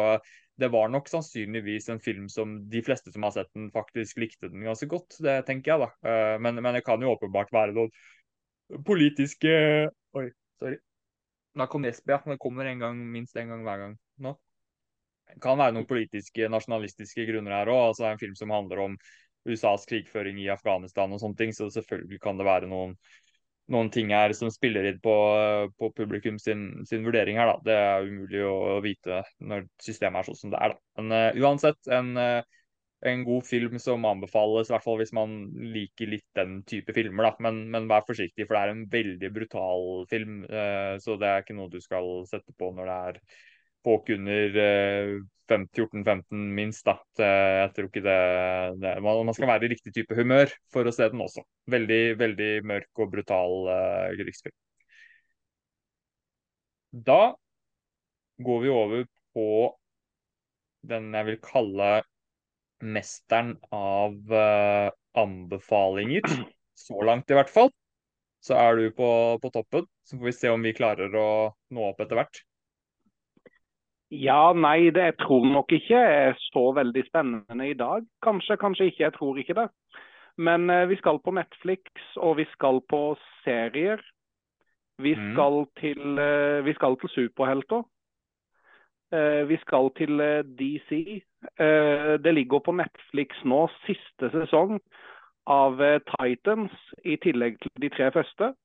[0.59, 4.51] det var nok sannsynligvis en film som de fleste som har sett den, faktisk likte
[4.51, 5.17] den ganske godt.
[5.23, 6.11] Det tenker jeg, da.
[6.11, 7.91] Eh, men, men det kan jo åpenbart være noen
[8.85, 9.51] politiske
[10.15, 10.25] Oi,
[10.59, 10.79] sorry.
[11.55, 12.33] Da kom Esbjørn.
[12.33, 14.33] Det kommer en gang, minst én gang hver gang nå.
[15.25, 17.91] Det kan være noen politiske, nasjonalistiske grunner her òg.
[17.91, 18.97] Altså en film som handler om
[19.45, 21.53] USAs krigføring i Afghanistan og sånne ting.
[21.55, 22.95] Så selvfølgelig kan det være noen
[23.73, 25.13] noen ting her som spiller inn på,
[25.79, 27.49] på publikum sin, sin, vurdering her.
[27.49, 27.55] Da.
[27.65, 30.75] Det er umulig å, vite når systemet er sånn som det er.
[30.75, 31.01] Da.
[31.01, 32.64] Men uh, uansett, en, uh,
[33.09, 35.35] en, god film som anbefales, i hvert fall hvis man
[35.73, 37.29] liker litt den type filmer.
[37.29, 37.45] Da.
[37.47, 40.43] Men, men vær forsiktig, for det er en veldig brutal film.
[40.49, 43.21] Eh, så det er ikke noe du skal sette på når det er
[43.85, 44.59] folk under
[45.47, 46.85] 14-15 minst.
[46.85, 46.97] da.
[47.21, 48.19] Jeg tror ikke det,
[48.81, 51.45] det, Man skal være i riktig type humør for å se den også.
[51.71, 54.57] Veldig, veldig mørk og brutal eh, krigsfilm.
[57.05, 57.35] Da
[58.37, 59.05] går vi over
[59.35, 59.47] på
[60.89, 61.89] den jeg vil kalle
[62.83, 66.21] mesteren av uh, anbefalinger.
[66.75, 67.69] Så langt, i hvert fall.
[68.43, 69.07] Så er du på,
[69.41, 69.87] på toppen.
[70.03, 71.29] Så får vi se om vi klarer å
[71.73, 72.41] nå opp etter hvert.
[74.13, 78.05] Ja, nei, det jeg tror nok ikke er så veldig spennende i dag.
[78.23, 79.05] Kanskje, kanskje ikke.
[79.07, 79.69] Jeg tror ikke det.
[80.37, 81.89] Men uh, vi skal på Netflix,
[82.19, 83.01] og vi skal på
[83.45, 84.03] serier.
[85.01, 85.39] Vi mm.
[85.79, 87.87] til, uh, vi skal til superhelter.
[89.13, 91.21] Eh, vi skal til eh, DC.
[91.59, 94.79] Eh, det ligger på Netflix nå siste sesong
[95.45, 95.77] av
[96.09, 96.73] Titans,
[97.05, 98.55] i tillegg til de tre første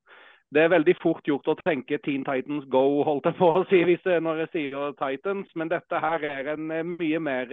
[0.51, 3.85] det er veldig fort gjort å tenke Teen Titans Go, holdt jeg på å si
[3.87, 5.47] hvis, når jeg sier Titans.
[5.55, 7.53] Men dette her er en mye mer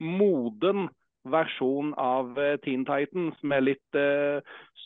[0.00, 0.86] moden
[1.28, 2.32] versjon av
[2.64, 4.00] Teen Titans med litt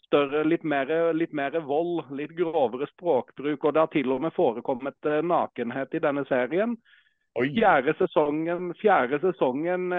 [0.01, 3.63] større, litt mer, litt mer, vold, litt grovere språkbruk.
[3.63, 6.75] Og det har til og med forekommet nakenhet i denne serien.
[7.39, 9.91] Fjerde sesongen, fjerde sesongen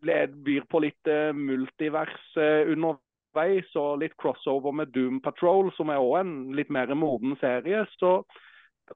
[0.00, 0.16] ble,
[0.46, 6.34] byr på litt multivers underveis, og litt crossover med Doom Patrol, som er òg en
[6.56, 7.84] litt mer moden serie.
[7.98, 8.16] Så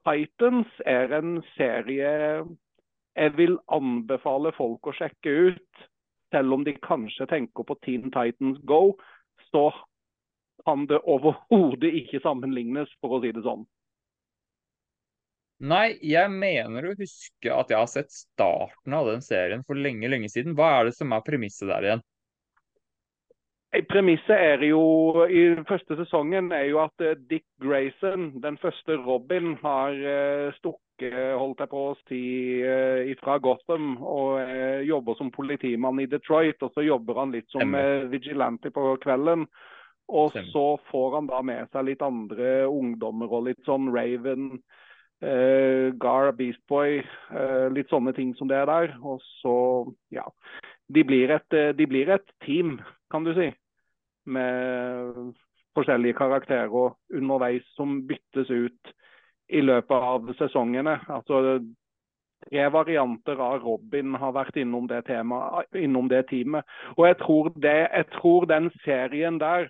[0.01, 2.11] Titans er en serie
[3.19, 5.87] jeg vil anbefale folk å sjekke ut.
[6.33, 8.93] Selv om de kanskje tenker på Teen Titans Go,
[9.49, 9.69] så
[10.67, 13.65] kan det overhodet ikke sammenlignes, for å si det sånn.
[15.59, 20.07] Nei, jeg mener å huske at jeg har sett starten av den serien for lenge,
[20.07, 20.55] lenge siden.
[20.55, 22.03] Hva er det som er premisset der igjen?
[23.89, 24.81] Premisset er jo
[25.29, 31.35] i første sesongen er jo at eh, Dick Grayson, den første Robin, har eh, stukket
[31.37, 32.23] holdt jeg på å si,
[32.65, 34.41] eh, fra Gotham og
[34.87, 36.57] jobber som politimann i Detroit.
[36.65, 37.75] Og så jobber han litt som
[38.09, 39.45] vigilante på kvelden.
[40.09, 44.55] Og så får han da med seg litt andre ungdommer og litt sånn Raven,
[45.23, 47.01] uh, Gar, Beast Boy,
[47.33, 48.95] uh, litt sånne ting som det er der.
[49.01, 49.57] Og så,
[50.15, 50.25] ja.
[50.89, 52.79] De blir et, de blir et team
[53.11, 53.49] kan du si.
[54.29, 55.33] Med
[55.77, 58.95] forskjellige karakterer underveis som byttes ut
[59.49, 60.99] i løpet av sesongene.
[61.09, 61.59] Altså
[62.39, 66.63] Tre varianter av Robin har vært innom det, tema, innom det teamet.
[66.95, 69.67] Og jeg tror, det, jeg tror den serien der,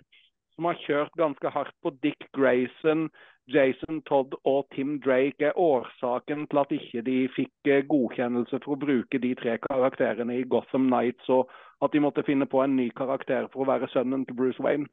[0.60, 3.06] som har kjørt ganske hardt på Dick Grayson,
[3.48, 8.76] Jason Todd og Tim Drake, er årsaken til at ikke de fikk eh, godkjennelse for
[8.76, 11.48] å bruke de tre karakterene i Gotham Nights og
[11.80, 14.84] at de måtte finne på en ny karakter for å være sønnen til Bruce Wayne.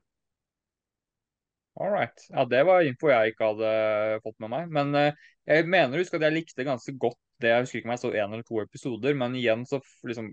[1.76, 2.16] All right.
[2.32, 4.72] Ja, det var info jeg ikke hadde fått med meg.
[4.74, 7.52] Men uh, jeg mener husk at jeg likte ganske godt det.
[7.52, 10.32] Jeg husker ikke om jeg så én eller to episoder, men igjen så liksom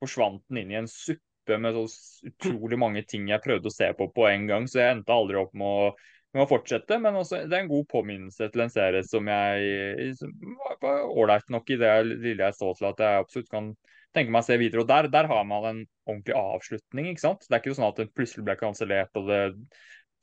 [0.00, 1.84] forsvant den inn i en suppe med så
[2.28, 5.38] utrolig mange ting jeg prøvde å se på på en gang, så jeg endte aldri
[5.40, 5.92] opp med å,
[6.34, 6.98] med å fortsette.
[7.02, 10.34] Men også, det er en god påminnelse til en serie som jeg som
[10.82, 13.72] var ålreit nok i det lille jeg så til at jeg absolutt kan
[14.16, 14.84] tenke meg å se videre.
[14.84, 17.12] Og der, der, har man en ordentlig avslutning.
[17.12, 17.46] ikke sant?
[17.46, 19.40] Det er ikke sånn at det plutselig ble kansellert og, det,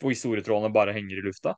[0.03, 1.55] og historietrådene bare henger i lufta.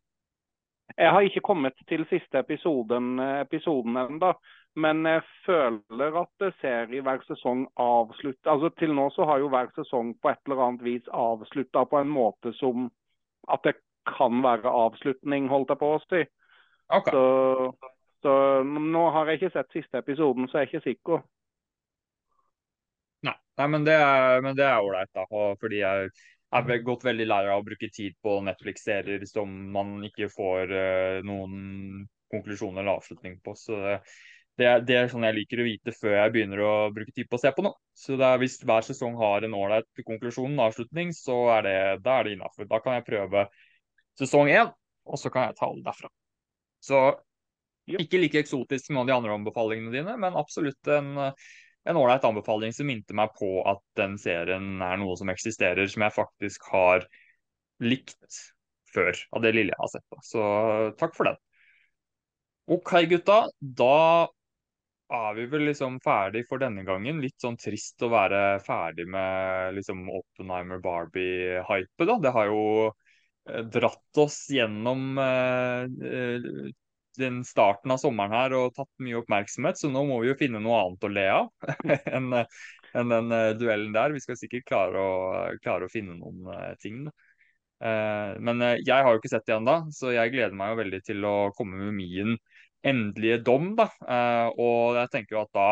[0.97, 4.33] Jeg har ikke kommet til siste episoden, episoden ennå.
[4.77, 9.71] Men jeg føler at serie hver sesong avslutter altså Til nå så har jo hver
[9.75, 12.89] sesong på et eller annet vis avslutta på en måte som
[13.49, 13.75] at det
[14.09, 16.21] kan være avslutning, holdt jeg på å si.
[16.89, 17.13] Okay.
[17.13, 17.91] Så,
[18.23, 18.33] så,
[18.63, 21.21] nå har jeg ikke sett siste episoden, så jeg er ikke sikker.
[23.25, 25.25] Nei, men det er, men ålreit, da.
[25.59, 26.11] fordi jeg
[26.55, 31.17] er gått veldig lei av å bruke tid på Netflix-serier som man ikke får uh,
[31.27, 33.57] noen konklusjon eller avslutning på.
[33.59, 33.97] Så det,
[34.59, 37.41] det, er sånn jeg liker å vite før jeg begynner å bruke tid på å
[37.41, 37.77] se på noe.
[37.97, 42.19] Så er, hvis hver sesong har en ålreit konklusjon og avslutning, så er det, da
[42.19, 42.67] er det innafor.
[42.69, 43.47] Da kan jeg prøve
[44.19, 44.69] sesong én,
[45.09, 46.11] og så kan jeg ta alle derfra.
[46.83, 47.01] Så
[47.89, 51.31] ikke like eksotisk som noen av de andre anbefalingene dine, men absolutt en
[51.89, 56.03] en ålreit anbefaling som minte meg på at den serien er noe som eksisterer, som
[56.05, 57.05] jeg faktisk har
[57.81, 58.41] likt
[58.93, 60.19] før av det lille jeg har sett.
[60.25, 60.43] Så
[60.99, 61.39] takk for den.
[62.69, 63.39] OK, gutta.
[63.59, 64.27] Da
[65.13, 67.21] er vi vel liksom ferdig for denne gangen.
[67.23, 72.17] Litt sånn trist å være ferdig med liksom Oppenheimer Barbie-hypet, da.
[72.27, 76.49] Det har jo eh, dratt oss gjennom eh, eh,
[77.19, 80.61] den starten av sommeren her og tatt mye oppmerksomhet, så nå må vi jo finne
[80.63, 81.49] noe annet å le av
[82.15, 84.13] enn en den eh, duellen der.
[84.15, 85.17] Vi skal sikkert klare å,
[85.63, 87.03] klare å finne noen eh, ting.
[87.07, 87.13] da.
[87.79, 90.79] Eh, Men eh, jeg har jo ikke sett det ennå, så jeg gleder meg jo
[90.83, 92.33] veldig til å komme med min
[92.83, 93.73] endelige dom.
[93.77, 93.89] da.
[94.07, 95.69] Eh, Og jeg tenker jo at da,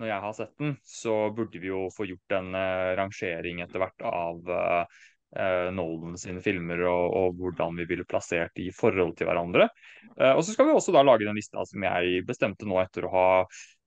[0.00, 3.82] når jeg har sett den, så burde vi jo få gjort en eh, rangering etter
[3.82, 5.00] hvert av eh,
[5.36, 9.68] eh, Nolan sine filmer og, og hvordan vi ville plassert i forhold til hverandre.
[10.16, 13.08] Eh, Og så skal vi også da lage den lista som jeg bestemte nå etter
[13.08, 13.28] å ha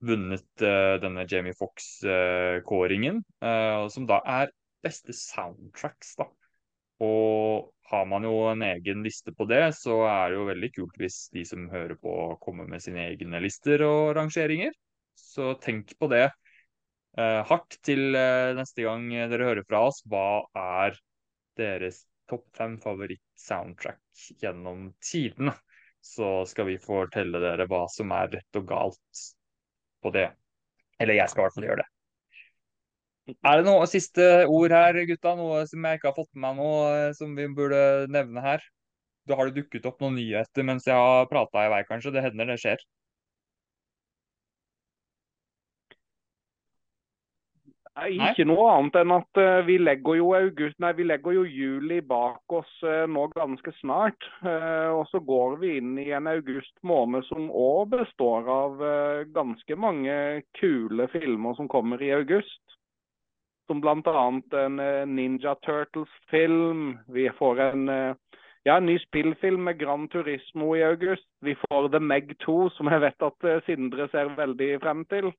[0.04, 4.52] vunnet eh, denne Jamie Fox-kåringen, som da er
[4.84, 6.28] beste soundtracks, da.
[7.04, 11.02] Og har man jo en egen liste på det, så er det jo veldig kult
[11.02, 12.14] hvis de som hører på,
[12.44, 14.74] kommer med sine egne lister og rangeringer.
[15.20, 20.02] Så tenk på det eh, hardt til eh, neste gang dere hører fra oss.
[20.10, 20.98] Hva er
[21.60, 25.54] deres topp fem favoritt-soundtrack gjennom tidene?
[26.04, 29.26] Så skal vi fortelle dere hva som er rett og galt
[30.04, 30.32] på det.
[31.00, 31.93] Eller jeg skal i hvert fall gjøre det.
[33.24, 35.32] Er det noe siste ord her, gutta?
[35.40, 38.66] Noe som jeg ikke har fått med meg nå, eh, som vi burde nevne her?
[39.30, 42.12] Da har det dukket opp noen nyheter mens jeg har prata i vei, kanskje?
[42.12, 42.84] Det hender det skjer.
[48.10, 52.02] Ikke noe annet enn at eh, vi legger jo august, nei, vi legger jo juli
[52.04, 54.28] bak oss eh, nå ganske snart.
[54.44, 58.84] Og så går vi inn i en august måned som òg består av
[59.32, 60.16] ganske mange
[60.60, 62.60] kule filmer som kommer i august.
[63.68, 64.42] Som bl.a.
[64.66, 66.98] en eh, Ninja Turtles-film.
[67.08, 68.16] Vi får en eh,
[68.64, 71.28] ja, en ny spillfilm med Gran Turismo i august.
[71.42, 75.34] Vi får The Meg 2, som jeg vet at eh, Sindre ser veldig frem til.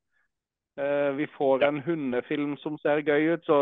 [1.14, 3.44] Vi får en hundefilm som ser gøy ut.
[3.46, 3.59] Så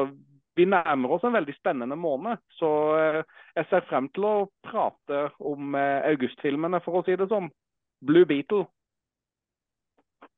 [0.56, 2.40] vi nærmer oss en veldig spennende måned.
[2.56, 2.70] Så
[3.52, 7.50] jeg ser frem til å prate om augustfilmene, for å si det sånn.
[8.00, 8.64] Blue Beetle.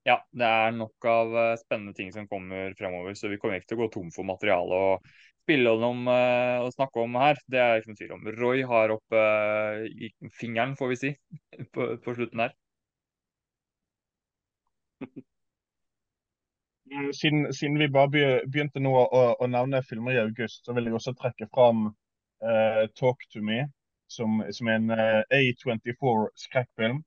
[0.04, 3.70] Ja, det er nok av eh, spennende ting som kommer fremover, så vi kommer ikke
[3.72, 4.90] til å gå tom for materiale å
[5.44, 7.40] spille om eh, og snakke om her.
[7.48, 8.26] Det er ikke noe tvil om.
[8.40, 11.12] Roy har opp eh, fingeren, får vi si,
[11.74, 12.52] på, på slutten her.
[17.16, 20.98] Siden, siden vi bare begynte nå å, å nevne filmer i august, så vil jeg
[20.98, 23.64] også trekke fram uh, Talk to Me,
[24.06, 27.00] som, som er en uh, A24-skrekkfilm.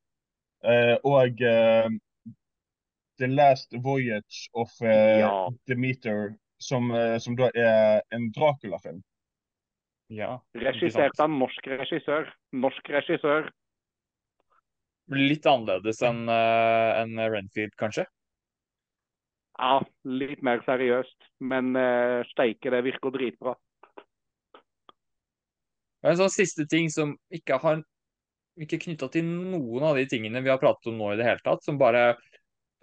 [0.65, 1.37] Uh, og
[3.17, 5.49] The Last Voyage of uh, Ja.
[5.67, 9.01] Demeter, som, eh, som da er en Dracula-film.
[10.07, 12.29] Ja, Regissert av norsk regissør.
[12.55, 13.49] Norsk regissør.
[15.11, 18.07] Litt annerledes enn eh, enn Renfield, kanskje?
[19.57, 21.29] Ja, litt mer seriøst.
[21.41, 23.55] Men uh, steike, det virker dritbra.
[26.05, 27.81] En sånn siste ting som ikke har
[28.61, 31.41] ikke knytta til noen av de tingene vi har pratet om nå i det hele
[31.45, 32.11] tatt, som bare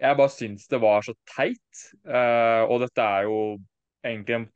[0.01, 1.81] Jeg bare syns det var så teit.
[2.03, 3.39] Eh, og dette er jo
[4.05, 4.47] egentlig en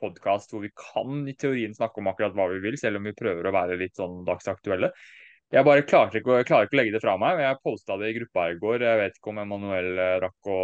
[0.00, 3.16] podkast hvor vi kan i teorien snakke om akkurat hva vi vil, selv om vi
[3.16, 4.90] prøver å være litt sånn dagsaktuelle.
[5.52, 7.40] Jeg bare klarte ikke, klarer ikke å legge det fra meg.
[7.40, 8.84] Jeg posta det i gruppa i går.
[8.84, 10.58] Jeg vet ikke om Emanuel eh, rakk å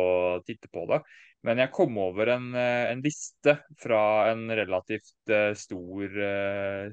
[0.48, 1.02] titte på det.
[1.44, 6.18] Men jeg kom over en, eh, en liste fra en relativt stor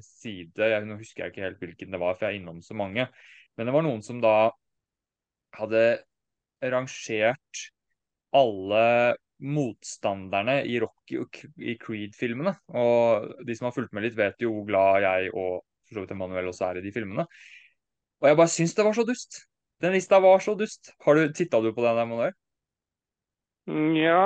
[0.04, 0.68] side.
[0.68, 3.08] Jeg, nå husker jeg ikke helt hvilken det var, for jeg er innom så mange.
[3.56, 4.36] Men det var noen som da
[5.56, 5.84] hadde
[6.62, 7.62] rangert
[8.32, 8.86] alle
[9.42, 12.54] motstanderne i Rocky og i Creed-filmene.
[12.78, 15.62] Og de som har fulgt med litt, vet jo hvor glad jeg og
[15.92, 17.26] for så vidt Emanuel også er i de filmene.
[18.22, 19.42] Og jeg bare syns det var så dust.
[19.82, 20.92] Den lista var så dust.
[21.04, 22.36] Har du, Titta du på den, Emanuel?
[23.66, 24.20] Nja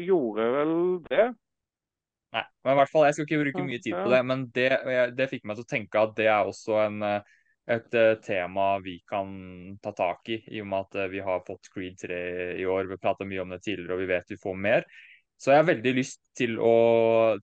[0.00, 0.74] Gjorde vel
[1.10, 1.24] det.
[2.34, 4.68] Nei, men i hvert fall, jeg skal ikke bruke mye tid på det, men det,
[5.14, 7.34] det fikk meg til å tenke at det er også en, eh,
[7.66, 11.44] et eh, tema vi kan ta tak i, i og med at eh, vi har
[11.46, 12.20] fått Creed 3
[12.60, 12.90] i år.
[12.90, 14.88] Vi pratet mye om det tidligere, og vi vet vi får mer.
[15.40, 16.74] Så jeg har veldig lyst til å,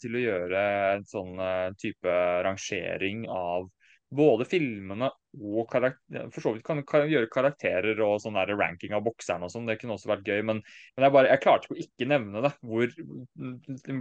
[0.02, 0.66] til å gjøre
[0.96, 3.68] en sånn eh, type rangering av
[4.12, 5.08] både filmene
[5.40, 9.48] og karakter, for så vidt kan, kan gjøre karakterer og sånn der ranking av bokserne
[9.48, 9.70] og sånn.
[9.70, 10.60] Det kunne også vært gøy, men,
[10.98, 12.52] men jeg, bare, jeg klarte ikke å ikke nevne det.
[12.60, 12.92] Hvor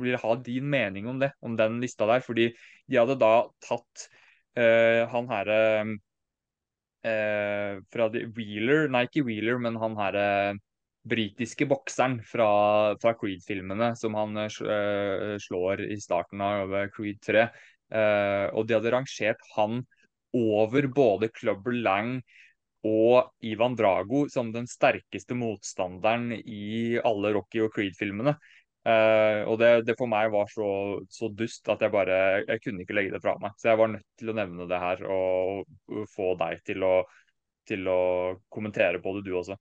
[0.03, 2.27] blir det ha din mening om det, om den lista der?
[2.27, 4.09] Fordi de hadde da tatt
[4.59, 5.61] uh, han herre
[7.07, 10.59] uh, fra Wheeler, nei ikke Wheeler, men han her eh,
[11.11, 12.51] britiske bokseren fra,
[13.01, 17.47] fra Creed-filmene som han eh, slår i starten av Creed 3.
[18.53, 19.81] og de hadde rangert han
[20.37, 22.21] over både Clubber Lang
[22.87, 28.37] og Ivan Drago som den sterkeste motstanderen i alle Rocky og Creed-filmene.
[28.81, 30.67] Uh, og det, det, for meg var så,
[31.13, 32.15] så, dust at jeg bare
[32.47, 33.53] jeg kunne ikke legge det fra meg.
[33.61, 36.95] Så jeg var nødt til å nevne det her og, og få deg til å,
[37.69, 38.01] til å,
[38.49, 39.59] kommentere på det, du også.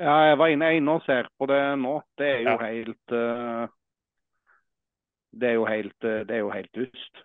[0.00, 1.98] Ja, jeg var inne, inne og ser på det nå.
[2.18, 2.56] Det er jo ja.
[2.64, 3.76] helt uh,
[5.30, 7.24] Det er jo helt, uh, det er jo helt dust.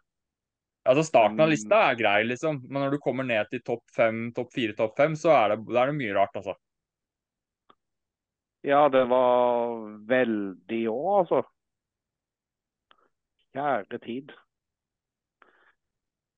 [0.90, 4.30] Altså Starten av lista er grei, liksom, men når du kommer ned til topp fem,
[4.36, 6.56] topp fire, topp fem, så er det, er det mye rart, altså.
[8.68, 9.80] Ja, det var
[10.10, 11.44] veldig òg, altså.
[13.56, 14.34] Kjære tid.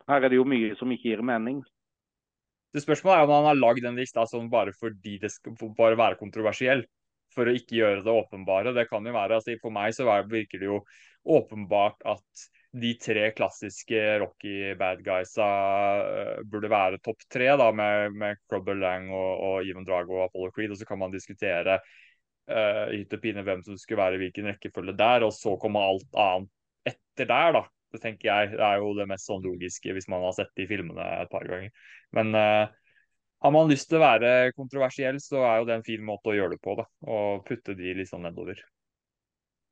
[0.07, 1.61] Her er det jo mye som ikke gir mening.
[2.71, 5.97] Det Spørsmålet er om han har lagd en lista sånn bare fordi det skal bare
[5.99, 6.85] være kontroversiell.
[7.31, 8.73] For å ikke gjøre det åpenbare.
[8.75, 10.81] Det kan jo være, altså For meg så virker det jo
[11.31, 18.15] åpenbart at de tre klassiske Rocky bad guysa uh, burde være topp tre, da, med,
[18.15, 20.75] med Crubber Lang og, og Even Drago og Apollo Creed.
[20.75, 21.79] Og så kan man diskutere
[22.51, 25.87] uh, hytt og pine hvem som skulle være i hvilken rekkefølge der, og så kommer
[25.87, 27.63] alt annet etter der, da.
[27.91, 30.67] Det tenker jeg det er jo det mest sånn logiske hvis man har sett de
[30.69, 31.73] filmene et par ganger.
[32.15, 32.69] Men uh,
[33.41, 36.37] har man lyst til å være kontroversiell, så er jo det en fin måte å
[36.37, 36.75] gjøre det på.
[36.77, 38.61] da, Og putte de litt sånn nedover.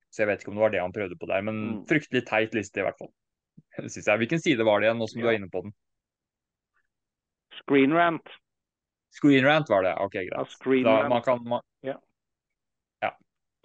[0.10, 1.84] Så jeg vet ikke om det var det han prøvde på der, men mm.
[1.89, 3.11] fryktelig teit liste i hvert fall.
[3.93, 4.22] Synes jeg.
[4.23, 5.27] Hvilken side var det igjen, nå som ja.
[5.27, 5.76] du er inne på den?
[7.60, 8.34] Screen Rant.
[9.14, 10.57] Screen Rant var det, ok greit.
[10.65, 11.97] Ja, da, man kan, man, ja.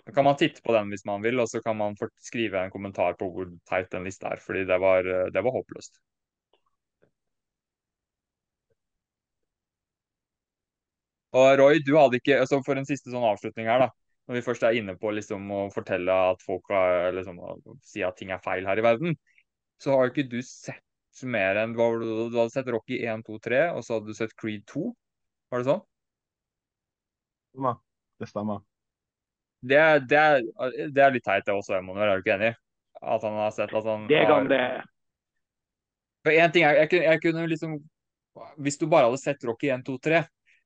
[0.04, 1.96] Da kan man titte på den hvis man vil, og så kan man
[2.28, 4.42] skrive en kommentar på hvor teit den lista er.
[4.46, 6.00] Fordi det var, det var håpløst.
[11.34, 13.88] Og Roy, du hadde ikke, altså for en siste sånn avslutning her da,
[14.28, 17.40] når vi først er inne på liksom, å fortelle at folk har, liksom,
[17.84, 19.16] si at ting er feil her i verden,
[19.82, 23.84] så har ikke du sett mer enn du hadde sett Rocky 1, 2, 3, og
[23.86, 24.86] så hadde du sett Creed 2.
[25.52, 25.84] Var det sånn?
[27.64, 27.72] Ja,
[28.20, 28.62] det stemmer.
[29.64, 29.80] Det,
[30.10, 30.22] det,
[30.92, 32.10] det er litt teit, det også, Emanuel.
[32.10, 32.52] Er du ikke enig?
[33.00, 34.64] At han har sett at han Det kan det.
[36.24, 37.76] For én ting er, jeg, jeg, kunne liksom
[38.64, 40.22] Hvis du bare hadde sett Rocky 1, 2, 3,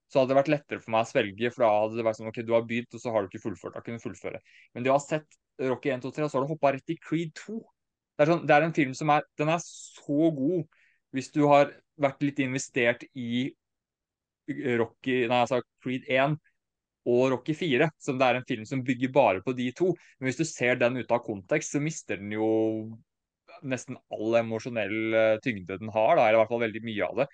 [0.09, 1.51] så hadde det vært lettere for meg å svelge.
[1.53, 3.43] For da hadde det vært sånn OK, du har begynt, og så har du ikke
[3.43, 3.75] fullført.
[3.77, 4.41] Da kunne fullføre.
[4.77, 5.27] Men du har sett
[5.61, 7.59] Rocky 1, 2, 3, og så har du hoppa rett i Creed 2.
[7.59, 10.65] Det er, sånn, det er, en film som er Den er så god
[11.15, 11.71] hvis du har
[12.01, 13.47] vært litt investert i
[14.49, 16.35] Rocky Nei, altså Creed 1
[17.09, 19.93] og Rocky 4, som det er en film som bygger bare på de to.
[20.19, 22.49] Men hvis du ser den ute av kontekst, så mister den jo
[23.67, 26.19] nesten all emosjonell eh, tyngde den har.
[26.19, 27.29] Da, eller i hvert fall veldig mye av det.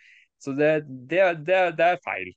[0.44, 0.72] Så det,
[1.10, 2.32] det, det, det er feil.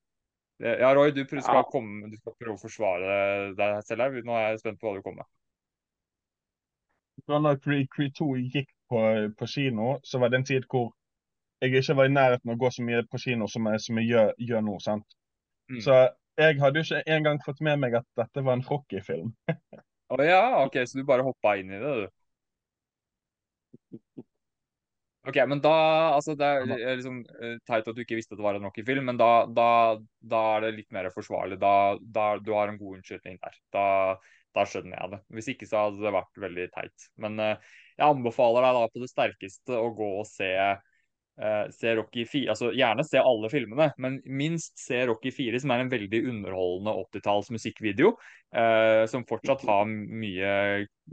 [0.58, 3.18] Ja, Roy, du skal, komme, du skal, prøve å forsvare
[3.58, 4.16] deg selv her.
[4.26, 5.34] Nå er jeg spent på hva du kommer med.
[7.28, 9.02] Da Creed 2 gikk på,
[9.38, 10.94] på, kino, så var det en tid hvor
[11.62, 14.00] jeg ikke var i nærheten av å gå så mye på kino som jeg, som
[14.00, 14.78] jeg gjør, gjør, nå.
[14.82, 15.18] sant?
[15.70, 15.80] Mm.
[15.84, 15.98] Så
[16.38, 19.34] jeg hadde jo ikke engang fått med meg at dette var en Rocky-film.
[20.08, 24.24] Å oh, ja, OK, så du bare hoppa inn i det, du?
[25.28, 25.74] Ok, men da,
[26.16, 29.10] altså Det er liksom uh, teit at du ikke visste at det var en Rocky-film,
[29.10, 29.70] men da, da,
[30.24, 31.58] da, er det litt mer forsvarlig.
[31.60, 33.58] Da, da Du har en god unnskyldning der.
[33.76, 33.88] Da,
[34.56, 35.22] da, skjønner jeg det.
[35.36, 37.10] Hvis ikke så hadde det vært veldig teit.
[37.20, 40.54] Men uh, jeg anbefaler deg da på det sterkeste å gå og se,
[41.42, 42.50] uh, se Rocky 4.
[42.54, 46.96] Altså gjerne se alle filmene, men minst se Rocky 4, som er en veldig underholdende
[47.06, 48.18] 80-talls musikkvideo.
[49.12, 50.52] som fortsatt har mye,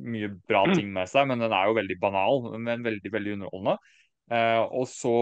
[0.06, 3.78] mye bra ting med seg, men den er jo veldig banal, men veldig, veldig underholdende.
[4.30, 5.16] Uh, og så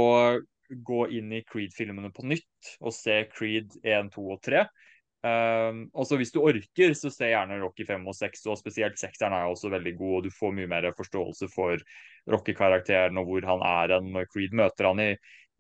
[0.73, 4.65] gå inn i Creed-filmene på nytt og se Creed 1, 2 og 3.
[5.23, 8.47] Uh, eh, og så Hvis du orker, så se gjerne Rocky 5 og 6.
[8.51, 10.16] og Spesielt 6-eren er også veldig god.
[10.16, 11.78] og Du får mye mer forståelse for
[12.32, 15.11] Rocky-karakteren og hvor han er når Creed møter han i,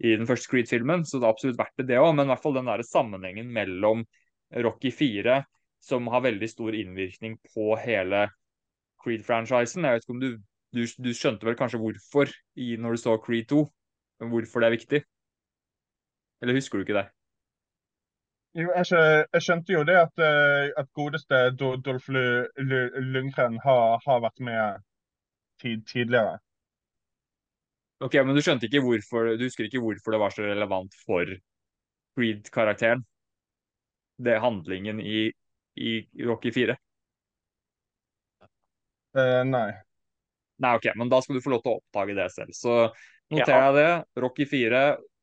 [0.02, 1.06] i den første Creed-filmen.
[1.06, 2.14] Så det er absolutt verdt det, det òg.
[2.16, 4.06] Men i hvert fall den der sammenhengen mellom
[4.52, 5.42] Rocky 4,
[5.82, 8.26] som har veldig stor innvirkning på hele
[9.02, 9.86] Creed-franchisen.
[9.86, 10.32] Jeg vet ikke om du
[10.72, 13.64] du, du, skjønte vel kanskje hvorfor i, når du så Creed 2?
[14.32, 15.00] Hvorfor det er viktig?
[16.42, 17.08] Eller husker du ikke det?
[18.52, 18.86] Jo, jeg,
[19.32, 24.82] jeg skjønte jo det at, eh, at godeste Dolph Lundgren har, har vært med
[25.62, 26.36] tid, tidligere.
[28.02, 31.28] Ok, men du skjønte ikke hvorfor Du husker ikke hvorfor det var så relevant for
[32.18, 33.04] Creed-karakteren?
[34.22, 35.30] Det er handlingen i,
[35.78, 35.92] i
[36.26, 36.76] Rocky 4?
[39.16, 39.70] Uh, nei.
[40.62, 42.52] Nei, ok, men da skal du få lov til å oppdage det selv.
[42.56, 42.74] Så
[43.32, 44.22] noterer jeg det.
[44.24, 44.82] Rocky 4,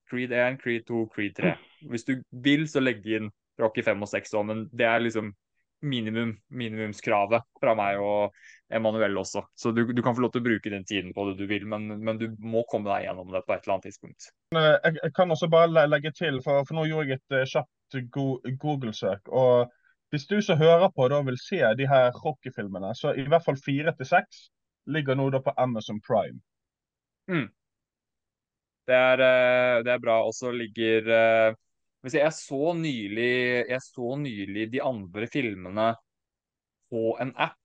[0.10, 1.53] Creed 1, Creed 2, Creed 3.
[1.91, 2.15] Hvis du
[2.45, 3.30] vil, så legg inn
[3.60, 5.34] Rocky 5 og 6 òg, men det er liksom
[5.81, 8.36] minimum, minimumskravet fra meg og
[8.73, 9.45] Emanuel også.
[9.56, 11.65] Så du, du, kan få lov til å bruke den tiden på det du vil,
[11.69, 14.30] men, men, du må komme deg gjennom det på et eller annet tidspunkt.
[14.56, 17.45] Eh, jeg, jeg kan også bare legge til, for, for nå gjorde jeg et uh,
[17.53, 17.99] kjapt
[18.61, 19.31] Google-søk.
[19.31, 19.72] og
[20.14, 23.60] Hvis du som hører på da vil se de her Rocky-filmene, så i hvert fall
[23.64, 24.49] fire til seks
[24.90, 26.41] ligger nå da på Amazon Prime.
[27.30, 27.48] Mm.
[28.88, 30.22] Det, er, eh, det er bra.
[30.27, 31.10] Og så ligger
[32.15, 33.31] jeg så, nylig,
[33.68, 35.89] jeg så nylig de andre filmene
[36.89, 37.57] på en app.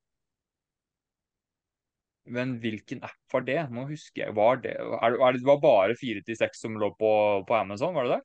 [2.24, 3.59] Men hvilken app var det?
[3.70, 4.36] Nå husker jeg.
[4.36, 7.11] Var det, er, er det var bare fire til seks som lå på,
[7.49, 8.23] på, Amazon, var det det?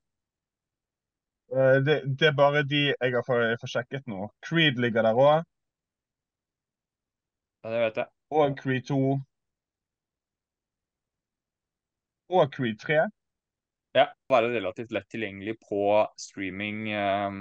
[1.50, 1.98] Uh, det?
[2.20, 2.28] det?
[2.30, 4.30] er bare de jeg har fått sjekket nå.
[4.46, 5.44] Creed ligger der òg.
[7.64, 8.12] Ja, det vet jeg.
[8.32, 9.00] Og Creed 2.
[12.30, 13.08] Og Creed 3.
[13.98, 15.82] Ja, være relativt lett tilgjengelig på
[16.20, 17.40] streaming uh,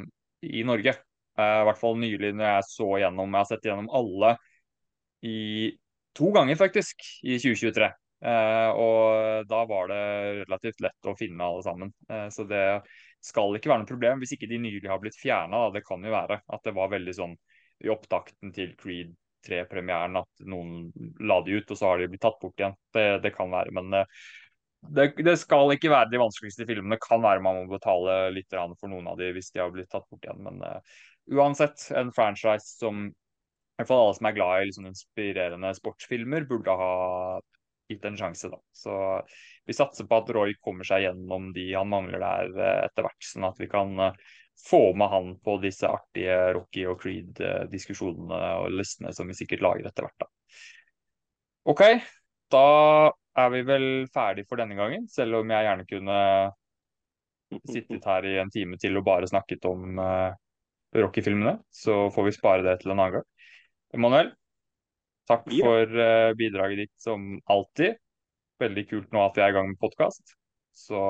[0.48, 0.94] i Norge.
[1.39, 4.36] Uh, I hvert fall nylig når jeg så gjennom Jeg har sett gjennom alle
[5.28, 5.39] i
[6.16, 7.90] to ganger, faktisk, i 2023.
[8.19, 10.01] Uh, eh, og da var det
[10.40, 11.93] relativt lett å finne alle sammen.
[12.35, 12.65] så det
[13.23, 15.69] skal ikke være noe problem hvis ikke de nylig har blitt fjerna.
[15.74, 17.36] Det kan jo være at det var veldig sånn
[17.85, 19.12] i opptakten til Creed
[19.47, 20.89] 3-premieren at noen
[21.23, 22.74] la de ut, og så har de blitt tatt bort igjen.
[22.94, 23.74] Det, det kan være.
[23.74, 24.01] Men
[24.86, 26.96] det, det, skal ikke være de vanskeligste filmene.
[26.96, 29.90] Det kan være man må betale litt for noen av de hvis de har blitt
[29.90, 30.42] tatt bort igjen.
[30.46, 30.98] Men uh,
[31.34, 36.48] uansett, en franchise som i hvert fall alle som er glad i liksom, inspirerende sportsfilmer,
[36.50, 36.92] burde ha
[37.88, 38.50] gitt en sjanse.
[38.50, 38.59] da.
[38.74, 38.94] Så
[39.66, 43.30] vi satser på at Roy kommer seg gjennom de han mangler der uh, etter hvert,
[43.32, 44.28] sånn at vi kan uh,
[44.66, 49.90] få med han på disse artige Rocky og Creed-diskusjonene og listene som vi sikkert lager
[49.90, 50.26] etter hvert.
[50.26, 50.30] da.
[51.68, 51.84] OK,
[52.50, 52.66] da
[53.39, 56.19] er vi vel ferdig for denne gangen, selv om jeg gjerne kunne
[57.69, 60.32] sittet her i en time til og bare snakket om uh,
[60.97, 61.59] Rocky-filmene.
[61.70, 63.28] Så får vi spare det til en annen gang.
[63.97, 64.32] Emanuel,
[65.31, 67.97] takk for uh, bidraget ditt som alltid.
[68.59, 70.35] Veldig kult nå at vi er i gang med podkast.
[70.77, 71.01] Så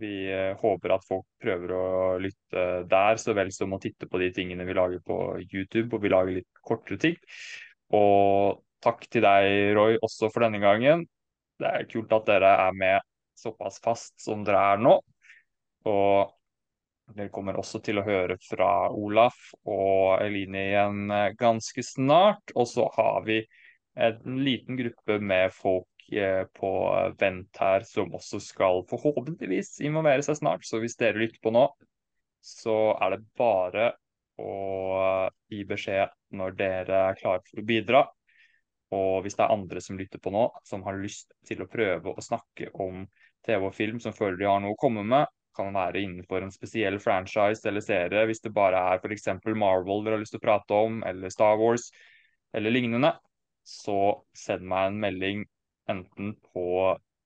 [0.00, 1.86] vi uh, håper at folk prøver å
[2.22, 6.02] lytte der, så vel som å titte på de tingene vi lager på YouTube, og
[6.04, 7.20] vi lager litt kortere ting.
[7.96, 11.06] Og takk til deg, Roy, også for denne gangen.
[11.60, 13.06] Det er kult at dere er med
[13.38, 14.96] såpass fast som dere er nå.
[15.90, 19.38] Og dere kommer også til å høre fra Olaf
[19.68, 22.54] og Eline igjen eh, ganske snart.
[22.54, 23.40] Og så har vi
[24.00, 26.72] en liten gruppe med folk eh, på
[27.20, 30.66] vent her som også skal forhåpentligvis involvere seg snart.
[30.68, 31.66] Så hvis dere lytter på nå,
[32.40, 33.90] så er det bare
[34.40, 38.06] å gi beskjed når dere er klare for å bidra.
[38.96, 42.10] Og hvis det er andre som lytter på nå, som har lyst til å prøve
[42.10, 43.04] å snakke om
[43.46, 46.52] TV og film som føler de har noe å komme med, kan være innenfor en
[46.54, 48.24] spesiell franchise eller serie.
[48.26, 49.28] Hvis det bare er f.eks.
[49.58, 51.90] Marvel dere har lyst til å prate om, eller Star Wars
[52.56, 53.12] eller lignende,
[53.66, 55.44] så send meg en melding
[55.90, 56.66] enten på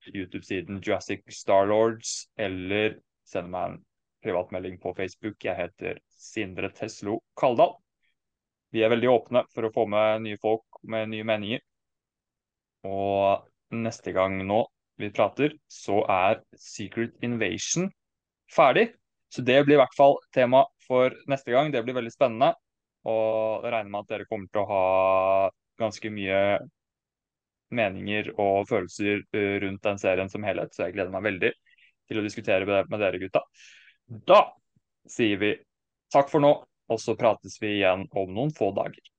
[0.05, 3.79] YouTube-siden Jurassic Starlords, eller send meg en
[4.25, 5.37] privatmelding på Facebook.
[5.41, 7.75] Jeg heter Sindre Teslo Kaldal.
[8.73, 11.63] Vi er veldig åpne for å få med nye folk med nye meninger.
[12.85, 13.45] Og
[13.75, 14.63] neste gang nå
[15.01, 17.89] vi prater, så er Secret Invasion
[18.51, 18.89] ferdig.
[19.33, 21.73] Så det blir i hvert fall tema for neste gang.
[21.73, 22.53] Det blir veldig spennende.
[23.05, 24.85] Og jeg regner med at dere kommer til å ha
[25.81, 26.39] ganske mye
[27.75, 31.51] meninger og følelser eh, rundt den serien som helhet, så jeg gleder meg veldig
[32.09, 33.41] til å diskutere med dere gutta.
[34.05, 34.45] Da
[35.09, 35.51] sier vi
[36.13, 39.14] takk for nå, og så prates vi igjen om noen få dager.